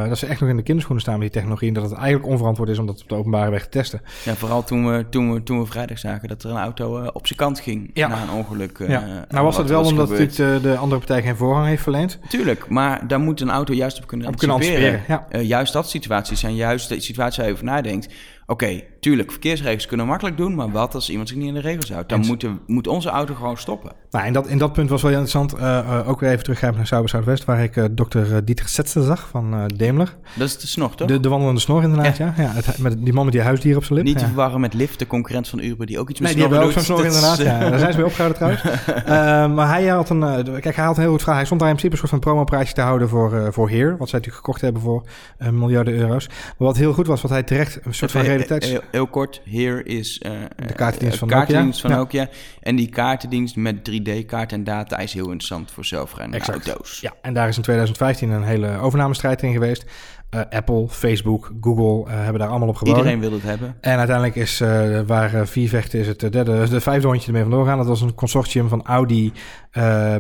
dat 0.10 0.18
ze 0.18 0.26
echt 0.26 0.40
nog 0.40 0.50
in 0.50 0.56
de 0.56 0.64
kinderschoenen 0.64 1.04
staan 1.04 1.20
met 1.20 1.32
die 1.32 1.40
technologie... 1.40 1.68
en 1.68 1.74
dat 1.74 1.84
het 1.84 1.94
eigenlijk 1.94 2.28
onverantwoord 2.28 2.70
is 2.70 2.80
om 2.80 2.86
dat 2.86 3.02
op 3.02 3.10
de 3.10 3.16
openbare 3.16 3.52
weg 3.52 3.64
te 3.64 3.70
testen. 3.70 4.02
Ja, 4.26 4.36
vooral 4.36 4.64
toen 4.64 4.92
we, 4.92 5.06
toen 5.10 5.34
we, 5.34 5.44
toen 5.44 5.60
we 5.60 5.66
vrijdag 5.66 6.00
zagen 6.00 6.28
dat 6.28 6.44
er 6.44 6.50
een 6.50 6.58
auto 6.58 7.06
op 7.14 7.28
zijn 7.28 7.40
kant 7.40 7.60
ging 7.60 7.92
ja. 7.94 8.08
na 8.08 8.22
een 8.22 8.32
ongeluk. 8.32 8.78
ja. 8.88 9.26
nou 9.30 9.46
was 9.46 9.56
dat 9.56 9.70
wel 9.70 9.84
omdat 9.84 10.10
natuurlijk 10.10 10.36
de, 10.36 10.60
de, 10.62 10.78
andere 10.78 10.98
partij 10.98 11.22
geen 11.22 11.36
voorrang 11.36 11.68
heeft 11.68 11.84
verleend? 11.84 12.20
Tuurlijk, 12.30 12.70
maar 12.70 13.08
daar 13.08 13.20
moet 13.20 13.42
een 13.42 13.50
auto 13.50 13.74
juist 13.74 13.98
op 13.98 14.08
kunnen 14.08 14.28
op 14.28 14.34
anticiperen. 14.34 14.80
Kunnen 14.80 14.88
anticiperen 14.92 15.42
ja. 15.42 15.48
juist 15.48 15.74
dat 15.74 15.90
situaties 15.90 16.40
zijn 16.40 16.56
juist 16.56 16.90
de 16.90 17.00
situaties 17.00 17.38
waar 17.38 17.46
je 17.46 17.52
over 17.52 17.66
nadenkt 17.66 18.08
Oké, 18.50 18.82
tuurlijk, 19.00 19.32
verkeersregels 19.32 19.86
kunnen 19.86 20.06
we 20.06 20.12
makkelijk 20.12 20.38
doen, 20.38 20.56
maar 20.56 20.72
wat 20.72 20.96
als 20.96 21.10
iemand 21.10 21.28
zich 21.28 21.38
niet 21.38 21.48
in 21.48 21.54
de 21.54 21.60
regels 21.60 21.92
houdt? 21.92 22.10
Dan 22.10 22.26
moet, 22.26 22.46
moet 22.68 22.88
onze 22.88 23.10
auto 23.10 23.34
gewoon 23.34 23.58
stoppen. 23.58 23.92
Nou, 24.12 24.26
in 24.26 24.34
dat, 24.34 24.48
in 24.48 24.58
dat 24.58 24.74
punt 24.74 24.90
was 24.90 25.02
wel 25.02 25.12
interessant. 25.12 25.56
Uh, 25.58 26.08
ook 26.10 26.20
weer 26.20 26.30
even 26.30 26.44
teruggrijpen 26.44 26.78
naar 26.78 26.88
Sauber 26.88 27.10
Zuidwest, 27.10 27.46
waar 27.46 27.64
ik 27.64 27.76
uh, 27.76 27.86
dokter 27.92 28.46
Dieter 28.46 28.68
Setsen 28.68 29.04
zag 29.04 29.28
van 29.32 29.70
Daimler. 29.76 30.16
Dat 30.36 30.48
is 30.48 30.58
de 30.58 30.68
snor, 30.68 30.96
toch? 30.96 31.08
De, 31.08 31.20
de 31.20 31.30
wandelende 31.30 31.62
snor, 31.62 31.84
inderdaad, 31.84 32.18
ja. 32.18 32.34
ja. 32.38 32.52
het, 32.54 32.78
met 32.78 33.06
die 33.06 33.14
man 33.14 33.24
met 33.24 33.34
die 33.34 33.44
huisdier 33.44 33.76
op 33.76 33.84
zijn 33.84 33.98
lip. 33.98 34.08
Niet 34.08 34.18
te 34.18 34.26
verwarren 34.26 34.60
met 34.60 34.74
Lyft, 34.74 35.00
de 35.00 35.08
concurrent 35.08 35.48
van 35.48 35.60
Uber, 35.60 35.86
die 35.86 36.00
ook 36.00 36.10
iets 36.10 36.20
met 36.20 36.30
nee, 36.30 36.38
die 36.38 36.48
hebben 36.50 36.68
ook 36.68 36.74
zo'n 36.74 36.84
snor, 36.84 37.06
inderdaad. 37.06 37.38
Ja. 37.38 37.70
Daar 37.70 37.80
zijn 37.80 37.92
ze 37.92 37.98
mee 37.98 38.08
opgehouden 38.08 38.38
trouwens. 38.38 38.64
maar 39.56 39.68
hij 39.68 39.88
had 39.88 40.10
een, 40.10 40.44
kijk, 40.62 40.76
hij 40.76 40.86
had 40.86 40.96
een 40.96 41.02
heel 41.02 41.12
goed 41.12 41.22
vraag. 41.22 41.36
Hij 41.36 41.46
stond 41.46 41.60
daar 41.60 41.70
in 41.70 41.76
principe 41.76 42.02
een 42.02 42.08
soort 42.08 42.22
van 42.22 42.32
promoprijsje 42.32 42.74
te 42.74 42.82
houden 42.82 43.10
voor, 43.10 43.54
voor 43.54 43.70
Heer, 43.70 43.98
wat 43.98 44.10
zij 44.10 44.20
natuurlijk 44.20 44.46
gekocht 44.46 44.62
hebben 44.62 44.82
voor 44.82 45.04
miljarden 45.52 45.94
euro's. 45.94 46.28
Maar 46.28 46.68
wat 46.68 46.78
heel 46.78 46.94
goed 46.94 47.08
was, 47.08 47.22
wat 47.22 47.32
hij 47.32 47.44
terecht 47.44 47.80
een 47.84 47.94
soort 47.94 48.12
van 48.12 48.22
realiteits... 48.22 48.78
Heel 48.92 49.08
kort, 49.08 49.42
hier 49.44 49.86
is 49.86 50.22
uh, 50.26 50.32
de 50.68 50.74
kaartendienst 50.74 51.20
van, 51.20 51.28
kaartendienst 51.28 51.84
Nokia. 51.84 51.96
van 51.96 52.06
Nokia. 52.06 52.30
En 52.62 52.76
die 52.76 52.90
kaartendienst 52.90 53.56
met 53.56 53.76
3D-kaart 53.92 54.52
en 54.52 54.64
data 54.64 54.98
is 54.98 55.14
heel 55.14 55.26
interessant 55.26 55.72
voor 55.72 55.86
zelfrijdende 55.86 56.46
auto's. 56.46 57.00
Ja, 57.00 57.14
en 57.22 57.34
daar 57.34 57.48
is 57.48 57.58
in 57.58 57.64
2015 57.64 58.30
een 58.30 58.44
hele 58.44 58.78
overnamestrijd 58.78 59.42
in 59.42 59.52
geweest. 59.52 59.86
Uh, 60.36 60.42
Apple, 60.50 60.88
Facebook, 60.90 61.52
Google 61.62 62.12
uh, 62.12 62.20
hebben 62.20 62.40
daar 62.40 62.50
allemaal 62.50 62.68
op 62.68 62.76
gebouwd. 62.76 62.98
Iedereen 62.98 63.20
wil 63.20 63.32
het 63.32 63.44
hebben. 63.44 63.76
En 63.82 63.98
uiteindelijk 63.98 64.36
is 64.36 64.62
uh, 64.62 65.00
waar 65.06 65.48
vier 65.48 65.70
vechten 65.70 66.00
is 66.00 66.08
het 66.08 66.20
derde, 66.20 66.70
de 66.70 66.82
vijfde 66.82 67.08
hondje 67.08 67.28
ermee 67.28 67.42
vandoor 67.42 67.66
gaan. 67.66 67.78
Dat 67.78 67.88
was 67.88 68.02
een 68.02 68.16
consortium 68.16 68.68
van 68.68 68.86
Audi, 68.86 69.34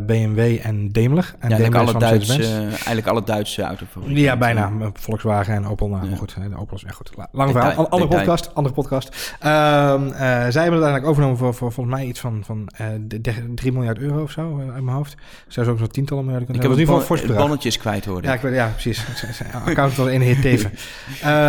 BMW 0.02 0.58
en 0.64 0.92
Daimler. 0.92 1.36
En 1.40 1.50
ja, 1.50 1.58
Daimler 1.58 1.82
alle 1.82 2.00
Duitse, 2.00 2.44
eigenlijk 2.64 3.08
alle 3.08 3.24
Duitse 3.24 3.62
autofabrieken. 3.62 4.22
Ja, 4.22 4.38
bijna. 4.38 4.72
Volkswagen 4.94 5.54
en 5.54 5.68
Opel. 5.68 5.88
Nou, 5.88 6.10
ja. 6.10 6.16
goed. 6.16 6.36
De 6.50 6.58
Opel 6.58 6.76
is 6.76 6.84
echt 6.84 6.96
goed. 6.96 7.12
Lang 7.32 7.52
verhaal. 7.52 7.90
Andere 7.90 8.18
podcast. 8.18 8.56
Andere 8.56 8.76
podcast. 8.76 9.08
Um, 9.08 10.10
zij 10.10 10.32
hebben 10.42 10.52
het 10.52 10.64
uiteindelijk 10.64 11.06
overgenomen 11.06 11.38
voor, 11.38 11.54
voor 11.54 11.72
volgens 11.72 11.96
mij 11.96 12.06
iets 12.06 12.20
van, 12.20 12.42
van 12.46 12.70
3 13.56 13.72
miljard 13.72 13.98
euro 13.98 14.22
of 14.22 14.32
zo 14.32 14.60
uit 14.74 14.84
mijn 14.84 14.96
hoofd. 14.96 15.16
Zou 15.48 15.66
ze 15.66 15.72
ook 15.72 15.78
zo'n 15.78 15.88
tientallen 15.88 16.24
miljarden 16.24 16.48
kunnen 16.48 16.72
Ik 16.72 16.78
heb 16.88 16.88
het 17.10 17.30
in 17.30 17.36
bonnetjes 17.36 17.78
kwijt 17.78 18.06
hoor. 18.06 18.24
Ja, 18.24 18.34
ik 18.34 18.42
weet, 18.42 18.54
ja, 18.54 18.68
precies. 18.68 19.06
Account 19.66 19.99
wel 20.00 20.10
in 20.10 20.22
hit 20.22 20.42
teven. 20.42 20.72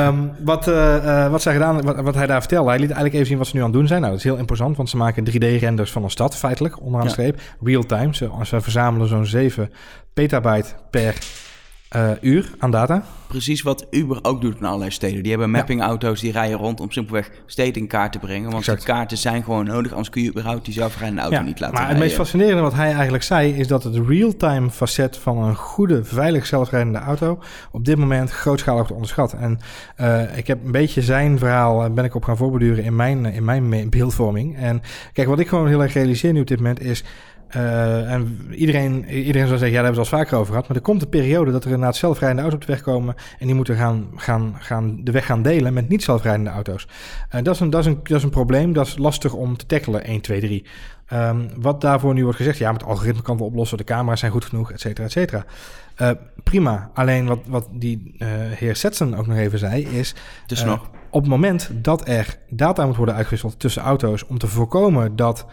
um, 0.06 0.30
wat, 0.50 0.68
uh, 0.68 1.30
wat, 1.30 1.42
zij 1.42 1.52
gedaan, 1.52 1.82
wat, 1.82 2.00
wat, 2.00 2.14
hij 2.14 2.26
daar 2.26 2.40
vertelde, 2.40 2.68
hij 2.68 2.78
liet 2.78 2.90
eigenlijk 2.90 3.14
even 3.14 3.26
zien 3.26 3.38
wat 3.38 3.46
ze 3.46 3.56
nu 3.56 3.60
aan 3.60 3.68
het 3.68 3.76
doen 3.76 3.86
zijn. 3.86 4.00
Nou, 4.00 4.12
dat 4.12 4.24
is 4.24 4.30
heel 4.30 4.38
imposant, 4.38 4.76
want 4.76 4.88
ze 4.88 4.96
maken 4.96 5.30
3D-renders 5.30 5.90
van 5.92 6.04
een 6.04 6.10
stad, 6.10 6.36
feitelijk, 6.36 6.80
onderaan 6.80 7.06
de 7.06 7.12
streep. 7.12 7.40
Real-time. 7.62 8.14
Ze, 8.14 8.30
ze 8.42 8.60
verzamelen 8.60 9.08
zo'n 9.08 9.26
7 9.26 9.70
petabyte 10.12 10.74
per 10.90 11.14
uh, 11.96 12.10
uur 12.20 12.50
aan 12.58 12.70
data. 12.70 13.04
Precies 13.26 13.62
wat 13.62 13.86
Uber 13.90 14.18
ook 14.22 14.40
doet 14.40 14.58
in 14.58 14.64
allerlei 14.64 14.90
steden. 14.90 15.22
Die 15.22 15.30
hebben 15.30 15.50
mappingauto's 15.50 16.20
die 16.20 16.32
rijden 16.32 16.58
rond 16.58 16.80
om 16.80 16.90
simpelweg 16.90 17.30
steden 17.46 17.82
in 17.82 17.88
kaart 17.88 18.12
te 18.12 18.18
brengen. 18.18 18.50
Want 18.50 18.64
die 18.64 18.76
kaarten 18.76 19.18
zijn 19.18 19.42
gewoon 19.42 19.64
nodig, 19.64 19.90
anders 19.90 20.10
kun 20.10 20.22
je 20.22 20.28
überhaupt 20.28 20.64
die 20.64 20.74
zelfrijdende 20.74 21.22
auto 21.22 21.40
niet 21.42 21.60
laten 21.60 21.76
maar 21.76 21.88
het 21.88 21.98
meest 21.98 22.14
fascinerende 22.14 22.62
wat 22.62 22.74
hij 22.74 22.92
eigenlijk 22.92 23.22
zei... 23.22 23.52
is 23.52 23.66
dat 23.66 23.84
het 23.84 23.96
real-time 24.06 24.70
facet 24.70 25.16
van 25.16 25.38
een 25.38 25.56
goede, 25.56 26.04
veilig 26.04 26.46
zelfrijdende 26.46 26.98
auto... 26.98 27.38
op 27.70 27.84
dit 27.84 27.96
moment 27.96 28.30
grootschalig 28.30 28.78
wordt 28.78 28.92
onderschat. 28.92 29.32
En 29.32 29.58
uh, 30.00 30.36
ik 30.36 30.46
heb 30.46 30.64
een 30.64 30.72
beetje 30.72 31.02
zijn 31.02 31.38
verhaal 31.38 31.84
eh, 31.84 31.90
ben 31.90 32.04
ik 32.04 32.14
op 32.14 32.24
gaan 32.24 32.36
voorbeduren 32.36 32.84
in 32.84 32.96
mijn, 32.96 33.24
in 33.26 33.44
mijn 33.44 33.90
beeldvorming. 33.90 34.56
En 34.56 34.82
kijk, 35.12 35.28
wat 35.28 35.38
ik 35.38 35.48
gewoon 35.48 35.68
heel 35.68 35.82
erg 35.82 35.92
realiseer 35.92 36.32
nu 36.32 36.40
op 36.40 36.46
dit 36.46 36.58
moment 36.58 36.80
is... 36.80 37.04
Uh, 37.56 38.12
en 38.12 38.48
iedereen, 38.50 39.04
iedereen 39.04 39.46
zou 39.46 39.58
zeggen, 39.58 39.76
ja, 39.76 39.82
daar 39.82 39.84
hebben 39.84 39.94
we 39.94 40.00
het 40.00 40.12
al 40.12 40.18
vaker 40.18 40.38
over 40.38 40.50
gehad. 40.50 40.68
Maar 40.68 40.76
er 40.76 40.82
komt 40.82 41.02
een 41.02 41.08
periode 41.08 41.52
dat 41.52 41.64
er 41.64 41.70
inderdaad 41.70 41.96
zelfrijdende 41.96 42.42
auto's 42.42 42.60
op 42.60 42.66
de 42.66 42.72
weg 42.72 42.82
komen. 42.82 43.14
En 43.38 43.46
die 43.46 43.54
moeten 43.54 43.76
gaan, 43.76 44.08
gaan, 44.16 44.56
gaan 44.58 45.04
de 45.04 45.12
weg 45.12 45.26
gaan 45.26 45.42
delen 45.42 45.72
met 45.72 45.88
niet 45.88 46.02
zelfrijdende 46.02 46.50
auto's. 46.50 46.88
Uh, 47.34 47.42
dat, 47.42 47.54
is 47.54 47.60
een, 47.60 47.70
dat, 47.70 47.80
is 47.80 47.86
een, 47.86 48.00
dat 48.02 48.16
is 48.16 48.22
een 48.22 48.30
probleem, 48.30 48.72
dat 48.72 48.86
is 48.86 48.98
lastig 48.98 49.32
om 49.32 49.56
te 49.56 49.66
tackelen, 49.66 50.04
1, 50.04 50.20
2, 50.20 50.40
3. 50.40 50.64
Um, 51.12 51.50
wat 51.56 51.80
daarvoor 51.80 52.14
nu 52.14 52.22
wordt 52.22 52.36
gezegd, 52.36 52.58
ja, 52.58 52.72
met 52.72 52.84
algoritme 52.84 53.22
kan 53.22 53.36
we 53.36 53.42
oplossen, 53.42 53.78
de 53.78 53.84
camera's 53.84 54.20
zijn 54.20 54.32
goed 54.32 54.44
genoeg, 54.44 54.72
et 54.72 54.80
cetera, 54.80 55.06
et 55.06 55.12
cetera. 55.12 55.44
Uh, 56.00 56.10
prima, 56.42 56.90
alleen 56.94 57.26
wat, 57.26 57.38
wat 57.46 57.68
die 57.72 58.14
heer 58.54 58.76
Setsen 58.76 59.14
ook 59.14 59.26
nog 59.26 59.36
even 59.36 59.58
zei, 59.58 59.86
is... 59.86 60.14
Dus 60.46 60.64
nog. 60.64 60.90
Op 61.10 61.20
het 61.20 61.30
moment 61.30 61.70
dat 61.72 62.08
er 62.08 62.38
data 62.48 62.86
moet 62.86 62.96
worden 62.96 63.14
uitgewisseld 63.14 63.58
tussen 63.58 63.82
auto's... 63.82 64.26
om 64.26 64.38
te 64.38 64.46
voorkomen 64.46 65.16
dat 65.16 65.46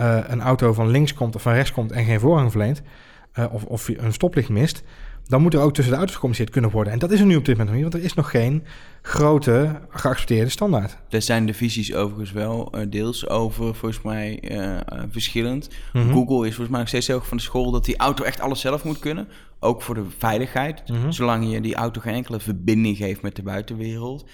uh, 0.00 0.18
een 0.26 0.40
auto 0.40 0.72
van 0.72 0.88
links 0.88 1.14
komt 1.14 1.34
of 1.34 1.42
van 1.42 1.52
rechts 1.52 1.72
komt 1.72 1.92
en 1.92 2.04
geen 2.04 2.20
voorrang 2.20 2.50
verleent, 2.50 2.82
uh, 3.38 3.52
of, 3.52 3.64
of 3.64 3.88
een 3.88 4.12
stoplicht 4.12 4.48
mist, 4.48 4.82
dan 5.30 5.42
moet 5.42 5.54
er 5.54 5.60
ook 5.60 5.74
tussen 5.74 5.92
de 5.92 5.98
auto's 5.98 6.14
gecommuniceerd 6.14 6.52
kunnen 6.52 6.70
worden. 6.70 6.92
En 6.92 6.98
dat 6.98 7.10
is 7.10 7.20
er 7.20 7.26
nu 7.26 7.36
op 7.36 7.44
dit 7.44 7.56
moment 7.56 7.76
nog 7.76 7.82
niet, 7.82 7.92
want 7.92 8.04
er 8.04 8.10
is 8.10 8.14
nog 8.14 8.30
geen 8.30 8.64
grote 9.02 9.80
geaccepteerde 9.90 10.50
standaard. 10.50 10.96
Daar 11.08 11.22
zijn 11.22 11.46
de 11.46 11.54
visies 11.54 11.94
overigens 11.94 12.32
wel 12.32 12.72
uh, 12.74 12.80
deels 12.88 13.28
over, 13.28 13.74
volgens 13.74 14.02
mij, 14.02 14.42
uh, 14.50 14.76
verschillend. 15.10 15.70
Mhm. 15.92 16.12
Google 16.12 16.46
is 16.46 16.54
volgens 16.54 16.68
mij 16.68 16.78
nog 16.78 16.88
steeds 16.88 17.06
heel 17.06 17.16
erg 17.16 17.26
van 17.26 17.36
de 17.36 17.42
school 17.42 17.70
dat 17.70 17.84
die 17.84 17.96
auto 17.96 18.24
echt 18.24 18.40
alles 18.40 18.60
zelf 18.60 18.84
moet 18.84 18.98
kunnen. 18.98 19.28
Ook 19.58 19.82
voor 19.82 19.94
de 19.94 20.04
veiligheid. 20.18 20.88
Mhm. 20.88 21.10
Zolang 21.10 21.52
je 21.52 21.60
die 21.60 21.74
auto 21.74 22.00
geen 22.00 22.14
enkele 22.14 22.40
verbinding 22.40 22.96
geeft 22.96 23.22
met 23.22 23.36
de 23.36 23.42
buitenwereld 23.42 24.24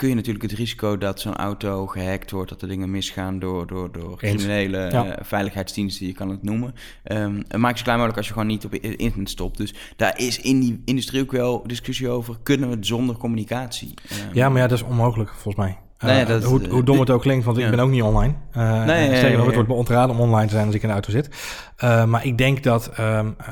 kun 0.00 0.08
je 0.08 0.14
natuurlijk 0.14 0.44
het 0.50 0.52
risico 0.58 0.98
dat 0.98 1.20
zo'n 1.20 1.36
auto 1.36 1.86
gehackt 1.86 2.30
wordt, 2.30 2.50
dat 2.50 2.62
er 2.62 2.68
dingen 2.68 2.90
misgaan 2.90 3.38
door, 3.38 3.66
door, 3.66 3.92
door 3.92 4.16
criminele 4.16 4.78
Ja. 4.90 5.04
eh, 5.06 5.24
veiligheidsdiensten, 5.24 6.06
je 6.06 6.12
kan 6.12 6.28
het 6.28 6.42
noemen. 6.42 6.74
Ehm 7.04 7.36
het 7.36 7.56
maakt 7.56 7.68
het 7.68 7.76
zo 7.78 7.82
klein 7.82 7.96
mogelijk 7.98 8.16
als 8.16 8.26
je 8.26 8.32
gewoon 8.32 8.48
niet 8.48 8.64
op 8.64 8.74
internet 8.74 9.30
stopt. 9.30 9.56
Dus 9.56 9.74
daar 9.96 10.18
is 10.18 10.40
in 10.40 10.60
die 10.60 10.82
industrie 10.84 11.22
ook 11.22 11.32
wel 11.32 11.66
discussie 11.66 12.08
over, 12.08 12.36
kunnen 12.42 12.68
we 12.68 12.74
het 12.74 12.86
zonder 12.86 13.16
communicatie? 13.16 13.94
Ehm, 14.08 14.18
Ja, 14.32 14.48
maar 14.48 14.60
ja, 14.60 14.66
dat 14.66 14.78
is 14.78 14.84
onmogelijk 14.84 15.30
volgens 15.30 15.56
mij. 15.56 15.78
Nee, 15.98 16.20
Eh, 16.20 16.26
dat- 16.26 16.44
hoe, 16.44 16.68
hoe 16.68 16.82
dom 16.84 17.00
het 17.00 17.10
ook 17.10 17.20
klinkt, 17.22 17.44
want 17.44 17.58
ik 17.58 17.70
ben 17.70 17.80
ook 17.80 17.90
niet 17.90 18.02
online. 18.02 18.34
Uh, 18.56 18.84
Nee, 18.84 19.08
het 19.08 19.54
wordt 19.54 19.68
me 19.68 19.74
ontraden 19.74 20.14
om 20.16 20.20
online 20.20 20.46
te 20.46 20.52
zijn 20.54 20.66
als 20.66 20.74
ik 20.74 20.82
in 20.82 20.88
de 20.88 20.94
auto 20.94 21.10
zit. 21.10 21.28
Uh, 21.84 22.04
maar 22.04 22.26
ik 22.26 22.38
denk 22.38 22.62
dat 22.62 22.86
ehm, 22.88 23.30
eh, 23.38 23.46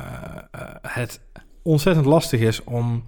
eh, 0.51 0.61
het 0.83 1.21
ontzettend 1.63 2.07
lastig 2.07 2.41
is 2.41 2.65
om 2.65 3.05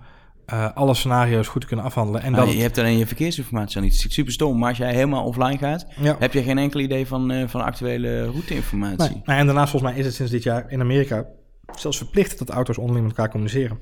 uh, 0.52 0.74
alle 0.74 0.94
scenario's 0.94 1.48
goed 1.48 1.60
te 1.60 1.66
kunnen 1.66 1.84
afhandelen. 1.84 2.22
En 2.22 2.32
Nou, 2.32 2.46
dat 2.46 2.54
je 2.54 2.60
hebt 2.60 2.78
alleen 2.78 2.98
je 2.98 3.06
verkeersinformatie 3.06 3.76
al 3.76 3.82
niet. 3.82 4.04
Super 4.08 4.32
stom, 4.32 4.58
maar 4.58 4.68
als 4.68 4.78
jij 4.78 4.94
helemaal 4.94 5.24
offline 5.24 5.58
gaat, 5.58 5.86
ja. 6.00 6.16
heb 6.18 6.32
je 6.32 6.42
geen 6.42 6.58
enkel 6.58 6.80
idee 6.80 7.06
van, 7.06 7.30
eh, 7.30 7.48
van 7.48 7.60
actuele 7.60 8.24
routeinformatie. 8.24 9.14
Nee. 9.14 9.22
Nou, 9.24 9.38
en 9.38 9.46
daarnaast 9.46 9.70
volgens 9.70 9.92
mij 9.92 10.00
is 10.00 10.06
het 10.06 10.14
sinds 10.14 10.32
dit 10.32 10.42
jaar 10.42 10.70
in 10.70 10.80
Amerika 10.80 11.26
zelfs 11.74 11.96
verplicht 11.96 12.38
dat 12.38 12.50
auto's 12.50 12.78
onderling 12.78 13.06
met 13.06 13.16
elkaar 13.16 13.30
communiceren. 13.30 13.78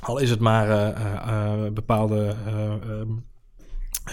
Al 0.00 0.18
is 0.18 0.30
het 0.30 0.40
maar 0.40 0.68
uh, 0.68 0.88
uh, 1.26 1.72
bepaalde 1.72 2.34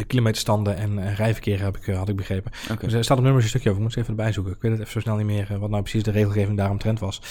kilometerstanden 0.08 0.78
en 0.78 0.98
uh, 0.98 1.16
rijverkeer 1.16 1.62
heb 1.62 1.78
ik, 1.78 1.88
uh, 1.88 1.98
had 1.98 2.10
ik 2.10 2.16
begrepen. 2.16 2.52
Okay. 2.64 2.78
Dus 2.78 2.94
er 2.94 3.04
staat 3.04 3.18
op 3.18 3.24
nummers 3.24 3.44
een 3.44 3.50
stukje 3.50 3.70
over. 3.70 3.82
Ik 3.82 3.88
moet 3.88 3.94
ze 3.96 4.00
even 4.00 4.18
erbij 4.18 4.32
zoeken. 4.32 4.54
Ik 4.54 4.62
weet 4.62 4.72
het 4.72 4.80
even 4.80 4.92
zo 4.92 5.00
snel 5.00 5.16
niet 5.16 5.26
meer 5.26 5.60
wat 5.60 5.70
nou 5.70 5.82
precies 5.82 6.04
de 6.04 6.12
regelgeving 6.12 6.58
daaromtrent 6.58 7.00
was. 7.00 7.22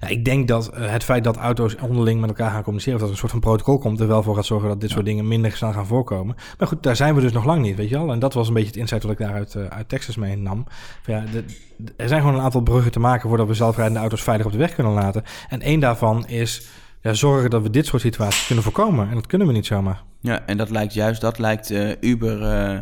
Ja, 0.00 0.08
ik 0.08 0.24
denk 0.24 0.48
dat 0.48 0.70
het 0.74 1.04
feit 1.04 1.24
dat 1.24 1.36
auto's 1.36 1.76
onderling 1.76 2.20
met 2.20 2.28
elkaar 2.28 2.50
gaan 2.50 2.62
communiceren... 2.62 2.94
of 2.94 3.00
dat 3.00 3.08
er 3.08 3.14
een 3.14 3.20
soort 3.20 3.32
van 3.32 3.50
protocol 3.50 3.78
komt... 3.78 4.00
er 4.00 4.06
wel 4.06 4.22
voor 4.22 4.34
gaat 4.34 4.46
zorgen 4.46 4.68
dat 4.68 4.80
dit 4.80 4.88
ja. 4.88 4.94
soort 4.94 5.06
dingen 5.06 5.28
minder 5.28 5.52
snel 5.52 5.72
gaan 5.72 5.86
voorkomen. 5.86 6.36
Maar 6.58 6.68
goed, 6.68 6.82
daar 6.82 6.96
zijn 6.96 7.14
we 7.14 7.20
dus 7.20 7.32
nog 7.32 7.44
lang 7.44 7.62
niet, 7.62 7.76
weet 7.76 7.88
je 7.88 7.98
wel. 7.98 8.12
En 8.12 8.18
dat 8.18 8.34
was 8.34 8.48
een 8.48 8.54
beetje 8.54 8.68
het 8.68 8.78
insight 8.78 9.02
wat 9.02 9.12
ik 9.12 9.18
daar 9.18 9.32
uit, 9.68 9.88
Texas 9.88 10.16
mee 10.16 10.36
nam. 10.36 10.66
Ja, 11.04 11.24
de, 11.32 11.44
de, 11.76 11.92
er 11.96 12.08
zijn 12.08 12.20
gewoon 12.20 12.36
een 12.36 12.44
aantal 12.44 12.60
bruggen 12.60 12.92
te 12.92 13.00
maken... 13.00 13.28
voordat 13.28 13.46
we 13.46 13.54
zelfrijdende 13.54 14.00
auto's 14.00 14.22
veilig 14.22 14.46
op 14.46 14.52
de 14.52 14.58
weg 14.58 14.74
kunnen 14.74 14.92
laten. 14.92 15.22
En 15.48 15.60
één 15.60 15.80
daarvan 15.80 16.26
is 16.26 16.68
ja, 17.06 17.14
zorgen 17.14 17.50
dat 17.50 17.62
we 17.62 17.70
dit 17.70 17.86
soort 17.86 18.02
situaties 18.02 18.46
kunnen 18.46 18.64
voorkomen. 18.64 19.08
En 19.08 19.14
dat 19.14 19.26
kunnen 19.26 19.46
we 19.46 19.52
niet 19.52 19.66
zomaar. 19.66 20.02
Ja, 20.20 20.46
en 20.46 20.56
dat 20.56 20.70
lijkt 20.70 20.94
juist, 20.94 21.20
dat 21.20 21.38
lijkt 21.38 21.70
uh, 21.70 21.90
Uber 22.00 22.40
uh, 22.40 22.78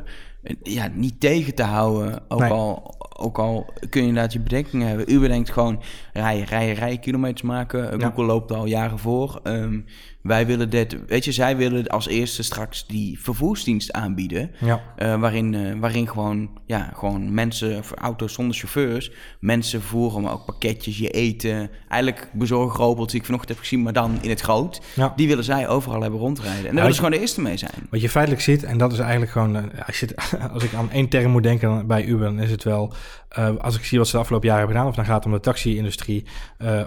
ja, 0.62 0.88
niet 0.94 1.20
tegen 1.20 1.54
te 1.54 1.62
houden. 1.62 2.22
Ook, 2.28 2.40
nee. 2.40 2.50
al, 2.50 2.94
ook 3.16 3.38
al 3.38 3.72
kun 3.88 4.00
je 4.00 4.08
inderdaad 4.08 4.32
je 4.32 4.40
bedenkingen 4.40 4.88
hebben. 4.88 5.12
Uber 5.12 5.28
denkt 5.28 5.50
gewoon 5.50 5.82
rijden, 6.12 6.46
rijden, 6.46 6.74
rijden, 6.74 7.00
kilometers 7.00 7.42
maken. 7.42 7.98
Ja. 7.98 8.06
Google 8.06 8.24
loopt 8.24 8.52
al 8.52 8.66
jaren 8.66 8.98
voor. 8.98 9.40
Um, 9.42 9.84
wij 10.24 10.46
willen 10.46 10.70
dit, 10.70 10.96
weet 11.06 11.24
je, 11.24 11.32
zij 11.32 11.56
willen 11.56 11.86
als 11.86 12.08
eerste 12.08 12.42
straks 12.42 12.86
die 12.86 13.20
vervoersdienst 13.20 13.92
aanbieden. 13.92 14.50
Ja. 14.60 14.80
Uh, 14.98 15.20
waarin, 15.20 15.52
uh, 15.52 15.80
waarin 15.80 16.08
gewoon, 16.08 16.50
ja, 16.66 16.90
gewoon 16.94 17.34
mensen, 17.34 17.82
auto's 17.98 18.32
zonder 18.32 18.56
chauffeurs, 18.56 19.10
mensen 19.40 19.80
vervoeren, 19.80 20.22
maar 20.22 20.32
ook 20.32 20.44
pakketjes, 20.44 20.98
je 20.98 21.10
eten. 21.10 21.70
Eigenlijk 21.88 22.28
bezorgrobots 22.32 23.10
die 23.10 23.20
ik 23.20 23.26
vanochtend 23.26 23.52
heb 23.52 23.60
gezien, 23.60 23.82
maar 23.82 23.92
dan 23.92 24.18
in 24.20 24.28
het 24.28 24.40
groot. 24.40 24.80
Ja. 24.94 25.12
Die 25.16 25.28
willen 25.28 25.44
zij 25.44 25.68
overal 25.68 26.00
hebben 26.00 26.20
rondrijden. 26.20 26.56
En 26.56 26.64
daar 26.64 26.74
willen 26.74 26.94
ze 26.94 27.00
gewoon 27.00 27.10
de 27.10 27.20
eerste 27.20 27.40
mee 27.40 27.56
zijn. 27.56 27.86
Wat 27.90 28.00
je 28.00 28.08
feitelijk 28.08 28.42
ziet, 28.42 28.64
en 28.64 28.78
dat 28.78 28.92
is 28.92 28.98
eigenlijk 28.98 29.30
gewoon, 29.30 29.56
uh, 29.56 29.62
als, 29.86 30.00
je, 30.00 30.08
als 30.54 30.64
ik 30.64 30.74
aan 30.74 30.90
één 30.90 31.08
term 31.08 31.30
moet 31.30 31.42
denken 31.42 31.86
bij 31.86 32.04
Uber, 32.04 32.26
dan 32.26 32.40
is 32.40 32.50
het 32.50 32.64
wel, 32.64 32.92
uh, 33.38 33.48
als 33.58 33.76
ik 33.76 33.84
zie 33.84 33.98
wat 33.98 34.06
ze 34.06 34.12
de 34.12 34.18
afgelopen 34.18 34.48
jaren 34.48 34.64
hebben 34.64 34.76
gedaan, 34.82 34.92
of 34.92 34.98
dan 34.98 35.12
gaat 35.12 35.24
het 35.24 35.32
om 35.32 35.38
de 35.38 35.40
taxi-industrie, 35.40 36.24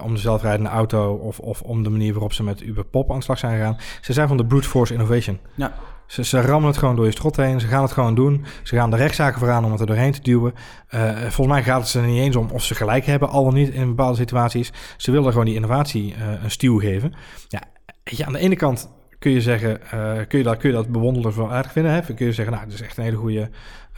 om 0.02 0.14
de 0.14 0.20
zelfrijdende 0.20 0.70
auto, 0.70 1.14
of, 1.14 1.40
of 1.40 1.62
om 1.62 1.84
de 1.84 1.90
manier 1.90 2.14
waarop 2.14 2.34
ze 2.34 2.44
met 2.44 2.62
Uber 2.62 2.86
Pop 2.86 3.12
aan 3.12 3.22
slag 3.28 3.40
zijn 3.40 3.58
gegaan. 3.58 3.78
Ze 4.02 4.14
zijn 4.14 4.28
van 4.28 4.38
de 4.38 4.46
brute 4.46 4.68
force 4.68 4.94
innovation. 4.94 5.40
Ja. 5.56 5.74
Ze, 6.06 6.24
ze 6.24 6.42
rammen 6.42 6.70
het 6.70 6.78
gewoon 6.78 6.96
door 6.96 7.06
je 7.06 7.12
strot 7.12 7.36
heen. 7.36 7.60
Ze 7.60 7.68
gaan 7.68 7.82
het 7.82 7.92
gewoon 7.92 8.16
doen. 8.16 8.46
Ze 8.64 8.76
gaan 8.76 8.90
de 8.90 8.98
rechtszaken 8.98 9.40
vooraan 9.40 9.66
om 9.66 9.72
het 9.72 9.80
er 9.80 9.86
doorheen 9.86 10.12
te 10.12 10.22
duwen. 10.22 10.54
Uh, 10.90 11.12
volgens 11.12 11.48
mij 11.48 11.64
gaat 11.64 11.84
het 11.84 11.94
er 11.94 12.10
niet 12.10 12.22
eens 12.22 12.36
om 12.36 12.50
of 12.52 12.64
ze 12.64 12.76
gelijk 12.76 13.06
hebben, 13.06 13.30
al 13.30 13.44
of 13.44 13.54
niet 13.54 13.70
in 13.70 13.88
bepaalde 13.88 14.18
situaties. 14.18 14.72
Ze 14.98 15.12
willen 15.12 15.32
gewoon 15.32 15.46
die 15.46 15.56
innovatie 15.56 16.16
uh, 16.16 16.44
een 16.44 16.52
stuw 16.52 16.80
geven. 16.80 17.14
Ja, 17.48 17.62
ja, 18.04 18.26
aan 18.26 18.34
de 18.34 18.40
ene 18.40 18.56
kant 18.56 18.90
kun 19.20 19.32
je 19.32 19.42
zeggen, 19.42 19.80
uh, 19.94 20.14
kun, 20.28 20.38
je 20.38 20.44
dat, 20.44 20.58
kun 20.58 20.70
je 20.70 20.76
dat 20.76 20.90
bewonderen 20.90 21.38
wel 21.38 21.52
aardig 21.52 21.72
vinden. 21.72 21.92
Hè? 21.92 22.02
Kun 22.02 22.26
je 22.26 22.34
zeggen, 22.34 22.54
nou, 22.54 22.66
het 22.66 22.74
is 22.74 22.82
echt 22.82 22.98
een 22.98 23.04
hele 23.04 23.18
goede, 23.18 23.50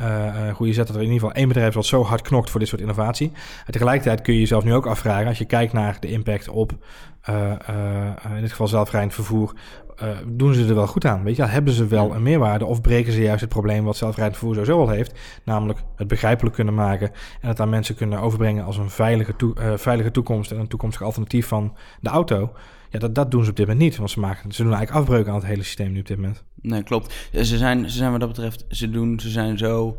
uh, 0.02 0.54
goede 0.54 0.74
zet 0.74 0.88
dat 0.88 0.96
er 0.96 1.02
in 1.02 1.08
ieder 1.08 1.22
geval 1.22 1.36
één 1.36 1.48
bedrijf 1.48 1.70
is 1.70 1.76
wat 1.76 1.86
zo 1.86 2.04
hard 2.04 2.22
knokt 2.22 2.50
voor 2.50 2.60
dit 2.60 2.70
soort 2.70 2.82
innovatie. 2.82 3.32
En 3.66 3.72
tegelijkertijd 3.72 4.22
kun 4.22 4.34
je 4.34 4.40
jezelf 4.40 4.64
nu 4.64 4.74
ook 4.74 4.86
afvragen, 4.86 5.28
als 5.28 5.38
je 5.38 5.46
kijkt 5.46 5.74
naar 5.74 5.98
de 6.00 6.08
impact 6.08 6.50
op, 6.50 6.72
uh, 7.30 7.52
in 8.36 8.42
dit 8.42 8.50
geval 8.50 8.68
zelfrijdend 8.68 9.14
vervoer, 9.14 9.54
doen 10.28 10.54
ze 10.54 10.68
er 10.68 10.76
wel 10.76 10.88
goed 10.88 11.06
aan? 11.06 11.24
Weet 11.24 11.36
je, 11.36 11.44
hebben 11.44 11.74
ze 11.74 11.88
wel 11.88 12.16
een 12.16 12.24
meerwaarde 12.24 12.66
of 12.66 12.82
breken 12.82 13.14
ze 13.14 13.22
juist 13.22 13.42
het 13.42 13.50
probleem 13.50 13.84
wat 13.84 13.98
zelfrijdend 13.98 14.38
vervoer 14.38 14.56
sowieso 14.56 14.80
al 14.80 14.90
heeft, 14.90 15.20
namelijk 15.44 15.80
het 15.96 16.08
begrijpelijk 16.08 16.56
kunnen 16.56 16.74
maken 16.74 17.12
en 17.42 17.48
het 17.48 17.60
aan 17.60 17.70
mensen 17.70 17.96
kunnen 17.96 18.20
overbrengen 18.20 18.66
als 18.66 18.78
een 18.78 18.90
veilige, 18.90 19.36
toe, 19.36 19.54
veilige 19.76 20.12
toekomst 20.12 20.52
en 20.52 20.60
een 20.60 20.68
toekomstig 20.68 21.06
alternatief 21.06 21.48
van 21.48 21.76
de 22.00 22.10
auto? 22.10 22.52
Ja, 22.90 23.00
dat, 23.00 23.16
dat 23.16 23.32
doen 23.32 23.44
ze 23.44 23.50
op 23.50 23.56
dit 23.56 23.68
moment 23.68 23.86
niet, 23.86 23.98
want 23.98 24.12
ze, 24.12 24.20
maken, 24.20 24.52
ze 24.52 24.64
doen 24.64 24.74
eigenlijk 24.74 25.02
afbreuk 25.02 25.28
aan 25.28 25.36
het 25.36 25.46
hele 25.46 25.64
systeem 25.64 25.92
nu 25.92 26.00
op 26.00 26.08
dit 26.08 26.18
moment. 26.18 26.44
Nee, 26.62 26.84
klopt. 26.84 27.30
Ze 27.32 27.58
zijn, 27.58 27.90
ze 27.90 27.98
zijn 27.98 28.12
wat 28.12 28.20
dat 28.20 28.30
betreft, 28.30 28.66
ze 28.70 28.90
doen, 28.90 29.20
ze 29.20 29.30
zijn 29.30 29.58
zo 29.58 29.98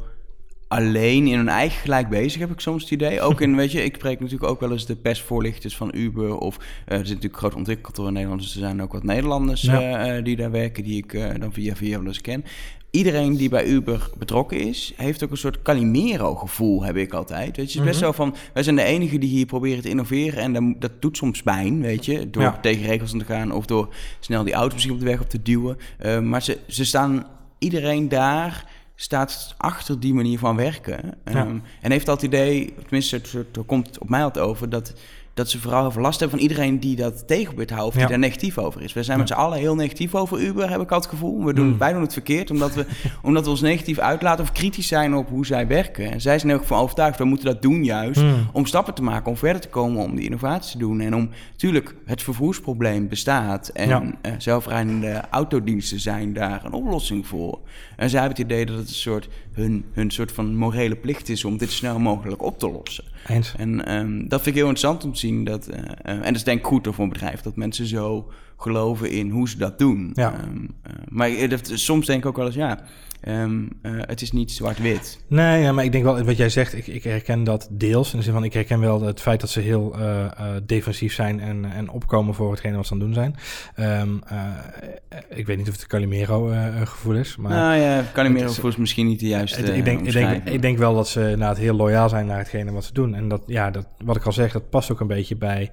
alleen 0.70 1.26
in 1.26 1.36
hun 1.36 1.48
eigen 1.48 1.80
gelijk 1.80 2.08
bezig, 2.08 2.40
heb 2.40 2.50
ik 2.50 2.60
soms 2.60 2.82
het 2.82 2.90
idee. 2.90 3.20
Ook 3.20 3.40
in, 3.40 3.56
weet 3.62 3.72
je, 3.72 3.84
ik 3.84 3.94
spreek 3.94 4.20
natuurlijk 4.20 4.50
ook 4.50 4.60
wel 4.60 4.72
eens 4.72 4.86
de 4.86 4.96
persvoorlichters 4.96 5.76
van 5.76 5.90
Uber. 5.94 6.36
Of 6.36 6.56
uh, 6.56 6.62
er 6.84 6.96
zit 6.96 7.06
natuurlijk 7.08 7.36
groot 7.36 7.54
ontwikkelkantoor 7.54 8.06
in 8.06 8.12
Nederland. 8.12 8.40
Dus 8.40 8.54
er 8.54 8.60
zijn 8.60 8.82
ook 8.82 8.92
wat 8.92 9.02
Nederlanders 9.02 9.62
ja. 9.62 10.16
uh, 10.16 10.24
die 10.24 10.36
daar 10.36 10.50
werken, 10.50 10.84
die 10.84 10.96
ik 10.96 11.12
uh, 11.12 11.30
dan 11.38 11.52
via 11.52 11.76
via 11.76 11.98
wel 11.98 12.06
eens 12.06 12.20
ken. 12.20 12.44
Iedereen 12.90 13.36
die 13.36 13.48
bij 13.48 13.66
Uber 13.66 14.10
betrokken 14.18 14.60
is, 14.60 14.92
heeft 14.96 15.24
ook 15.24 15.30
een 15.30 15.36
soort 15.36 15.62
Calimero-gevoel, 15.62 16.82
heb 16.82 16.96
ik 16.96 17.12
altijd. 17.12 17.56
Weet 17.56 17.72
je, 17.72 17.78
het 17.78 17.88
is 17.88 17.92
best 17.92 18.00
-hmm. 18.00 18.08
zo 18.08 18.12
van, 18.12 18.34
wij 18.52 18.62
zijn 18.62 18.76
de 18.76 18.82
enigen 18.82 19.20
die 19.20 19.28
hier 19.28 19.46
proberen 19.46 19.82
te 19.82 19.88
innoveren. 19.88 20.42
En 20.42 20.52
dan, 20.52 20.76
dat 20.78 20.92
doet 21.02 21.16
soms 21.16 21.42
pijn, 21.42 21.80
weet 21.80 22.04
je, 22.04 22.30
door 22.30 22.42
ja. 22.42 22.58
tegen 22.62 22.86
regels 22.86 23.10
te 23.10 23.24
gaan 23.24 23.52
of 23.52 23.66
door 23.66 23.94
snel 24.20 24.44
die 24.44 24.54
auto 24.54 24.72
misschien 24.72 24.94
op 24.94 25.00
de 25.00 25.06
weg 25.06 25.20
op 25.20 25.28
te 25.28 25.42
duwen. 25.42 25.78
Uh, 26.00 26.20
maar 26.20 26.42
ze, 26.42 26.58
ze 26.66 26.84
staan, 26.84 27.26
iedereen 27.58 28.08
daar 28.08 28.64
staat 28.94 29.54
achter 29.56 30.00
die 30.00 30.14
manier 30.14 30.38
van 30.38 30.56
werken. 30.56 31.14
Ja. 31.24 31.46
Um, 31.46 31.62
en 31.80 31.90
heeft 31.90 32.06
dat 32.06 32.22
idee, 32.22 32.74
tenminste, 32.82 33.16
het, 33.16 33.32
het 33.32 33.66
komt 33.66 33.98
op 33.98 34.08
mij 34.08 34.22
altijd 34.22 34.44
over, 34.44 34.68
dat, 34.68 34.94
dat 35.40 35.50
ze 35.50 35.60
vooral 35.60 35.92
last 35.96 36.20
hebben 36.20 36.38
van 36.38 36.48
iedereen 36.48 36.80
die 36.80 36.96
dat 36.96 37.26
tegen 37.26 37.44
probeert 37.46 37.68
te 37.68 37.74
houden, 37.74 37.94
of 37.94 38.00
die 38.00 38.10
daar 38.10 38.18
negatief 38.28 38.58
over 38.58 38.82
is. 38.82 38.92
We 38.92 39.02
zijn 39.02 39.18
met 39.18 39.28
z'n 39.28 39.34
allen 39.34 39.58
heel 39.58 39.74
negatief 39.74 40.14
over 40.14 40.40
Uber, 40.40 40.70
heb 40.70 40.80
ik 40.80 40.90
het 40.90 41.06
gevoel. 41.06 41.44
We 41.44 41.52
doen, 41.54 41.68
Mm. 41.70 41.78
Wij 41.78 41.92
doen 41.92 42.02
het 42.02 42.12
verkeerd, 42.12 42.50
omdat 42.50 42.74
we, 42.74 42.86
omdat 43.22 43.44
we 43.44 43.50
ons 43.50 43.60
negatief 43.60 43.98
uitlaten 43.98 44.44
of 44.44 44.52
kritisch 44.52 44.86
zijn 44.88 45.14
op 45.14 45.28
hoe 45.28 45.46
zij 45.46 45.66
werken. 45.66 46.10
En 46.12 46.20
zij 46.20 46.38
zijn 46.38 46.52
er 46.52 46.58
ook 46.58 46.64
van 46.64 46.78
overtuigd, 46.78 47.18
we 47.18 47.24
moeten 47.24 47.46
dat 47.46 47.62
doen 47.62 47.84
juist, 47.84 48.20
Mm. 48.22 48.48
om 48.52 48.66
stappen 48.66 48.94
te 48.94 49.02
maken, 49.02 49.30
om 49.30 49.36
verder 49.36 49.60
te 49.62 49.68
komen, 49.68 50.02
om 50.02 50.14
die 50.16 50.24
innovatie 50.24 50.72
te 50.72 50.78
doen. 50.78 51.00
En 51.00 51.14
om, 51.14 51.30
natuurlijk, 51.50 51.94
het 52.06 52.22
vervoersprobleem 52.22 53.08
bestaat. 53.08 53.68
En 53.68 53.88
Ja. 53.88 54.02
eh, 54.22 54.32
zelfrijdende 54.38 55.22
autodiensten 55.30 56.00
zijn 56.00 56.32
daar 56.32 56.64
een 56.64 56.72
oplossing 56.72 57.26
voor. 57.26 57.58
En 57.96 58.10
zij 58.10 58.20
hebben 58.20 58.38
het 58.38 58.46
idee 58.50 58.66
dat 58.66 58.76
het 58.76 58.88
een 58.88 58.94
soort, 58.94 59.28
hun, 59.52 59.84
hun 59.92 60.10
soort 60.10 60.32
van 60.32 60.56
morele 60.56 60.96
plicht 60.96 61.28
is 61.28 61.44
om 61.44 61.58
dit 61.58 61.70
snel 61.70 61.98
mogelijk 61.98 62.42
op 62.42 62.58
te 62.58 62.70
lossen. 62.70 63.04
Eens. 63.26 63.54
En 63.56 63.86
ehm, 63.86 64.28
dat 64.28 64.42
vind 64.42 64.46
ik 64.46 64.62
heel 64.62 64.68
interessant 64.68 65.04
om 65.04 65.12
te 65.12 65.18
zien. 65.18 65.44
Dat, 65.44 65.66
eh, 65.66 65.78
eh, 65.78 66.16
en 66.16 66.22
dat 66.22 66.34
is 66.34 66.44
denk 66.44 66.58
ik 66.58 66.66
goed 66.66 66.88
voor 66.90 67.04
een 67.04 67.10
bedrijf, 67.10 67.40
dat 67.40 67.56
mensen 67.56 67.86
zo 67.86 68.30
geloven 68.60 69.10
in 69.10 69.30
hoe 69.30 69.48
ze 69.48 69.56
dat 69.56 69.78
doen. 69.78 70.10
Ja. 70.14 70.32
Ehm, 70.32 70.66
eh, 70.82 70.92
maar 71.08 71.28
eh, 71.30 71.58
soms 71.62 72.06
denk 72.06 72.22
ik 72.22 72.28
ook 72.28 72.36
wel 72.36 72.46
eens, 72.46 72.54
ja, 72.54 72.80
ehm, 73.20 73.62
eh, 73.82 73.92
het 73.96 74.22
is 74.22 74.32
niet 74.32 74.50
zwart-wit. 74.52 75.24
Nee, 75.28 75.62
ja, 75.62 75.72
maar 75.72 75.84
ik 75.84 75.92
denk 75.92 76.04
wel, 76.04 76.22
wat 76.22 76.36
jij 76.36 76.48
zegt, 76.48 76.76
ik, 76.76 76.86
ik 76.86 77.02
herken 77.02 77.44
dat 77.44 77.68
deels. 77.70 78.12
In 78.12 78.18
de 78.18 78.24
zin 78.24 78.32
van, 78.32 78.44
ik 78.44 78.52
herken 78.52 78.80
wel 78.80 79.02
het 79.02 79.20
feit 79.20 79.40
dat 79.40 79.50
ze 79.50 79.60
heel 79.60 79.94
eh, 79.98 80.24
eh, 80.24 80.30
defensief 80.66 81.12
zijn 81.14 81.40
en, 81.40 81.64
en 81.72 81.90
opkomen 81.90 82.34
voor 82.34 82.50
hetgene 82.50 82.76
wat 82.76 82.86
ze 82.86 82.92
aan 82.92 82.98
het 83.00 83.06
doen 83.06 83.16
zijn. 83.16 83.34
Ehm, 83.74 84.08
eh, 84.26 85.18
ik 85.38 85.46
weet 85.46 85.56
niet 85.56 85.68
of 85.68 85.74
het 85.74 85.86
Calimero-gevoel 85.86 87.14
is, 87.14 87.36
maar... 87.36 87.50
nou 87.52 87.74
ja, 87.80 88.04
Calimero 88.12 88.48
het 88.48 88.58
is- 88.58 88.64
is 88.64 88.76
misschien 88.76 89.06
niet 89.06 89.20
de 89.20 89.26
juiste 89.28 89.58
ik, 89.60 89.64
denk, 89.66 89.78
ik, 89.78 89.84
denk, 89.84 90.00
omschrijving. 90.00 90.44
ik 90.54 90.62
denk 90.62 90.78
wel 90.78 90.94
dat 90.94 91.08
ze 91.08 91.20
inderdaad 91.20 91.58
heel 91.58 91.74
loyaal 91.74 92.08
zijn 92.08 92.26
naar 92.26 92.38
hetgene 92.38 92.72
wat 92.72 92.84
ze 92.84 92.92
doen. 92.92 93.14
En 93.14 93.28
dat, 93.28 93.42
ja, 93.46 93.70
dat, 93.70 93.86
wat 94.04 94.16
ik 94.16 94.24
al 94.26 94.32
zeg, 94.32 94.52
dat 94.52 94.70
past 94.70 94.92
ook 94.92 95.00
een 95.00 95.06
beetje 95.06 95.36
bij 95.36 95.70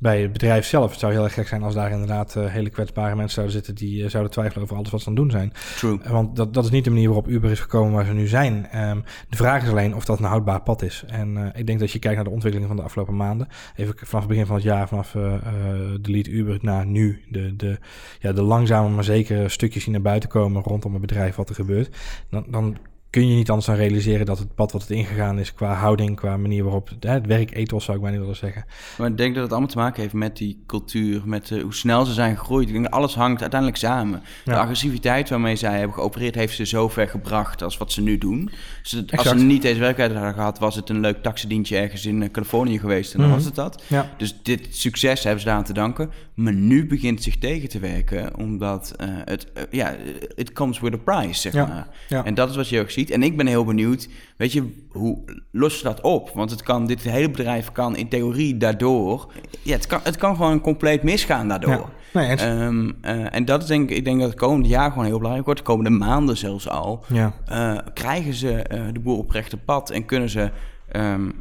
bij 0.00 0.22
het 0.22 0.32
bedrijf 0.32 0.66
zelf. 0.66 0.90
Het 0.90 1.00
zou 1.00 1.12
heel 1.12 1.24
erg 1.24 1.34
gek 1.34 1.48
zijn 1.48 1.62
als 1.62 1.74
daar 1.74 1.90
inderdaad 1.90 2.34
uh, 2.34 2.46
hele 2.46 2.70
kwetsbare 2.70 3.14
mensen 3.14 3.34
zouden 3.34 3.54
zitten 3.54 3.74
die 3.74 4.02
uh, 4.02 4.08
zouden 4.08 4.32
twijfelen 4.32 4.64
over 4.64 4.76
alles 4.76 4.90
wat 4.90 5.00
ze 5.00 5.08
aan 5.08 5.14
het 5.14 5.22
doen 5.22 5.30
zijn. 5.30 5.52
True. 5.76 5.98
Uh, 6.04 6.10
want 6.10 6.36
dat, 6.36 6.54
dat 6.54 6.64
is 6.64 6.70
niet 6.70 6.84
de 6.84 6.90
manier 6.90 7.06
waarop 7.06 7.28
Uber 7.28 7.50
is 7.50 7.60
gekomen 7.60 7.92
waar 7.92 8.04
ze 8.04 8.12
nu 8.12 8.26
zijn. 8.26 8.80
Um, 8.88 9.04
de 9.28 9.36
vraag 9.36 9.62
is 9.62 9.68
alleen 9.68 9.94
of 9.94 10.04
dat 10.04 10.18
een 10.18 10.24
houdbaar 10.24 10.62
pad 10.62 10.82
is. 10.82 11.04
En 11.06 11.52
ik 11.54 11.66
denk 11.66 11.78
dat 11.80 11.90
je 11.90 11.98
kijkt 11.98 12.16
naar 12.16 12.24
de 12.24 12.30
ontwikkeling 12.30 12.68
van 12.68 12.76
de 12.76 12.82
afgelopen 12.82 13.16
maanden. 13.16 13.48
Even 13.76 13.94
vanaf 13.96 14.20
het 14.20 14.28
begin 14.28 14.46
van 14.46 14.54
het 14.54 14.64
jaar, 14.64 14.88
vanaf 14.88 15.10
de 15.10 16.10
lead 16.10 16.26
Uber 16.26 16.58
naar 16.60 16.86
nu. 16.86 17.24
De, 17.28 17.56
de, 17.56 17.78
ja, 18.20 18.32
de 18.32 18.42
langzame 18.42 18.88
maar 18.88 19.04
zekere 19.04 19.48
stukjes 19.48 19.84
die 19.84 19.92
naar 19.92 20.02
buiten 20.02 20.28
komen 20.28 20.62
rondom 20.62 20.92
het 20.92 21.00
bedrijf 21.00 21.36
wat 21.36 21.48
er 21.48 21.54
gebeurt. 21.54 21.96
Dan, 22.30 22.44
dan 22.48 22.76
kun 23.10 23.28
je 23.28 23.34
niet 23.34 23.48
anders 23.48 23.66
dan 23.66 23.76
realiseren 23.76 24.26
dat 24.26 24.38
het 24.38 24.54
pad 24.54 24.72
wat 24.72 24.80
het 24.80 24.90
ingegaan 24.90 25.38
is 25.38 25.54
qua 25.54 25.74
houding, 25.74 26.16
qua 26.16 26.36
manier 26.36 26.62
waarop 26.62 26.88
het, 26.88 27.04
het 27.04 27.26
werk 27.26 27.54
ethos 27.54 27.84
zou 27.84 27.96
ik 27.96 28.02
bijna 28.02 28.18
willen 28.18 28.36
zeggen. 28.36 28.64
Maar 28.98 29.08
ik 29.08 29.16
denk 29.16 29.34
dat 29.34 29.42
het 29.42 29.52
allemaal 29.52 29.70
te 29.70 29.78
maken 29.78 30.02
heeft 30.02 30.14
met 30.14 30.36
die 30.36 30.62
cultuur, 30.66 31.22
met 31.24 31.50
uh, 31.50 31.62
hoe 31.62 31.74
snel 31.74 32.04
ze 32.04 32.12
zijn 32.12 32.36
gegroeid. 32.36 32.66
Ik 32.66 32.72
denk 32.72 32.84
dat 32.84 32.92
alles 32.92 33.14
hangt 33.14 33.40
uiteindelijk 33.40 33.80
samen. 33.80 34.22
Ja. 34.44 34.52
De 34.52 34.58
agressiviteit 34.58 35.28
waarmee 35.28 35.56
zij 35.56 35.78
hebben 35.78 35.94
geopereerd 35.94 36.34
heeft 36.34 36.56
ze 36.56 36.66
zo 36.66 36.88
ver 36.88 37.08
gebracht 37.08 37.62
als 37.62 37.76
wat 37.76 37.92
ze 37.92 38.02
nu 38.02 38.18
doen. 38.18 38.50
Dus 38.82 38.90
het, 38.90 39.16
als 39.16 39.28
ze 39.28 39.34
niet 39.34 39.62
deze 39.62 39.80
werkwijze 39.80 40.14
hadden 40.14 40.34
gehad, 40.34 40.58
was 40.58 40.74
het 40.74 40.88
een 40.88 41.00
leuk 41.00 41.22
taxidientje 41.22 41.76
ergens 41.76 42.06
in 42.06 42.20
uh, 42.20 42.30
Californië 42.30 42.78
geweest 42.78 43.12
en 43.12 43.18
dan 43.18 43.28
mm 43.28 43.34
-hmm. 43.34 43.42
was 43.42 43.54
het 43.54 43.54
dat. 43.54 43.82
Ja. 43.86 44.10
Dus 44.16 44.38
dit 44.42 44.68
succes 44.70 45.22
hebben 45.22 45.40
ze 45.40 45.46
daar 45.46 45.56
aan 45.56 45.64
te 45.64 45.72
danken. 45.72 46.10
Maar 46.34 46.54
nu 46.54 46.86
begint 46.86 47.14
het 47.14 47.24
zich 47.24 47.38
tegen 47.38 47.68
te 47.68 47.78
werken, 47.78 48.36
omdat 48.36 48.94
uh, 49.00 49.08
het, 49.24 49.46
ja, 49.70 49.94
it 50.34 50.52
comes 50.52 50.80
with 50.80 50.94
a 50.94 50.96
price, 50.96 51.40
zeg 51.40 51.52
ja. 51.52 51.66
maar. 51.66 52.24
En 52.24 52.34
dat 52.34 52.50
is 52.50 52.56
wat 52.56 52.68
je 52.68 52.80
ook 52.80 52.90
ziet. 52.90 52.99
En 53.08 53.22
ik 53.22 53.36
ben 53.36 53.46
heel 53.46 53.64
benieuwd, 53.64 54.08
weet 54.36 54.52
je, 54.52 54.86
hoe 54.88 55.18
los 55.50 55.76
je 55.76 55.82
dat 55.82 56.00
op? 56.00 56.30
Want 56.34 56.50
het 56.50 56.62
kan, 56.62 56.86
dit 56.86 57.02
hele 57.02 57.30
bedrijf 57.30 57.72
kan 57.72 57.96
in 57.96 58.08
theorie 58.08 58.56
daardoor... 58.56 59.32
Ja, 59.62 59.72
het 59.72 59.86
kan, 59.86 60.00
het 60.02 60.16
kan 60.16 60.36
gewoon 60.36 60.60
compleet 60.60 61.02
misgaan 61.02 61.48
daardoor. 61.48 61.70
Ja. 61.70 61.88
Nee, 62.12 62.62
um, 62.62 62.96
uh, 63.02 63.34
en 63.34 63.44
dat 63.44 63.62
is 63.62 63.68
denk 63.68 63.90
ik, 63.90 63.96
ik 63.96 64.04
denk 64.04 64.20
dat 64.20 64.28
het 64.28 64.38
komende 64.38 64.68
jaar 64.68 64.90
gewoon 64.90 65.04
heel 65.04 65.16
belangrijk 65.16 65.46
wordt. 65.46 65.60
De 65.60 65.66
komende 65.66 65.90
maanden 65.90 66.36
zelfs 66.36 66.68
al. 66.68 67.04
Ja. 67.08 67.34
Uh, 67.52 67.78
krijgen 67.94 68.34
ze 68.34 68.64
uh, 68.72 68.82
de 68.92 69.00
boer 69.00 69.18
op 69.18 69.30
rechte 69.30 69.56
pad 69.56 69.90
en 69.90 70.04
kunnen 70.04 70.28
ze... 70.28 70.50
Um, 70.96 71.34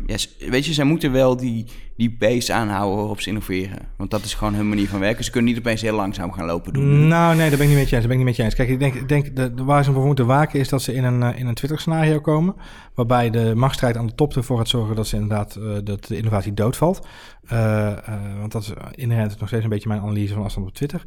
weet 0.50 0.66
je, 0.66 0.74
zij 0.74 0.86
moeten 0.86 1.12
wel 1.12 1.38
die, 1.38 1.66
die 1.98 2.16
pace 2.20 2.54
aanhouden 2.54 2.98
waarop 2.98 3.22
ze 3.22 3.30
innoveren. 3.30 3.80
Want 3.98 4.12
dat 4.12 4.24
is 4.24 4.34
gewoon 4.34 4.54
hun 4.54 4.70
manier 4.70 4.88
van 4.88 5.00
werken. 5.00 5.24
Ze 5.24 5.32
kunnen 5.32 5.52
niet 5.52 5.60
opeens 5.60 5.82
heel 5.82 5.96
langzaam 5.96 6.32
gaan 6.32 6.46
lopen 6.46 6.74
doen. 6.74 7.08
Nou, 7.08 7.36
nee, 7.36 7.50
daar 7.50 7.58
ben 7.58 7.68
ik 7.68 7.74
niet 7.74 7.80
met 7.80 7.90
je 7.90 7.96
eens. 7.96 8.08
Daar 8.08 8.08
ben 8.08 8.12
ik 8.12 8.18
niet 8.18 8.26
met 8.26 8.36
je 8.36 8.44
eens. 8.44 8.56
Kijk, 8.56 8.70
ik 8.70 8.80
denk, 8.80 8.94
ik 8.94 9.10
denk 9.10 9.36
de, 9.36 9.64
waar 9.64 9.84
ze 9.84 9.92
voor 9.92 10.06
moeten 10.06 10.26
waken 10.26 10.60
is 10.60 10.70
dat 10.70 10.82
ze 10.82 10.94
in 10.94 11.04
een, 11.04 11.36
in 11.36 11.48
een 11.48 11.54
Twitter-scenario 11.54 12.20
komen. 12.20 12.56
Waarbij 12.94 13.30
de 13.30 13.56
machtsstrijd 13.56 13.98
aan 13.98 14.08
de 14.08 14.16
top 14.16 14.36
ervoor 14.36 14.58
gaat 14.58 14.68
zorgen 14.68 14.96
dat 14.96 15.08
ze 15.08 15.16
inderdaad 15.16 15.58
uh, 15.60 15.78
dat 15.84 16.06
de 16.06 16.18
innovatie 16.18 16.54
doodvalt. 16.54 17.08
Uh, 17.54 17.98
want 18.40 18.52
dat 18.52 18.62
is 18.62 18.74
inherent 18.92 19.40
nog 19.40 19.48
steeds 19.48 19.64
een 19.64 19.70
beetje 19.70 19.90
mijn 19.90 20.02
analyse 20.02 20.34
van 20.34 20.44
afstand 20.44 20.68
op 20.68 20.74
Twitter. 20.74 21.04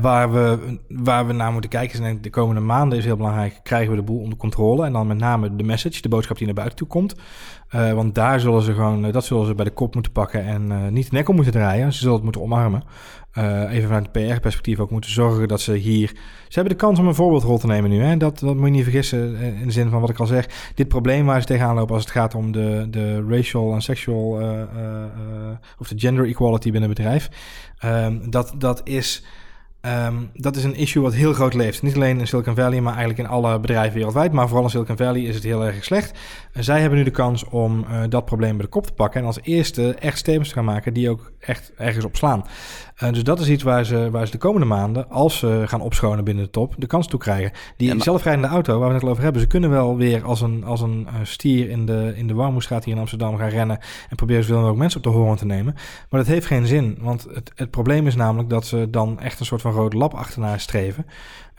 waar, 0.00 0.32
we, 0.32 0.78
waar 0.88 1.26
we 1.26 1.32
naar 1.32 1.52
moeten 1.52 1.70
kijken 1.70 2.04
is 2.04 2.16
de 2.20 2.30
komende 2.30 2.60
maanden 2.60 2.98
is 2.98 3.04
heel 3.04 3.16
belangrijk. 3.16 3.60
Krijgen 3.62 3.90
we 3.90 3.96
de 3.96 4.02
boel 4.02 4.20
onder 4.20 4.38
controle? 4.38 4.84
En 4.84 4.92
dan 4.92 5.06
met 5.06 5.18
name 5.18 5.56
de 5.56 5.62
message, 5.62 6.02
de 6.02 6.08
boodschap 6.08 6.36
die 6.36 6.46
naar 6.46 6.54
buiten 6.54 6.78
toe 6.78 6.86
komt. 6.86 7.14
Want 7.70 8.14
daar 8.14 8.40
zullen 8.40 8.62
ze 8.62 8.74
gewoon, 8.74 9.10
dat 9.10 9.24
zullen 9.24 9.46
ze 9.46 9.54
bij 9.54 9.64
de 9.64 9.70
kop 9.70 9.94
moeten 9.94 10.12
pakken 10.12 10.44
en 10.44 10.92
niet 10.92 11.10
de 11.10 11.16
nek 11.16 11.28
om 11.28 11.34
moeten 11.34 11.52
draaien. 11.52 11.92
Ze 11.92 11.98
zullen 11.98 12.14
het 12.14 12.22
moeten 12.22 12.42
omarmen. 12.42 12.82
Even 13.68 13.88
vanuit 13.88 14.08
het 14.12 14.12
PR-perspectief 14.12 14.78
ook 14.78 14.90
moeten 14.90 15.10
zorgen 15.10 15.48
dat 15.48 15.60
ze 15.60 15.74
hier... 15.74 16.08
Ze 16.48 16.54
hebben 16.58 16.72
de 16.72 16.84
kans 16.84 16.98
om 16.98 17.06
een 17.06 17.14
voorbeeldrol 17.14 17.58
te 17.58 17.66
nemen 17.66 17.90
nu. 17.90 18.02
Hè? 18.02 18.16
Dat, 18.16 18.38
dat 18.38 18.56
moet 18.56 18.64
je 18.64 18.70
niet 18.70 18.82
vergissen 18.82 19.36
in 19.36 19.66
de 19.66 19.72
zin 19.72 19.90
van 19.90 20.00
wat 20.00 20.10
ik 20.10 20.18
al 20.18 20.26
zeg. 20.26 20.72
Dit 20.74 20.88
probleem 20.88 21.26
waar 21.26 21.40
ze 21.40 21.46
tegenaan 21.46 21.74
lopen 21.74 21.94
als 21.94 22.04
het 22.04 22.12
gaat 22.12 22.34
om 22.34 22.52
de, 22.52 22.86
de 22.90 23.26
racial 23.28 23.74
en 23.74 23.82
sexual... 23.82 24.40
Of 25.78 25.88
de 25.88 25.98
gender 25.98 26.26
equality 26.26 26.70
binnen 26.70 26.90
het 26.90 26.98
bedrijf. 26.98 27.28
Um, 27.84 28.30
dat, 28.30 28.54
dat 28.58 28.80
is... 28.84 29.24
Um, 29.80 30.30
dat 30.34 30.56
is 30.56 30.64
een 30.64 30.74
issue 30.74 31.02
wat 31.02 31.14
heel 31.14 31.32
groot 31.32 31.54
leeft. 31.54 31.82
Niet 31.82 31.94
alleen 31.94 32.18
in 32.18 32.26
Silicon 32.26 32.54
Valley, 32.54 32.80
maar 32.80 32.94
eigenlijk 32.94 33.28
in 33.28 33.34
alle 33.34 33.60
bedrijven 33.60 33.94
wereldwijd. 33.94 34.32
Maar 34.32 34.46
vooral 34.46 34.64
in 34.64 34.70
Silicon 34.70 34.96
Valley 34.96 35.20
is 35.22 35.34
het 35.34 35.44
heel 35.44 35.64
erg 35.64 35.84
slecht. 35.84 36.18
En 36.52 36.64
zij 36.64 36.80
hebben 36.80 36.98
nu 36.98 37.04
de 37.04 37.10
kans 37.10 37.44
om 37.44 37.84
uh, 37.90 38.02
dat 38.08 38.24
probleem 38.24 38.56
bij 38.56 38.64
de 38.64 38.70
kop 38.70 38.86
te 38.86 38.92
pakken. 38.92 39.20
En 39.20 39.26
als 39.26 39.38
eerste 39.42 39.94
echt 39.94 40.18
statements 40.18 40.48
te 40.48 40.54
gaan 40.54 40.64
maken 40.64 40.94
die 40.94 41.10
ook 41.10 41.32
echt 41.38 41.72
ergens 41.76 42.04
op 42.04 42.16
slaan. 42.16 42.44
Uh, 43.02 43.12
dus 43.12 43.22
dat 43.22 43.40
is 43.40 43.48
iets 43.48 43.62
waar 43.62 43.84
ze, 43.84 44.10
waar 44.10 44.26
ze 44.26 44.32
de 44.32 44.38
komende 44.38 44.66
maanden, 44.66 45.10
als 45.10 45.38
ze 45.38 45.62
gaan 45.66 45.80
opschonen 45.80 46.24
binnen 46.24 46.44
de 46.44 46.50
top, 46.50 46.74
de 46.78 46.86
kans 46.86 47.06
toe 47.06 47.20
krijgen. 47.20 47.52
Die 47.76 47.88
ja, 47.88 47.94
maar... 47.94 48.02
zelfrijdende 48.02 48.48
auto, 48.48 48.78
waar 48.78 48.88
we 48.88 48.94
het 48.94 49.02
al 49.02 49.08
over 49.08 49.22
hebben, 49.22 49.42
ze 49.42 49.46
kunnen 49.46 49.70
wel 49.70 49.96
weer 49.96 50.24
als 50.24 50.40
een, 50.40 50.64
als 50.64 50.80
een 50.80 51.06
uh, 51.06 51.14
stier 51.22 51.70
in 51.70 51.86
de, 51.86 52.12
in 52.16 52.26
de 52.26 52.34
Warmoestraat 52.34 52.84
hier 52.84 52.94
in 52.94 53.00
Amsterdam 53.00 53.36
gaan 53.36 53.48
rennen 53.48 53.78
en 54.08 54.16
proberen 54.16 54.42
zoveel 54.42 54.56
mogelijk 54.56 54.80
mensen 54.80 54.98
op 54.98 55.04
de 55.04 55.18
horen 55.18 55.36
te 55.36 55.46
nemen. 55.46 55.74
Maar 56.10 56.20
dat 56.20 56.26
heeft 56.26 56.46
geen 56.46 56.66
zin, 56.66 56.98
want 57.00 57.26
het, 57.34 57.52
het 57.54 57.70
probleem 57.70 58.06
is 58.06 58.16
namelijk 58.16 58.50
dat 58.50 58.66
ze 58.66 58.90
dan 58.90 59.20
echt 59.20 59.40
een 59.40 59.46
soort 59.46 59.60
van 59.60 59.72
rode 59.72 59.96
lap 59.96 60.14
achterna 60.14 60.58
streven. 60.58 61.06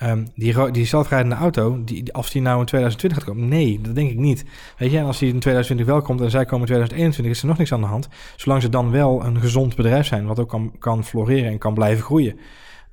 Um, 0.03 0.27
die, 0.35 0.71
die 0.71 0.85
zelfrijdende 0.85 1.35
auto, 1.35 1.83
die, 1.83 2.13
als 2.13 2.31
die 2.31 2.41
nou 2.41 2.59
in 2.59 2.65
2020 2.65 3.19
gaat 3.19 3.27
komen, 3.27 3.49
nee, 3.49 3.79
dat 3.81 3.95
denk 3.95 4.09
ik 4.09 4.17
niet. 4.17 4.45
Weet 4.77 4.91
je, 4.91 4.97
en 4.97 5.05
als 5.05 5.19
die 5.19 5.33
in 5.33 5.39
2020 5.39 5.88
wel 5.88 6.01
komt 6.01 6.21
en 6.21 6.29
zij 6.29 6.45
komen 6.45 6.59
in 6.59 6.65
2021, 6.65 7.35
is 7.35 7.41
er 7.41 7.47
nog 7.47 7.57
niks 7.57 7.73
aan 7.73 7.81
de 7.81 7.88
hand. 7.88 8.07
Zolang 8.35 8.62
ze 8.62 8.69
dan 8.69 8.91
wel 8.91 9.25
een 9.25 9.39
gezond 9.39 9.75
bedrijf 9.75 10.07
zijn, 10.07 10.25
wat 10.25 10.39
ook 10.39 10.49
kan, 10.49 10.71
kan 10.79 11.03
floreren 11.03 11.51
en 11.51 11.57
kan 11.57 11.73
blijven 11.73 12.03
groeien. 12.03 12.39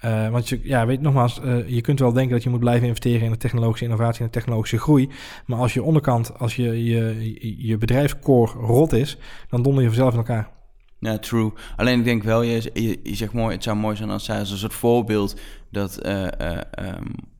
Uh, 0.04 0.28
want 0.28 0.48
je, 0.48 0.60
ja, 0.62 0.86
weet 0.86 1.00
nogmaals, 1.00 1.40
uh, 1.44 1.68
je 1.68 1.80
kunt 1.80 1.98
wel 1.98 2.12
denken 2.12 2.32
dat 2.32 2.42
je 2.42 2.50
moet 2.50 2.60
blijven 2.60 2.86
investeren 2.86 3.22
in 3.22 3.30
de 3.30 3.36
technologische 3.36 3.84
innovatie 3.84 4.20
en 4.20 4.26
de 4.26 4.32
technologische 4.32 4.78
groei. 4.78 5.10
Maar 5.46 5.58
als 5.58 5.74
je 5.74 5.82
onderkant, 5.82 6.38
als 6.38 6.56
je, 6.56 6.84
je, 6.84 7.66
je 7.66 7.76
bedrijfscore 7.76 8.52
rot 8.52 8.92
is, 8.92 9.18
dan 9.48 9.62
donder 9.62 9.82
je 9.82 9.88
vanzelf 9.88 10.12
in 10.12 10.18
elkaar. 10.18 10.55
Ja, 10.98 11.18
true. 11.18 11.52
Alleen 11.76 11.98
ik 11.98 12.04
denk 12.04 12.22
wel, 12.22 12.42
je, 12.42 12.70
je, 13.02 13.14
zegt 13.14 13.32
mooi, 13.32 13.54
het 13.54 13.62
zou 13.62 13.76
mooi 13.76 13.96
zijn 13.96 14.11
als 14.11 14.24
zij 14.24 14.38
als 14.38 14.50
een 14.50 14.59
soort 14.59 14.74
voorbeeld 14.74 15.40
dat 15.70 16.06
uh, 16.06 16.22
uh, 16.22 16.59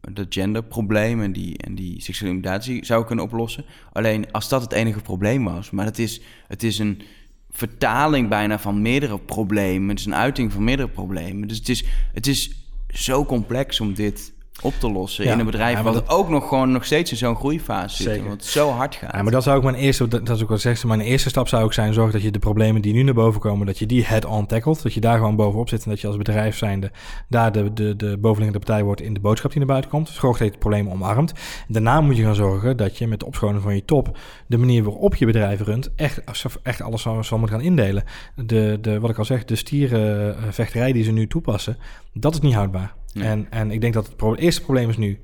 de 0.01 0.27
genderprobleem 0.29 1.23
en 1.23 1.33
die, 1.33 1.59
en 1.59 1.75
die 1.75 2.03
seksuele 2.03 2.35
imitatie 2.35 2.85
zou 2.85 3.05
kunnen 3.05 3.25
oplossen. 3.25 3.64
Alleen 3.92 4.33
als 4.33 4.49
dat 4.49 4.62
het 4.62 4.73
enige 4.73 5.01
probleem 5.01 5.45
was, 5.45 5.71
maar 5.71 5.85
het 5.85 5.99
is, 5.99 6.21
het 6.47 6.62
is 6.62 6.79
een 6.79 7.03
vertaling 7.51 8.29
bijna 8.29 8.59
van 8.59 8.83
meerdere 8.83 9.19
problemen. 9.19 9.88
Het 9.88 9.99
is 9.99 10.07
een 10.07 10.14
uiting 10.14 10.53
van 10.53 10.64
meerdere 10.64 10.88
problemen. 10.88 11.49
Dus 11.49 11.59
het 11.59 11.69
is, 11.69 11.85
het 12.12 12.27
is 12.27 12.69
zo 12.88 13.25
complex 13.25 13.81
om 13.81 13.95
dit 13.95 14.33
op 14.62 14.75
te 14.79 14.90
lossen 14.90 15.25
ja, 15.25 15.33
in 15.33 15.38
een 15.38 15.47
bedrijf 15.47 15.77
ja, 15.77 15.83
wat 15.83 15.95
dat... 15.95 16.09
ook 16.09 16.29
nog 16.29 16.49
gewoon 16.49 16.73
nog 16.73 16.85
steeds 16.85 17.11
in 17.11 17.16
zo'n 17.16 17.37
groeifase 17.37 18.03
zit, 18.03 18.27
wat 18.27 18.45
zo 18.45 18.71
hard 18.71 18.95
gaat. 18.95 19.12
Ja, 19.12 19.23
maar 19.23 19.33
dat 19.33 19.42
zou 19.42 19.57
ook 19.57 19.62
mijn 19.62 19.75
eerste, 19.75 20.09
dat 20.09 20.29
is 20.29 20.42
ook 20.42 20.49
wat 20.49 20.61
zegt, 20.61 20.85
mijn 20.85 21.01
eerste 21.01 21.29
stap 21.29 21.49
zou 21.49 21.64
ook 21.64 21.73
zijn 21.73 21.92
zorg 21.92 22.12
dat 22.12 22.23
je 22.23 22.31
de 22.31 22.38
problemen 22.38 22.83
die 22.83 22.92
nu 22.92 23.03
naar 23.03 23.14
boven 23.14 23.40
komen, 23.40 23.66
dat 23.66 23.79
je 23.79 23.87
die 23.87 24.05
head-on 24.05 24.47
tackelt, 24.47 24.83
dat 24.83 24.95
je 24.95 25.01
daar 25.01 25.19
gewoon 25.19 25.37
bovenop 25.37 25.69
zit 25.69 25.85
en 25.85 25.90
dat 25.90 26.01
je 26.01 26.07
als 26.07 26.16
bedrijf 26.16 26.57
zijnde 26.57 26.90
daar 27.29 27.53
de, 27.53 27.73
de, 27.73 27.97
de 27.97 28.16
bovenliggende 28.19 28.64
partij 28.64 28.85
wordt 28.85 29.01
in 29.01 29.14
de 29.14 29.21
boodschap 29.21 29.51
die 29.51 29.59
naar 29.59 29.69
buiten 29.69 29.90
komt. 29.90 30.09
Zorg 30.09 30.38
dat 30.38 30.47
je 30.47 30.53
het 30.53 30.59
probleem 30.59 30.88
omarmt. 30.88 31.33
Daarna 31.69 32.01
moet 32.01 32.16
je 32.16 32.23
gaan 32.23 32.35
zorgen 32.35 32.77
dat 32.77 32.99
je 32.99 33.07
met 33.07 33.21
de 33.21 33.27
opschoning 33.27 33.62
van 33.62 33.75
je 33.75 33.85
top 33.85 34.19
de 34.47 34.59
manier 34.59 34.83
waarop 34.83 35.14
je 35.14 35.27
bedrijf 35.27 35.61
runt 35.61 35.90
echt, 35.97 36.23
echt 36.62 36.83
alles 36.83 37.03
zal, 37.03 37.25
zal 37.25 37.38
moeten 37.38 37.57
gaan 37.57 37.66
indelen. 37.66 38.05
De, 38.35 38.79
de, 38.81 39.01
wat 39.01 39.11
ik 39.11 39.19
al 39.19 39.25
zeg, 39.25 39.45
de 39.45 39.57
stierenvechterij 39.57 40.92
die 40.92 41.05
ze 41.05 41.12
nu 41.12 41.27
toepassen, 41.27 41.77
dat 42.12 42.35
is 42.35 42.40
niet 42.40 42.55
houdbaar. 42.55 42.95
Nee. 43.16 43.29
En, 43.29 43.46
en 43.50 43.70
ik 43.70 43.81
denk 43.81 43.94
dat 43.94 44.07
het, 44.07 44.16
pro 44.16 44.31
het 44.31 44.40
eerste 44.40 44.62
probleem 44.62 44.88
is 44.88 44.96
nu... 44.96 45.20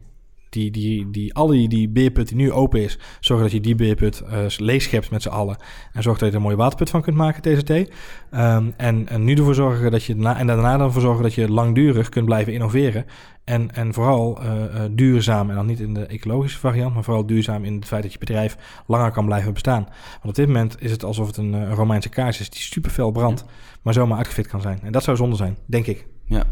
Die, 0.49 0.71
die, 0.71 1.11
die, 1.11 1.35
al 1.35 1.47
die, 1.47 1.69
die 1.69 1.89
beerput 1.89 2.29
die 2.29 2.37
nu 2.37 2.53
open 2.53 2.83
is... 2.83 2.99
zorg 3.21 3.41
dat 3.41 3.51
je 3.51 3.61
die 3.61 3.75
beerput 3.75 4.23
uh, 4.25 4.39
leeg 4.57 4.83
schept 4.83 5.11
met 5.11 5.23
z'n 5.23 5.29
allen. 5.29 5.57
En 5.93 6.03
zorg 6.03 6.19
dat 6.19 6.27
je 6.27 6.35
er 6.35 6.41
een 6.41 6.47
mooie 6.47 6.57
waterput 6.57 6.91
van 6.91 7.03
kunt 7.03 7.17
maken, 7.17 7.43
TCT. 7.43 7.71
Um, 7.71 8.75
en, 8.77 9.09
en 9.09 9.25
nu 9.25 9.35
ervoor 9.35 9.55
zorgen 9.55 9.91
dat 9.91 10.05
je... 10.05 10.17
Na, 10.17 10.39
en 10.39 10.47
daarna 10.47 10.77
dan 10.77 10.87
ervoor 10.87 11.03
zorgen 11.03 11.23
dat 11.23 11.35
je 11.35 11.51
langdurig 11.51 12.09
kunt 12.09 12.25
blijven 12.25 12.53
innoveren. 12.53 13.05
En, 13.45 13.75
en 13.75 13.95
vooral 13.95 14.43
uh, 14.43 14.53
uh, 14.53 14.83
duurzaam, 14.91 15.51
en 15.51 15.57
dan 15.57 15.67
niet 15.67 15.81
in 15.81 15.95
de 15.95 16.07
ecologische 16.07 16.59
variant... 16.59 16.95
maar 16.95 17.05
vooral 17.05 17.27
duurzaam 17.27 17.65
in 17.65 17.75
het 17.75 17.87
feit 17.87 18.03
dat 18.03 18.13
je 18.13 18.19
bedrijf 18.19 18.83
langer 18.87 19.11
kan 19.11 19.25
blijven 19.25 19.53
bestaan. 19.53 19.83
Want 20.13 20.25
op 20.25 20.35
dit 20.35 20.47
moment 20.47 20.77
is 20.81 20.91
het 20.91 21.05
alsof 21.05 21.27
het 21.27 21.37
een, 21.37 21.53
een 21.53 21.75
Romeinse 21.75 22.09
kaars 22.09 22.41
is... 22.41 22.51
die 22.51 22.61
super 22.61 22.91
fel 22.91 23.11
brandt, 23.11 23.45
maar 23.83 23.95
zomaar 23.95 24.19
uitgefit 24.19 24.47
kan 24.47 24.61
zijn. 24.61 24.81
En 24.83 24.93
dat 24.93 25.03
zou 25.03 25.17
zonde 25.17 25.37
zijn, 25.37 25.57
denk 25.67 25.87
ik. 25.87 26.07
Ja. 26.25 26.45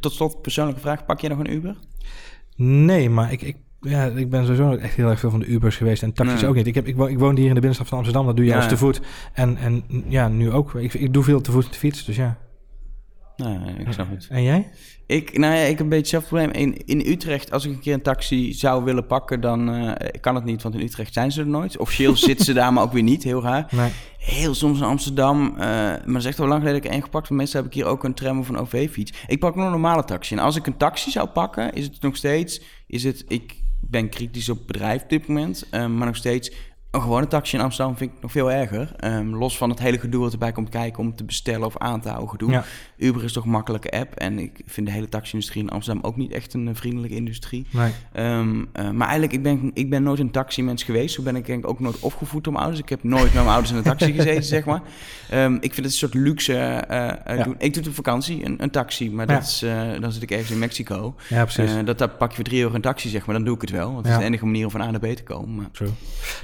Tot 0.00 0.12
slot, 0.12 0.42
persoonlijke 0.42 0.80
vraag. 0.80 1.04
Pak 1.04 1.20
je 1.20 1.28
nog 1.28 1.38
een 1.38 1.52
Uber? 1.52 1.76
Nee, 2.56 3.10
maar 3.10 3.32
ik, 3.32 3.42
ik, 3.42 3.56
ja, 3.80 4.04
ik 4.04 4.30
ben 4.30 4.42
sowieso 4.42 4.74
echt 4.74 4.94
heel 4.94 5.08
erg 5.08 5.20
veel 5.20 5.30
van 5.30 5.40
de 5.40 5.46
Ubers 5.46 5.76
geweest. 5.76 6.02
En 6.02 6.12
taxis 6.12 6.40
nee. 6.40 6.50
ook 6.50 6.56
niet. 6.56 6.66
Ik, 6.66 6.74
heb, 6.74 6.86
ik, 6.86 6.96
woon, 6.96 7.08
ik 7.08 7.18
woonde 7.18 7.40
hier 7.40 7.48
in 7.48 7.54
de 7.54 7.60
binnenstad 7.60 7.88
van 7.88 7.98
Amsterdam. 7.98 8.26
Dat 8.26 8.36
doe 8.36 8.44
je 8.44 8.50
ja, 8.50 8.56
als 8.56 8.68
te 8.68 8.76
voet. 8.76 9.00
En, 9.32 9.56
en 9.56 9.84
ja, 10.08 10.28
nu 10.28 10.50
ook. 10.50 10.74
Ik, 10.74 10.94
ik 10.94 11.12
doe 11.12 11.24
veel 11.24 11.40
te 11.40 11.50
voet 11.50 11.62
met 11.62 11.72
de 11.72 11.78
fiets, 11.78 12.04
dus 12.04 12.16
ja. 12.16 12.38
Nee, 13.44 13.74
ik 13.78 13.92
snap 13.92 14.10
het. 14.10 14.26
En 14.30 14.42
jij? 14.42 14.70
Ik, 15.06 15.38
nou 15.38 15.54
ja, 15.54 15.60
ik 15.60 15.68
heb 15.68 15.80
een 15.80 15.88
beetje 15.88 16.16
hetzelfde 16.16 16.28
probleem. 16.28 16.50
In, 16.50 16.86
in 16.86 17.12
Utrecht, 17.12 17.52
als 17.52 17.64
ik 17.64 17.72
een 17.72 17.80
keer 17.80 17.94
een 17.94 18.02
taxi 18.02 18.52
zou 18.52 18.84
willen 18.84 19.06
pakken, 19.06 19.40
dan 19.40 19.74
uh, 19.74 19.92
kan 20.20 20.34
het 20.34 20.44
niet, 20.44 20.62
want 20.62 20.74
in 20.74 20.80
Utrecht 20.80 21.12
zijn 21.12 21.32
ze 21.32 21.40
er 21.40 21.46
nooit. 21.46 21.78
Officieel 21.78 22.16
zitten 22.28 22.44
ze 22.44 22.52
daar, 22.52 22.72
maar 22.72 22.82
ook 22.82 22.92
weer 22.92 23.02
niet, 23.02 23.22
heel 23.22 23.42
raar. 23.42 23.66
Nee. 23.70 23.90
Heel 24.18 24.54
soms 24.54 24.78
in 24.78 24.84
Amsterdam, 24.84 25.46
uh, 25.52 25.58
maar 25.58 26.02
dat 26.04 26.16
is 26.16 26.24
echt 26.24 26.40
al 26.40 26.46
lang 26.46 26.60
geleden 26.60 26.80
dat 26.80 26.90
ik 26.90 26.96
één 26.96 27.04
gepakt. 27.04 27.26
Van 27.26 27.36
mensen 27.36 27.58
heb 27.58 27.66
ik 27.66 27.74
hier 27.74 27.84
ook 27.84 28.04
een 28.04 28.14
tram 28.14 28.38
of 28.38 28.48
een 28.48 28.58
OV-fiets. 28.58 29.12
Ik 29.26 29.38
pak 29.38 29.54
nog 29.54 29.64
een 29.64 29.70
normale 29.70 30.04
taxi. 30.04 30.34
En 30.34 30.42
als 30.42 30.56
ik 30.56 30.66
een 30.66 30.76
taxi 30.76 31.10
zou 31.10 31.28
pakken, 31.28 31.72
is 31.72 31.84
het 31.84 32.00
nog 32.00 32.16
steeds, 32.16 32.60
is 32.86 33.04
het, 33.04 33.24
ik 33.28 33.56
ben 33.80 34.08
kritisch 34.08 34.48
op 34.48 34.66
bedrijf 34.66 35.02
op 35.02 35.08
dit 35.08 35.26
moment, 35.26 35.66
uh, 35.70 35.86
maar 35.86 36.06
nog 36.06 36.16
steeds 36.16 36.52
Een 36.90 37.00
gewone 37.02 37.26
taxi 37.26 37.56
in 37.56 37.62
Amsterdam 37.62 37.96
vind 37.96 38.10
ik 38.12 38.22
nog 38.22 38.30
veel 38.32 38.52
erger. 38.52 38.92
Ehm, 38.96 39.34
los 39.34 39.56
van 39.56 39.70
het 39.70 39.78
hele 39.78 39.98
gedoe 39.98 40.20
wat 40.22 40.32
erbij 40.32 40.52
komt 40.52 40.68
kijken 40.68 41.02
om 41.02 41.14
te 41.14 41.24
bestellen 41.24 41.66
of 41.66 41.78
aan 41.78 42.00
te 42.00 42.08
houden 42.08 42.28
gedoe. 42.30 42.50
Ja. 42.50 42.64
Uber 42.96 43.24
is 43.24 43.32
toch 43.32 43.44
een 43.44 43.50
makkelijke 43.50 43.90
app. 43.90 44.14
En 44.14 44.38
ik 44.38 44.60
vind 44.66 44.86
de 44.86 44.92
hele 44.92 45.08
taxi-industrie 45.08 45.62
in 45.62 45.68
Amsterdam 45.70 46.04
ook 46.04 46.16
niet 46.16 46.32
echt 46.32 46.54
een 46.54 46.68
eh, 46.68 46.74
vriendelijke 46.74 47.16
industrie. 47.16 47.66
Nee. 47.70 47.92
Ehm, 48.12 48.64
eh, 48.72 48.90
maar 48.90 49.08
eigenlijk, 49.08 49.32
ik 49.32 49.42
ben, 49.42 49.70
ik 49.74 49.90
ben 49.90 50.02
nooit 50.02 50.18
een 50.20 50.30
taximens 50.30 50.82
geweest. 50.82 51.14
Zo 51.14 51.22
ben 51.22 51.36
ik 51.36 51.46
denk 51.46 51.64
ik 51.64 51.70
ook 51.70 51.80
nooit 51.80 51.98
opgevoed 51.98 52.44
door 52.44 52.52
mijn 52.52 52.64
ouders. 52.64 52.84
Ik 52.84 52.90
heb 52.90 53.02
nooit 53.02 53.22
met 53.24 53.32
mijn 53.34 53.46
ouders 53.46 53.70
in 53.70 53.76
een 53.76 53.82
taxi 53.82 54.12
gezeten, 54.18 54.44
zeg 54.44 54.64
maar. 54.64 54.80
Ehm, 55.30 55.54
ik 55.54 55.60
vind 55.60 55.76
het 55.76 55.84
een 55.84 55.90
soort 55.90 56.14
luxe 56.14 56.54
eh, 56.54 57.36
Ja. 57.36 57.42
doen. 57.44 57.54
Ik 57.58 57.72
doe 57.74 57.82
het 57.82 57.88
op 57.88 57.94
vakantie, 57.94 58.44
een, 58.44 58.62
een 58.62 58.70
taxi. 58.70 59.10
Maar 59.10 59.28
Ja. 59.28 59.34
dat 59.34 59.42
is, 59.42 59.58
dan 60.00 60.12
zit 60.12 60.22
ik 60.22 60.30
ergens 60.30 60.50
in 60.50 60.58
Mexico. 60.58 61.14
Ja, 61.28 61.44
precies. 61.44 61.70
Dat, 61.84 61.98
daar 61.98 62.08
pak 62.08 62.28
je 62.28 62.34
voor 62.34 62.44
drie 62.44 62.60
euro 62.62 62.74
een 62.74 62.80
taxi, 62.80 63.08
zeg 63.08 63.26
maar. 63.26 63.34
Dan 63.34 63.44
doe 63.44 63.54
ik 63.54 63.60
het 63.60 63.70
wel. 63.70 63.92
Want 63.92 64.04
het 64.04 64.12
is 64.14 64.18
de 64.20 64.24
enige 64.24 64.44
manier 64.44 64.64
om 64.64 64.70
van 64.70 64.80
A 64.80 64.90
naar 64.90 65.00
B 65.00 65.06
te 65.06 65.22
komen. 65.22 65.54
Maar. 65.54 65.68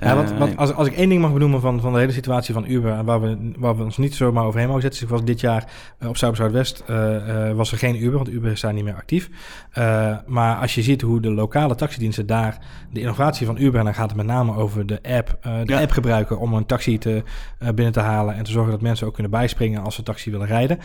Ja, 0.01 0.15
wat, 0.17 0.36
wat, 0.39 0.57
als, 0.57 0.72
als 0.72 0.87
ik 0.87 0.97
één 0.97 1.09
ding 1.09 1.20
mag 1.20 1.32
benoemen 1.32 1.61
van, 1.61 1.80
van 1.80 1.93
de 1.93 1.99
hele 1.99 2.12
situatie 2.12 2.55
van 2.55 2.64
Uber, 2.68 2.93
en 2.93 3.05
waar 3.05 3.20
we, 3.20 3.51
waar 3.57 3.76
we 3.76 3.82
ons 3.82 3.97
niet 3.97 4.14
zomaar 4.14 4.45
overheen 4.45 4.66
mogen 4.66 4.82
zetten, 4.82 5.01
is 5.01 5.07
ik 5.07 5.12
was 5.12 5.24
dit 5.24 5.41
jaar 5.41 5.64
eh, 5.99 6.09
op 6.09 6.16
Zuid 6.16 6.37
Zuidwest 6.37 6.82
eh, 6.87 7.49
eh, 7.49 7.57
was 7.57 7.72
er 7.72 7.78
geen 7.78 8.03
Uber, 8.03 8.16
want 8.16 8.28
Uber 8.28 8.51
is 8.51 8.61
daar 8.61 8.72
niet 8.72 8.84
meer 8.84 8.95
actief. 8.95 9.30
Maar 10.26 10.57
als 10.57 10.74
je 10.74 10.82
ziet 10.82 11.01
hoe 11.01 11.20
de 11.20 11.30
lokale 11.30 11.74
taxidiensten 11.74 12.26
daar, 12.26 12.59
de 12.93 13.01
innovatie 13.01 13.47
van 13.47 13.57
Uber, 13.59 13.78
en 13.78 13.84
dan 13.84 13.95
gaat 13.95 14.09
het 14.09 14.16
met 14.16 14.26
name 14.26 14.57
over 14.57 14.87
de 14.87 14.99
app, 15.03 15.39
de 15.43 15.72
Ja. 15.72 15.80
app 15.80 15.91
gebruiken 15.91 16.39
om 16.39 16.55
een 16.55 16.66
taxi 16.66 16.99
te, 16.99 17.22
binnen 17.59 17.93
te 17.93 18.01
halen 18.01 18.34
en 18.34 18.45
te 18.45 18.51
zorgen 18.51 18.70
dat 18.70 18.80
mensen 18.80 19.07
ook 19.07 19.14
kunnen 19.14 19.32
bijspringen 19.32 19.82
als 19.82 19.95
ze 19.95 20.03
taxi 20.03 20.30
willen 20.30 20.47
rijden. 20.47 20.78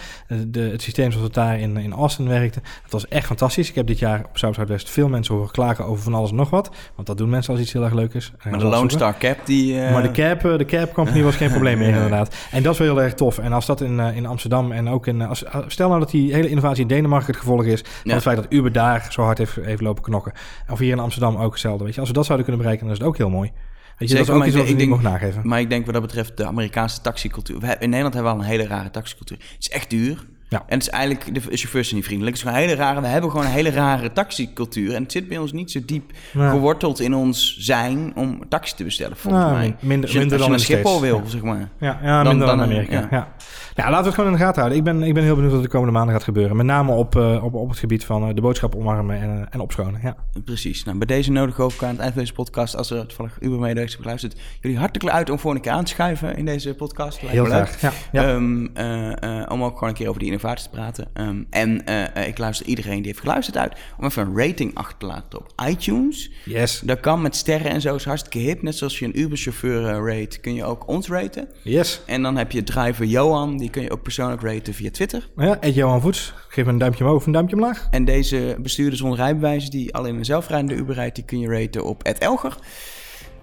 De, 0.48 0.62
het 0.62 0.82
systeem 0.82 1.12
zoals 1.12 1.26
het 1.26 1.34
daar 1.36 1.60
in, 1.60 1.78
in 1.78 1.94
Austin 1.94 2.28
werkte, 2.28 2.62
dat 2.82 2.92
was 2.92 3.08
echt 3.08 3.26
fantastisch. 3.26 3.70
Ik 3.70 3.76
heb 3.76 3.88
dit 3.88 4.00
jaar 4.00 4.26
op 4.30 4.38
Zuid 4.38 4.56
Zuidwest 4.56 4.90
veel 4.90 5.10
mensen 5.10 5.36
horen 5.36 5.52
klagen 5.52 5.86
over 5.86 6.04
van 6.04 6.14
alles 6.14 6.30
en 6.30 6.36
nog 6.36 6.50
wat, 6.50 6.72
want 6.96 7.08
dat 7.08 7.18
doen 7.18 7.30
mensen 7.30 7.54
als 7.54 7.62
iets 7.62 7.74
heel 7.74 7.84
erg 7.84 7.94
leuk 7.94 8.14
is. 8.14 8.32
Maar 8.44 8.60
de 8.60 8.66
Lone. 8.66 8.90
Star 8.92 9.18
Cap, 9.18 9.41
die... 9.46 9.82
eh, 9.82 9.92
Maar 9.94 10.02
de 10.04 10.12
cab, 10.12 10.46
eh, 10.46 10.58
de 10.58 10.66
cab 10.66 10.94
company 10.94 11.24
was 11.24 11.36
geen 11.36 11.50
probleem 11.50 11.78
meer 11.78 11.94
inderdaad. 11.96 12.36
En 12.52 12.64
dat 12.64 12.74
is 12.74 12.80
wel 12.80 12.88
heel 12.88 13.02
erg 13.02 13.14
tof. 13.14 13.38
En 13.38 13.54
als 13.54 13.66
dat 13.66 13.82
in, 13.82 14.00
eh, 14.00 14.16
in 14.16 14.26
Amsterdam 14.26 14.72
en 14.72 14.90
ook 14.90 15.08
in... 15.08 15.22
Als, 15.22 15.44
stel 15.68 15.88
nou 15.88 16.00
dat 16.00 16.12
die 16.12 16.34
hele 16.34 16.50
innovatie 16.50 16.82
in 16.82 16.88
Denemarken 16.88 17.28
het 17.28 17.38
gevolg 17.38 17.64
is... 17.64 17.82
van 17.82 17.90
Ja. 18.04 18.14
het 18.14 18.22
feit 18.24 18.36
dat 18.36 18.46
Uber 18.50 18.72
daar 18.72 19.08
zo 19.10 19.22
hard 19.24 19.38
heeft, 19.38 19.56
heeft 19.62 19.82
lopen 19.82 20.04
knokken. 20.04 20.32
Of 20.70 20.80
hier 20.80 20.92
in 20.92 21.00
Amsterdam 21.00 21.36
ook 21.38 21.52
hetzelfde. 21.52 21.84
Weet 21.84 21.94
je? 21.94 22.00
Als 22.00 22.10
we 22.10 22.16
dat 22.16 22.26
zouden 22.26 22.46
kunnen 22.48 22.64
bereiken, 22.66 22.88
dan 22.88 22.96
is 22.98 23.02
het 23.04 23.12
ook 23.12 23.18
heel 23.18 23.30
mooi. 23.38 23.52
Weet 23.98 24.10
je, 24.10 24.16
Zeker, 24.16 24.34
dat 24.34 24.36
is 24.36 24.42
ook 24.42 24.48
iets 24.48 24.56
ik 24.56 24.58
wat 24.62 24.68
denk- 24.68 24.78
niet 24.78 24.88
ik 24.88 25.04
mogen 25.04 25.12
nageven. 25.12 25.48
Maar 25.48 25.60
ik 25.60 25.70
denk 25.70 25.86
wat 25.86 25.94
dat 25.94 26.04
betreft 26.04 26.38
de 26.38 26.46
Amerikaanse 26.46 27.02
taxicultuur. 27.02 27.60
We 27.60 27.76
in 27.80 27.90
Nederland 27.90 28.14
hebben 28.14 28.32
we 28.32 28.38
al 28.38 28.44
een 28.44 28.50
hele 28.52 28.68
rare 28.68 28.90
taxicultuur. 28.92 29.38
Het 29.38 29.56
is 29.60 29.70
echt 29.70 29.90
duur. 29.90 30.26
Ja. 30.52 30.64
En 30.68 30.74
het 30.78 30.82
is 30.82 30.90
eigenlijk, 30.90 31.34
de 31.34 31.42
chauffeurs 31.58 31.88
zijn 31.88 31.96
niet 32.00 32.06
vriendelijk. 32.06 32.38
Het 32.38 32.46
is 32.46 32.52
gewoon 32.52 32.64
een 32.64 32.70
hele 32.70 32.82
rare, 32.84 33.02
we 33.02 33.08
hebben 33.08 33.30
gewoon 33.32 33.46
een 33.46 33.52
hele 33.52 33.70
rare 33.70 34.12
taxicultuur. 34.12 34.94
En 34.94 35.04
het 35.04 35.12
zit 35.12 35.28
bij 35.28 35.38
ons 35.38 35.52
niet 35.52 35.72
zo 35.72 35.80
diep 35.86 36.12
Ja. 36.34 36.50
geworteld 36.50 37.00
in 37.00 37.14
ons 37.14 37.56
zijn 37.60 38.12
om 38.16 38.42
taxi 38.50 38.76
te 38.76 38.84
bestellen, 38.84 39.18
volgens 39.18 39.44
Nou, 39.44 39.56
mij. 39.58 39.76
minder- 39.80 40.02
als 40.02 40.12
je, 40.12 40.20
minder 40.20 40.38
dan 40.38 40.50
naar 40.50 40.58
de 40.58 40.64
Schiphol 40.64 41.02
wil, 41.02 41.22
zeg 41.26 41.42
maar. 41.42 41.70
Ja, 41.80 42.00
ja 42.04 42.24
Dan- 42.24 42.28
minder 42.28 42.48
dan, 42.48 42.58
dan, 42.58 42.66
Amerika. 42.68 43.08
ja. 43.12 43.28
Ja. 43.76 43.90
laten 43.90 43.98
we 44.00 44.06
het 44.06 44.14
gewoon 44.16 44.32
in 44.32 44.38
de 44.38 44.44
gaten 44.44 44.56
houden. 44.62 44.78
Ik 44.78 44.84
ben, 44.84 45.04
ik 45.04 45.14
ben 45.14 45.24
heel 45.24 45.36
benieuwd 45.36 45.54
wat 45.54 45.62
de 45.64 45.68
komende 45.70 45.94
maanden 45.94 46.14
gaat 46.14 46.24
gebeuren. 46.24 46.56
Met 46.56 46.66
name 46.66 46.92
op, 46.92 47.16
eh, 47.16 47.44
op, 47.44 47.54
op 47.54 47.70
het 47.70 47.80
gebied 47.80 48.06
van 48.06 48.28
eh, 48.28 48.36
de 48.36 48.42
boodschap 48.42 48.76
omarmen 48.76 49.22
en, 49.22 49.30
eh, 49.42 49.46
en 49.50 49.60
opschonen. 49.60 50.00
Ja. 50.04 50.16
Precies. 50.46 50.84
Nou, 50.84 50.98
bij 50.98 51.08
deze 51.08 51.32
nodig 51.32 51.60
ook 51.60 51.84
aan 51.84 51.90
het 51.90 52.00
eind 52.00 52.14
van 52.14 52.22
deze 52.22 52.34
podcast, 52.34 52.76
als 52.76 52.90
er 52.92 53.06
toevallig 53.08 53.38
Uber 53.40 53.60
medewerkers 53.60 53.96
hebben 53.96 54.04
geluisterd, 54.04 54.36
jullie 54.62 54.78
hartelijk 54.78 55.16
uit 55.16 55.30
om 55.30 55.40
voor 55.40 55.56
een 55.56 55.62
keer 55.62 55.72
aan 55.72 55.84
te 55.84 55.92
schuiven 55.92 56.36
in 56.38 56.46
deze 56.46 56.74
podcast. 56.76 57.22
Lijkt 57.22 57.36
Heel 57.38 57.46
graag. 57.46 57.82
Ja. 57.82 57.92
Ehm, 58.24 58.66
eh, 58.74 59.40
eh, 59.42 59.52
om 59.52 59.64
ook 59.64 59.74
gewoon 59.74 59.90
een 59.90 59.96
keer 59.96 60.08
over 60.08 60.20
die 60.20 60.30
innovaties 60.42 60.64
te 60.64 60.70
praten. 60.70 61.08
Ehm, 61.14 61.44
en 61.50 61.86
eh, 61.86 62.16
eh, 62.16 62.28
ik 62.28 62.38
luister 62.38 62.66
iedereen 62.66 62.98
die 62.98 63.06
heeft 63.06 63.20
geluisterd 63.20 63.58
uit 63.58 63.74
om 63.98 64.06
even 64.06 64.28
een 64.28 64.38
rating 64.38 64.76
achter 64.76 64.98
te 64.98 65.06
laten 65.06 65.40
op 65.40 65.54
iTunes. 65.68 66.32
yes. 66.46 66.82
Dat 66.86 67.00
kan 67.00 67.22
met 67.22 67.36
sterren 67.36 67.72
en 67.72 67.82
zo, 67.82 67.96
is 67.96 68.06
hartstikke 68.06 68.38
hip. 68.38 68.62
Net 68.62 68.76
zoals 68.76 69.00
je 69.00 69.06
een 69.06 69.20
Uber-chauffeur 69.20 69.88
eh, 69.88 70.18
rate, 70.20 70.40
kun 70.40 70.54
je 70.54 70.64
ook 70.64 70.88
ons 70.88 71.08
raten. 71.08 71.48
Yes. 71.64 72.02
En 72.06 72.22
dan 72.22 72.38
heb 72.38 72.52
je 72.52 72.64
driver 72.64 73.06
Johan, 73.06 73.58
die 73.58 73.70
kun 73.70 73.82
je 73.82 73.92
ook 73.92 74.02
persoonlijk 74.02 74.42
raten 74.42 74.74
via 74.74 74.92
Twitter. 74.92 75.30
Ja, 75.38 75.60
Ed 75.60 75.76
Johan 75.76 76.02
Voets. 76.02 76.34
Geef 76.48 76.68
een 76.68 76.78
duimpje 76.78 77.04
omhoog 77.04 77.20
of 77.20 77.26
een 77.26 77.32
duimpje 77.32 77.56
omlaag. 77.56 77.88
En 77.92 78.06
deze 78.06 78.58
bestuurder 78.60 78.98
zonder 78.98 79.18
rijbewijs, 79.18 79.70
die 79.70 79.94
alleen 79.94 80.16
een 80.16 80.26
zelfrijdende 80.26 80.76
Uber 80.76 80.96
rijdt, 80.96 81.16
die 81.16 81.26
kun 81.26 81.40
je 81.40 81.48
raten 81.48 81.86
op 81.86 82.04
Elger. 82.04 82.58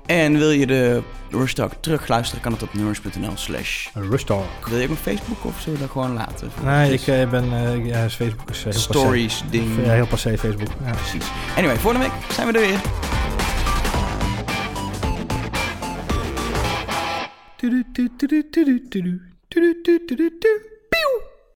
En 0.09 0.39
wil 0.39 0.51
je 0.51 0.67
de 0.67 1.03
Rush 1.31 1.53
Talk 1.53 1.73
terugluisteren, 1.81 2.43
kan 2.43 2.53
het 2.53 2.63
op 2.63 2.75
nummers.nl 2.75 3.33
slash. 3.35 3.89
Rustalk. 3.95 4.69
Wil 4.69 4.79
je 4.79 4.85
ook 4.85 4.91
een 4.91 4.97
Facebook 4.97 5.45
of 5.45 5.61
zullen 5.61 5.79
we 5.79 5.85
dat 5.85 5.93
gewoon 5.93 6.13
laten? 6.13 6.51
Nee, 6.65 6.93
ik 6.93 7.07
eh, 7.07 7.31
ben... 7.31 7.53
eh, 7.53 7.87
ja, 7.87 8.09
Facebook 8.11 8.51
is 8.51 8.59
eh, 8.59 8.65
heel 8.65 8.81
Stories, 8.81 9.43
ding. 9.51 9.85
Ja, 9.85 9.93
heel 9.93 10.07
passé 10.07 10.39
Facebook. 10.39 10.69
Ja. 10.85 10.91
Precies. 10.91 11.31
Anyway, 11.57 11.77
volgende 11.77 12.07
week 12.07 12.33
zijn 12.33 12.53
we 12.53 12.59
er 12.59 12.67
weer. 12.67 12.81
Tudu, 17.57 17.85
tudu, 17.93 18.11
tudu, 18.17 18.51
tudu, 18.51 18.89
tudu, 18.89 19.23
tudu, 19.49 19.83
tudu, 19.83 20.39
tudu. 20.39 20.69